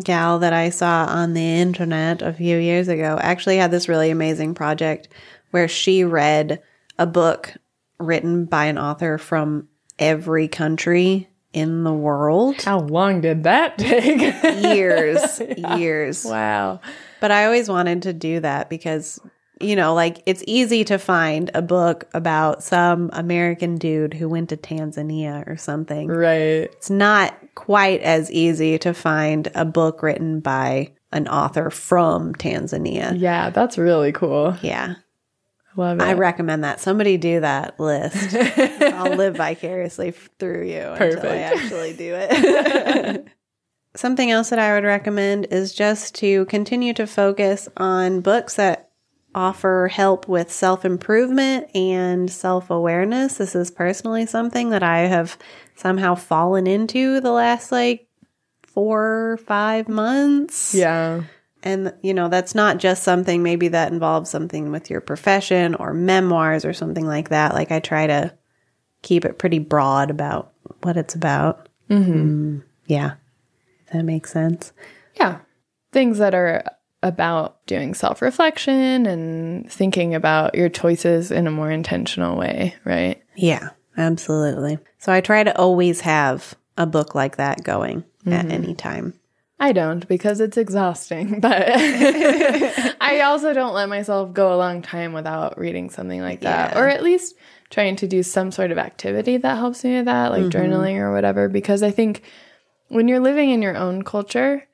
gal 0.03 0.39
that 0.39 0.53
I 0.53 0.69
saw 0.69 1.05
on 1.05 1.33
the 1.33 1.41
internet 1.41 2.21
a 2.21 2.33
few 2.33 2.57
years 2.57 2.87
ago 2.89 3.17
actually 3.19 3.57
had 3.57 3.71
this 3.71 3.89
really 3.89 4.11
amazing 4.11 4.53
project 4.53 5.07
where 5.51 5.67
she 5.67 6.03
read 6.03 6.61
a 6.97 7.07
book 7.07 7.53
written 7.97 8.45
by 8.45 8.65
an 8.65 8.77
author 8.77 9.17
from 9.17 9.67
every 9.97 10.47
country 10.47 11.29
in 11.53 11.83
the 11.83 11.93
world. 11.93 12.61
How 12.61 12.79
long 12.79 13.21
did 13.21 13.43
that 13.43 13.77
take? 13.77 14.21
Years, 14.63 15.41
years. 15.77 16.25
wow. 16.25 16.79
But 17.19 17.31
I 17.31 17.45
always 17.45 17.69
wanted 17.69 18.03
to 18.03 18.13
do 18.13 18.39
that 18.39 18.69
because, 18.69 19.19
you 19.59 19.75
know, 19.75 19.93
like 19.93 20.21
it's 20.25 20.43
easy 20.47 20.83
to 20.85 20.97
find 20.97 21.51
a 21.53 21.61
book 21.61 22.05
about 22.13 22.63
some 22.63 23.09
American 23.13 23.77
dude 23.77 24.13
who 24.13 24.29
went 24.29 24.49
to 24.49 24.57
Tanzania 24.57 25.45
or 25.47 25.57
something. 25.57 26.07
Right. 26.07 26.69
It's 26.71 26.89
not 26.89 27.35
quite 27.55 28.01
as 28.01 28.31
easy 28.31 28.77
to 28.79 28.93
find 28.93 29.51
a 29.55 29.65
book 29.65 30.01
written 30.01 30.39
by 30.39 30.93
an 31.11 31.27
author 31.27 31.69
from 31.71 32.33
Tanzania. 32.35 33.19
Yeah, 33.19 33.49
that's 33.49 33.77
really 33.77 34.11
cool. 34.11 34.55
Yeah. 34.61 34.95
Love 35.75 35.99
it. 35.99 36.03
I 36.03 36.13
recommend 36.13 36.63
that. 36.63 36.79
Somebody 36.79 37.17
do 37.17 37.39
that 37.41 37.79
list. 37.79 38.35
I'll 38.81 39.15
live 39.15 39.35
vicariously 39.35 40.11
through 40.11 40.67
you 40.67 40.81
until 40.81 41.29
I 41.29 41.37
actually 41.37 41.93
do 41.93 42.15
it. 42.17 43.27
Something 43.95 44.29
else 44.31 44.49
that 44.49 44.59
I 44.59 44.73
would 44.73 44.83
recommend 44.83 45.47
is 45.51 45.73
just 45.73 46.15
to 46.15 46.45
continue 46.45 46.93
to 46.93 47.07
focus 47.07 47.67
on 47.77 48.21
books 48.21 48.55
that 48.55 48.89
offer 49.33 49.89
help 49.91 50.27
with 50.27 50.51
self 50.51 50.85
improvement 50.85 51.73
and 51.75 52.29
self 52.31 52.69
awareness. 52.69 53.37
This 53.37 53.55
is 53.55 53.71
personally 53.71 54.25
something 54.25 54.69
that 54.69 54.83
I 54.83 54.99
have 54.99 55.37
somehow 55.75 56.15
fallen 56.15 56.67
into 56.67 57.19
the 57.19 57.31
last 57.31 57.71
like 57.71 58.07
four 58.63 59.31
or 59.31 59.37
five 59.37 59.87
months. 59.87 60.73
yeah. 60.75 61.23
And, 61.63 61.93
you 62.01 62.13
know, 62.13 62.29
that's 62.29 62.55
not 62.55 62.77
just 62.77 63.03
something 63.03 63.43
maybe 63.43 63.67
that 63.69 63.91
involves 63.91 64.29
something 64.29 64.71
with 64.71 64.89
your 64.89 65.01
profession 65.01 65.75
or 65.75 65.93
memoirs 65.93 66.63
or 66.63 66.73
something 66.73 67.05
like 67.05 67.29
that. 67.29 67.53
Like, 67.53 67.71
I 67.71 67.79
try 67.79 68.07
to 68.07 68.33
keep 69.01 69.25
it 69.25 69.37
pretty 69.37 69.59
broad 69.59 70.09
about 70.09 70.53
what 70.81 70.97
it's 70.97 71.15
about. 71.15 71.67
Mm-hmm. 71.89 72.59
yeah. 72.85 73.13
If 73.87 73.93
that 73.93 74.03
makes 74.03 74.31
sense. 74.31 74.71
Yeah. 75.15 75.39
Things 75.91 76.19
that 76.19 76.33
are 76.35 76.63
about 77.01 77.65
doing 77.65 77.93
self 77.93 78.21
reflection 78.21 79.05
and 79.05 79.71
thinking 79.71 80.13
about 80.15 80.55
your 80.55 80.69
choices 80.69 81.31
in 81.31 81.47
a 81.47 81.51
more 81.51 81.71
intentional 81.71 82.37
way, 82.37 82.75
right? 82.85 83.21
Yeah, 83.35 83.69
absolutely. 83.97 84.77
So, 84.97 85.11
I 85.11 85.21
try 85.21 85.43
to 85.43 85.57
always 85.57 86.01
have 86.01 86.55
a 86.77 86.85
book 86.85 87.15
like 87.15 87.37
that 87.37 87.63
going 87.63 88.03
at 88.25 88.51
any 88.51 88.75
time. 88.75 89.18
I 89.59 89.73
don't 89.73 90.07
because 90.07 90.39
it's 90.39 90.57
exhausting, 90.57 91.39
but 91.41 91.69
I 93.01 93.21
also 93.25 93.53
don't 93.53 93.73
let 93.73 93.89
myself 93.89 94.33
go 94.33 94.53
a 94.53 94.57
long 94.57 94.81
time 94.81 95.13
without 95.13 95.57
reading 95.57 95.89
something 95.89 96.21
like 96.21 96.41
that, 96.41 96.73
Yeah. 96.73 96.79
or 96.79 96.87
at 96.87 97.03
least 97.03 97.35
trying 97.69 97.95
to 97.97 98.07
do 98.07 98.23
some 98.23 98.51
sort 98.51 98.71
of 98.71 98.77
activity 98.77 99.37
that 99.37 99.57
helps 99.57 99.83
me 99.83 99.97
with 99.97 100.05
that, 100.05 100.31
like 100.31 100.43
mm-hmm. 100.43 100.57
journaling 100.57 100.95
or 100.97 101.11
whatever. 101.11 101.49
Because 101.49 101.83
I 101.83 101.91
think 101.91 102.23
when 102.87 103.07
you're 103.07 103.19
living 103.19 103.49
in 103.49 103.61
your 103.61 103.75
own 103.77 104.03
culture, 104.03 104.67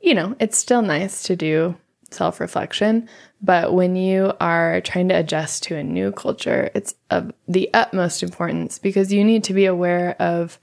you 0.00 0.14
know, 0.14 0.34
it's 0.40 0.58
still 0.58 0.82
nice 0.82 1.22
to 1.24 1.36
do 1.36 1.76
self 2.10 2.40
reflection, 2.40 3.08
but 3.42 3.72
when 3.72 3.94
you 3.94 4.32
are 4.40 4.80
trying 4.80 5.08
to 5.08 5.14
adjust 5.14 5.62
to 5.64 5.76
a 5.76 5.84
new 5.84 6.12
culture, 6.12 6.70
it's 6.74 6.94
of 7.10 7.32
the 7.46 7.68
utmost 7.74 8.22
importance 8.22 8.78
because 8.78 9.12
you 9.12 9.22
need 9.22 9.44
to 9.44 9.52
be 9.52 9.66
aware 9.66 10.16
of 10.18 10.58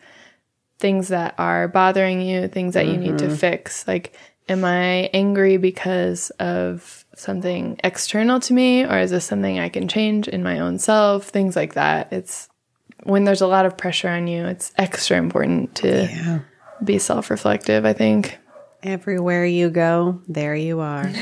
things 0.80 1.08
that 1.10 1.36
are 1.38 1.68
bothering 1.68 2.22
you, 2.22 2.48
things 2.48 2.74
that 2.74 2.88
you 2.88 2.98
need 2.98 3.18
to 3.20 3.26
mm-hmm. 3.28 3.36
fix. 3.36 3.88
Like, 3.88 4.16
am 4.50 4.66
I 4.66 5.10
angry 5.14 5.58
because 5.58 6.30
of 6.32 7.06
something 7.16 7.80
external 7.84 8.40
to 8.42 8.54
me, 8.54 8.84
or 8.84 9.00
is 9.00 9.12
this 9.12 9.26
something 9.26 9.60
I 9.60 9.70
can 9.70 9.88
change 9.88 10.28
in 10.28 10.44
my 10.44 10.60
own 10.60 10.80
self? 10.80 11.26
Things 11.30 11.56
like 11.56 11.74
that. 11.76 12.12
It's 12.12 12.50
when 13.04 13.24
there's 13.24 13.42
a 13.42 13.48
lot 13.48 13.66
of 13.66 13.78
pressure 13.78 14.10
on 14.10 14.28
you, 14.28 14.46
it's 14.46 14.74
extra 14.78 15.18
important 15.18 15.76
to 15.76 16.10
Yeah. 16.12 16.40
be 16.84 17.00
self 17.00 17.30
reflective, 17.30 17.86
I 17.86 17.94
think. 17.94 18.40
Everywhere 18.84 19.46
you 19.46 19.70
go, 19.72 20.22
there 20.28 20.56
you 20.56 20.80
are. 20.80 21.08
you 21.08 21.14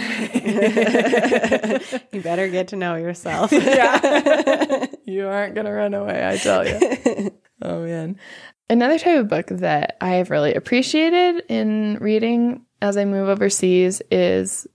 better 2.21 2.49
get 2.49 2.69
to 2.69 2.75
know 2.75 2.95
yourself. 2.95 3.51
Yeah. 3.53 4.87
you 5.05 5.27
aren't 5.27 5.55
going 5.55 5.65
to 5.65 5.71
run 5.71 5.93
away, 5.93 6.25
I 6.27 6.37
tell 6.37 6.67
you. 6.67 7.31
oh, 7.61 7.85
man. 7.85 8.17
Another 8.69 8.97
type 8.97 9.19
of 9.19 9.27
book 9.27 9.47
that 9.47 9.97
I 10.01 10.15
have 10.15 10.29
really 10.29 10.53
appreciated 10.53 11.43
in 11.49 11.97
reading 11.99 12.65
as 12.81 12.97
I 12.97 13.05
move 13.05 13.29
overseas 13.29 14.01
is 14.09 14.67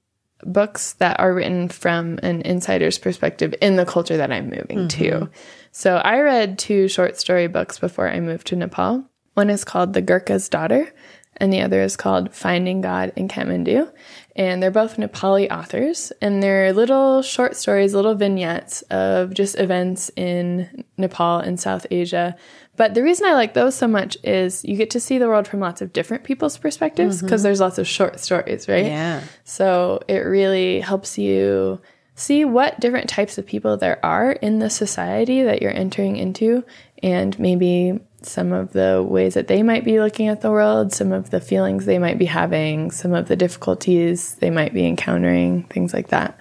books 0.44 0.92
that 0.94 1.18
are 1.18 1.34
written 1.34 1.68
from 1.68 2.18
an 2.22 2.42
insider's 2.42 2.98
perspective 2.98 3.54
in 3.60 3.76
the 3.76 3.86
culture 3.86 4.16
that 4.16 4.32
I'm 4.32 4.50
moving 4.50 4.88
to. 4.88 5.10
Mm-hmm. 5.10 5.32
So 5.72 5.96
I 5.96 6.20
read 6.20 6.58
two 6.58 6.88
short 6.88 7.18
story 7.18 7.46
books 7.48 7.78
before 7.78 8.08
I 8.08 8.20
moved 8.20 8.46
to 8.48 8.56
Nepal. 8.56 9.04
One 9.34 9.50
is 9.50 9.64
called 9.64 9.92
The 9.92 10.02
Gurkha's 10.02 10.48
Daughter, 10.48 10.92
and 11.36 11.52
the 11.52 11.60
other 11.60 11.80
is 11.82 11.96
called 11.96 12.34
Finding 12.34 12.80
God 12.80 13.12
in 13.16 13.28
Kathmandu. 13.28 13.92
And 14.34 14.62
they're 14.62 14.70
both 14.70 14.96
Nepali 14.96 15.50
authors, 15.50 16.12
and 16.20 16.42
they're 16.42 16.72
little 16.72 17.22
short 17.22 17.56
stories, 17.56 17.94
little 17.94 18.14
vignettes 18.14 18.82
of 18.82 19.34
just 19.34 19.58
events 19.58 20.10
in 20.16 20.84
Nepal 20.96 21.38
and 21.38 21.58
South 21.58 21.86
Asia. 21.90 22.36
But 22.78 22.94
the 22.94 23.02
reason 23.02 23.26
I 23.26 23.34
like 23.34 23.54
those 23.54 23.74
so 23.74 23.88
much 23.88 24.16
is 24.22 24.64
you 24.64 24.76
get 24.76 24.90
to 24.90 25.00
see 25.00 25.18
the 25.18 25.26
world 25.26 25.48
from 25.48 25.58
lots 25.58 25.82
of 25.82 25.92
different 25.92 26.22
people's 26.22 26.56
perspectives 26.56 27.20
because 27.20 27.40
mm-hmm. 27.40 27.48
there's 27.48 27.60
lots 27.60 27.76
of 27.76 27.88
short 27.88 28.20
stories, 28.20 28.68
right? 28.68 28.86
Yeah. 28.86 29.24
So 29.42 30.00
it 30.06 30.20
really 30.20 30.78
helps 30.78 31.18
you 31.18 31.80
see 32.14 32.44
what 32.44 32.78
different 32.78 33.08
types 33.08 33.36
of 33.36 33.46
people 33.46 33.76
there 33.76 33.98
are 34.06 34.30
in 34.30 34.60
the 34.60 34.70
society 34.70 35.42
that 35.42 35.60
you're 35.60 35.74
entering 35.74 36.16
into 36.16 36.64
and 37.02 37.36
maybe 37.40 37.98
some 38.22 38.52
of 38.52 38.72
the 38.72 39.04
ways 39.06 39.34
that 39.34 39.48
they 39.48 39.64
might 39.64 39.84
be 39.84 39.98
looking 39.98 40.28
at 40.28 40.40
the 40.40 40.50
world, 40.50 40.92
some 40.92 41.10
of 41.10 41.30
the 41.30 41.40
feelings 41.40 41.84
they 41.84 41.98
might 41.98 42.18
be 42.18 42.26
having, 42.26 42.92
some 42.92 43.12
of 43.12 43.26
the 43.26 43.36
difficulties 43.36 44.36
they 44.36 44.50
might 44.50 44.72
be 44.72 44.86
encountering, 44.86 45.64
things 45.64 45.92
like 45.92 46.08
that. 46.08 46.38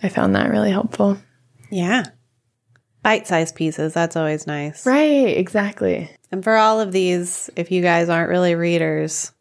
I 0.00 0.08
found 0.08 0.36
that 0.36 0.50
really 0.50 0.70
helpful. 0.70 1.18
Yeah. 1.70 2.04
Bite 3.02 3.26
sized 3.26 3.54
pieces. 3.54 3.94
That's 3.94 4.16
always 4.16 4.46
nice. 4.46 4.86
Right, 4.86 5.36
exactly. 5.36 6.10
And 6.30 6.42
for 6.42 6.56
all 6.56 6.80
of 6.80 6.92
these, 6.92 7.50
if 7.56 7.70
you 7.70 7.82
guys 7.82 8.08
aren't 8.08 8.30
really 8.30 8.54
readers, 8.54 9.32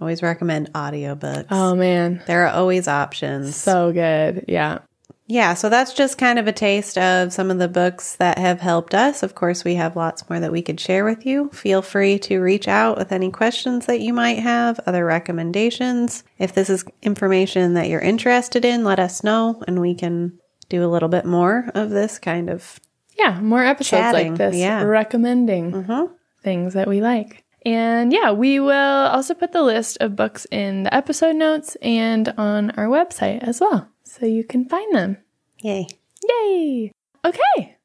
always 0.00 0.22
recommend 0.22 0.72
audiobooks. 0.74 1.46
Oh 1.50 1.74
man, 1.74 2.22
there 2.26 2.46
are 2.46 2.50
always 2.50 2.88
options. 2.88 3.56
so 3.56 3.92
good. 3.92 4.44
Yeah. 4.48 4.80
Yeah, 5.28 5.54
so 5.54 5.68
that's 5.68 5.92
just 5.92 6.18
kind 6.18 6.38
of 6.38 6.46
a 6.46 6.52
taste 6.52 6.96
of 6.96 7.32
some 7.32 7.50
of 7.50 7.58
the 7.58 7.66
books 7.66 8.14
that 8.16 8.38
have 8.38 8.60
helped 8.60 8.94
us. 8.94 9.24
Of 9.24 9.34
course, 9.34 9.64
we 9.64 9.74
have 9.74 9.96
lots 9.96 10.28
more 10.30 10.38
that 10.38 10.52
we 10.52 10.62
could 10.62 10.78
share 10.78 11.04
with 11.04 11.26
you. 11.26 11.48
Feel 11.52 11.82
free 11.82 12.20
to 12.20 12.38
reach 12.38 12.68
out 12.68 12.96
with 12.96 13.10
any 13.10 13.32
questions 13.32 13.86
that 13.86 13.98
you 13.98 14.12
might 14.12 14.38
have, 14.38 14.78
other 14.86 15.04
recommendations. 15.04 16.22
If 16.38 16.54
this 16.54 16.70
is 16.70 16.84
information 17.02 17.74
that 17.74 17.88
you're 17.88 18.00
interested 18.00 18.64
in, 18.64 18.84
let 18.84 19.00
us 19.00 19.24
know 19.24 19.64
and 19.66 19.80
we 19.80 19.96
can 19.96 20.38
do 20.68 20.84
a 20.84 20.90
little 20.90 21.08
bit 21.08 21.24
more 21.24 21.70
of 21.74 21.90
this 21.90 22.20
kind 22.20 22.48
of. 22.48 22.78
Yeah, 23.18 23.40
more 23.40 23.64
episodes 23.64 24.00
Chatting, 24.02 24.30
like 24.30 24.38
this 24.38 24.56
yeah. 24.56 24.82
recommending 24.82 25.72
Mhm. 25.72 26.10
things 26.42 26.74
that 26.74 26.86
we 26.88 27.00
like. 27.00 27.44
And 27.64 28.12
yeah, 28.12 28.30
we 28.30 28.60
will 28.60 28.72
also 29.08 29.34
put 29.34 29.52
the 29.52 29.62
list 29.62 29.98
of 30.00 30.14
books 30.14 30.46
in 30.52 30.84
the 30.84 30.94
episode 30.94 31.34
notes 31.36 31.76
and 31.82 32.28
on 32.38 32.70
our 32.72 32.86
website 32.86 33.42
as 33.42 33.60
well. 33.60 33.88
So 34.04 34.24
you 34.26 34.44
can 34.44 34.64
find 34.66 34.94
them. 34.94 35.16
Yay. 35.62 35.86
Yay! 36.28 36.92
Okay. 37.24 37.76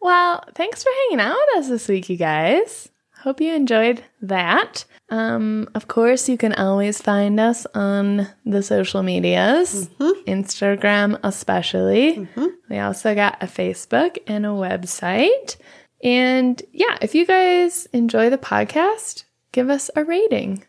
Well, 0.00 0.44
thanks 0.54 0.82
for 0.82 0.90
hanging 1.08 1.24
out 1.24 1.36
with 1.54 1.62
us 1.64 1.68
this 1.70 1.88
week, 1.88 2.10
you 2.10 2.16
guys. 2.18 2.90
Hope 3.24 3.40
you 3.40 3.54
enjoyed 3.54 4.04
that. 4.20 4.84
Um, 5.08 5.70
of 5.74 5.88
course, 5.88 6.28
you 6.28 6.36
can 6.36 6.52
always 6.52 7.00
find 7.00 7.40
us 7.40 7.66
on 7.74 8.28
the 8.44 8.62
social 8.62 9.02
medias, 9.02 9.88
Instagram 10.26 11.18
especially. 11.24 12.28
We 12.68 12.78
also 12.78 13.14
got 13.14 13.42
a 13.42 13.46
Facebook 13.46 14.18
and 14.26 14.44
a 14.44 14.50
website. 14.50 15.56
And 16.02 16.62
yeah, 16.70 16.98
if 17.00 17.14
you 17.14 17.24
guys 17.24 17.86
enjoy 17.94 18.28
the 18.28 18.36
podcast, 18.36 19.24
give 19.52 19.70
us 19.70 19.90
a 19.96 20.04
rating 20.04 20.66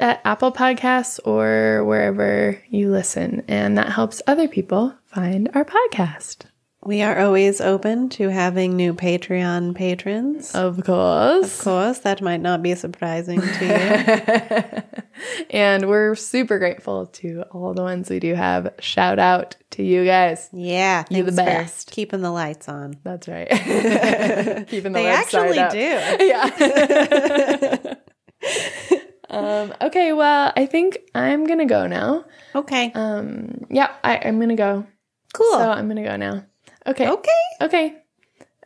at 0.00 0.22
Apple 0.24 0.52
Podcasts 0.52 1.20
or 1.26 1.84
wherever 1.84 2.62
you 2.70 2.90
listen. 2.90 3.44
And 3.46 3.76
that 3.76 3.90
helps 3.90 4.22
other 4.26 4.48
people 4.48 4.94
find 5.04 5.50
our 5.54 5.66
podcast. 5.66 6.46
We 6.84 7.00
are 7.02 7.18
always 7.18 7.62
open 7.62 8.10
to 8.10 8.28
having 8.28 8.76
new 8.76 8.92
Patreon 8.92 9.74
patrons. 9.74 10.54
Of 10.54 10.84
course. 10.84 11.58
Of 11.58 11.64
course, 11.64 12.00
that 12.00 12.20
might 12.20 12.42
not 12.42 12.62
be 12.62 12.74
surprising 12.74 13.40
to 13.40 13.66
you. 13.66 14.82
And 15.50 15.88
we're 15.88 16.14
super 16.16 16.58
grateful 16.58 17.06
to 17.06 17.44
all 17.52 17.72
the 17.72 17.82
ones 17.82 18.10
we 18.10 18.18
do 18.18 18.34
have. 18.34 18.74
Shout 18.80 19.18
out 19.20 19.56
to 19.70 19.82
you 19.82 20.04
guys. 20.04 20.50
Yeah, 20.52 21.04
You're 21.08 21.24
the 21.26 21.32
best. 21.32 21.90
Keeping 21.92 22.20
the 22.20 22.30
lights 22.32 22.68
on. 22.68 22.98
That's 23.04 23.28
right. 23.28 23.48
Keeping 24.68 24.92
the 24.92 25.00
lights 25.00 25.32
on. 25.34 25.46
They 25.46 25.56
website 25.56 25.56
actually 25.56 25.60
up. 25.60 25.72
do. 25.72 25.78
Yeah. 27.80 27.94
um, 29.30 29.72
okay, 29.82 30.12
well, 30.12 30.52
I 30.56 30.66
think 30.66 30.98
I'm 31.14 31.46
gonna 31.46 31.66
go 31.66 31.86
now. 31.86 32.24
Okay. 32.54 32.92
Um, 32.94 33.64
yeah, 33.70 33.90
I, 34.02 34.18
I'm 34.18 34.40
gonna 34.40 34.56
go. 34.56 34.86
cool. 35.32 35.52
So 35.52 35.70
I'm 35.70 35.88
gonna 35.88 36.04
go 36.04 36.16
now. 36.16 36.44
Okay. 36.86 37.08
okay. 37.08 37.30
Okay. 37.60 37.96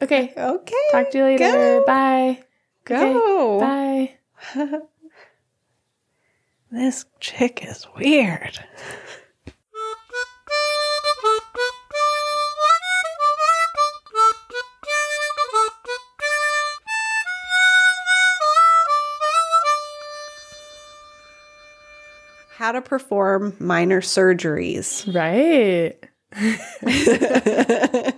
Okay. 0.02 0.32
Okay. 0.36 0.74
Talk 0.92 1.10
to 1.10 1.18
you 1.18 1.24
later. 1.24 1.44
Go. 1.44 1.84
Bye. 1.86 2.42
Go. 2.84 3.60
Bye. 3.60 4.14
This 6.70 7.06
chick 7.18 7.64
is 7.66 7.86
weird. 7.96 8.60
How 22.50 22.72
to 22.72 22.82
perform 22.82 23.56
minor 23.58 24.02
surgeries. 24.02 25.06
Right. 25.14 25.96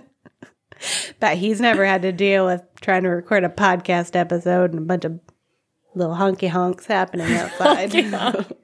Bet 1.19 1.37
he's 1.37 1.61
never 1.61 1.85
had 1.85 2.01
to 2.01 2.11
deal 2.11 2.45
with 2.45 2.63
trying 2.81 3.03
to 3.03 3.09
record 3.09 3.43
a 3.43 3.49
podcast 3.49 4.15
episode 4.15 4.71
and 4.71 4.79
a 4.79 4.85
bunch 4.85 5.05
of 5.05 5.19
little 5.93 6.15
honky 6.15 6.49
honks 6.49 6.85
happening 6.87 7.31
outside. 7.35 7.93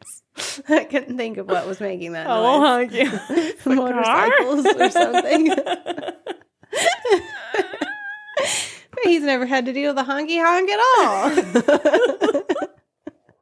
I 0.69 0.83
couldn't 0.85 1.17
think 1.17 1.37
of 1.37 1.47
what 1.47 1.67
was 1.67 1.79
making 1.79 2.13
that 2.13 2.27
Oh, 2.27 2.59
noise. 2.77 2.91
honky. 2.91 3.65
Motorcycles 3.75 4.65
or 4.65 4.89
something. 4.91 5.47
But 8.91 9.03
he's 9.03 9.23
never 9.23 9.45
had 9.45 9.65
to 9.65 9.73
deal 9.73 9.93
with 9.93 10.03
a 10.03 10.07
honky 10.11 10.39
honk 10.43 10.69
at 10.71 10.79
all. 12.43 12.66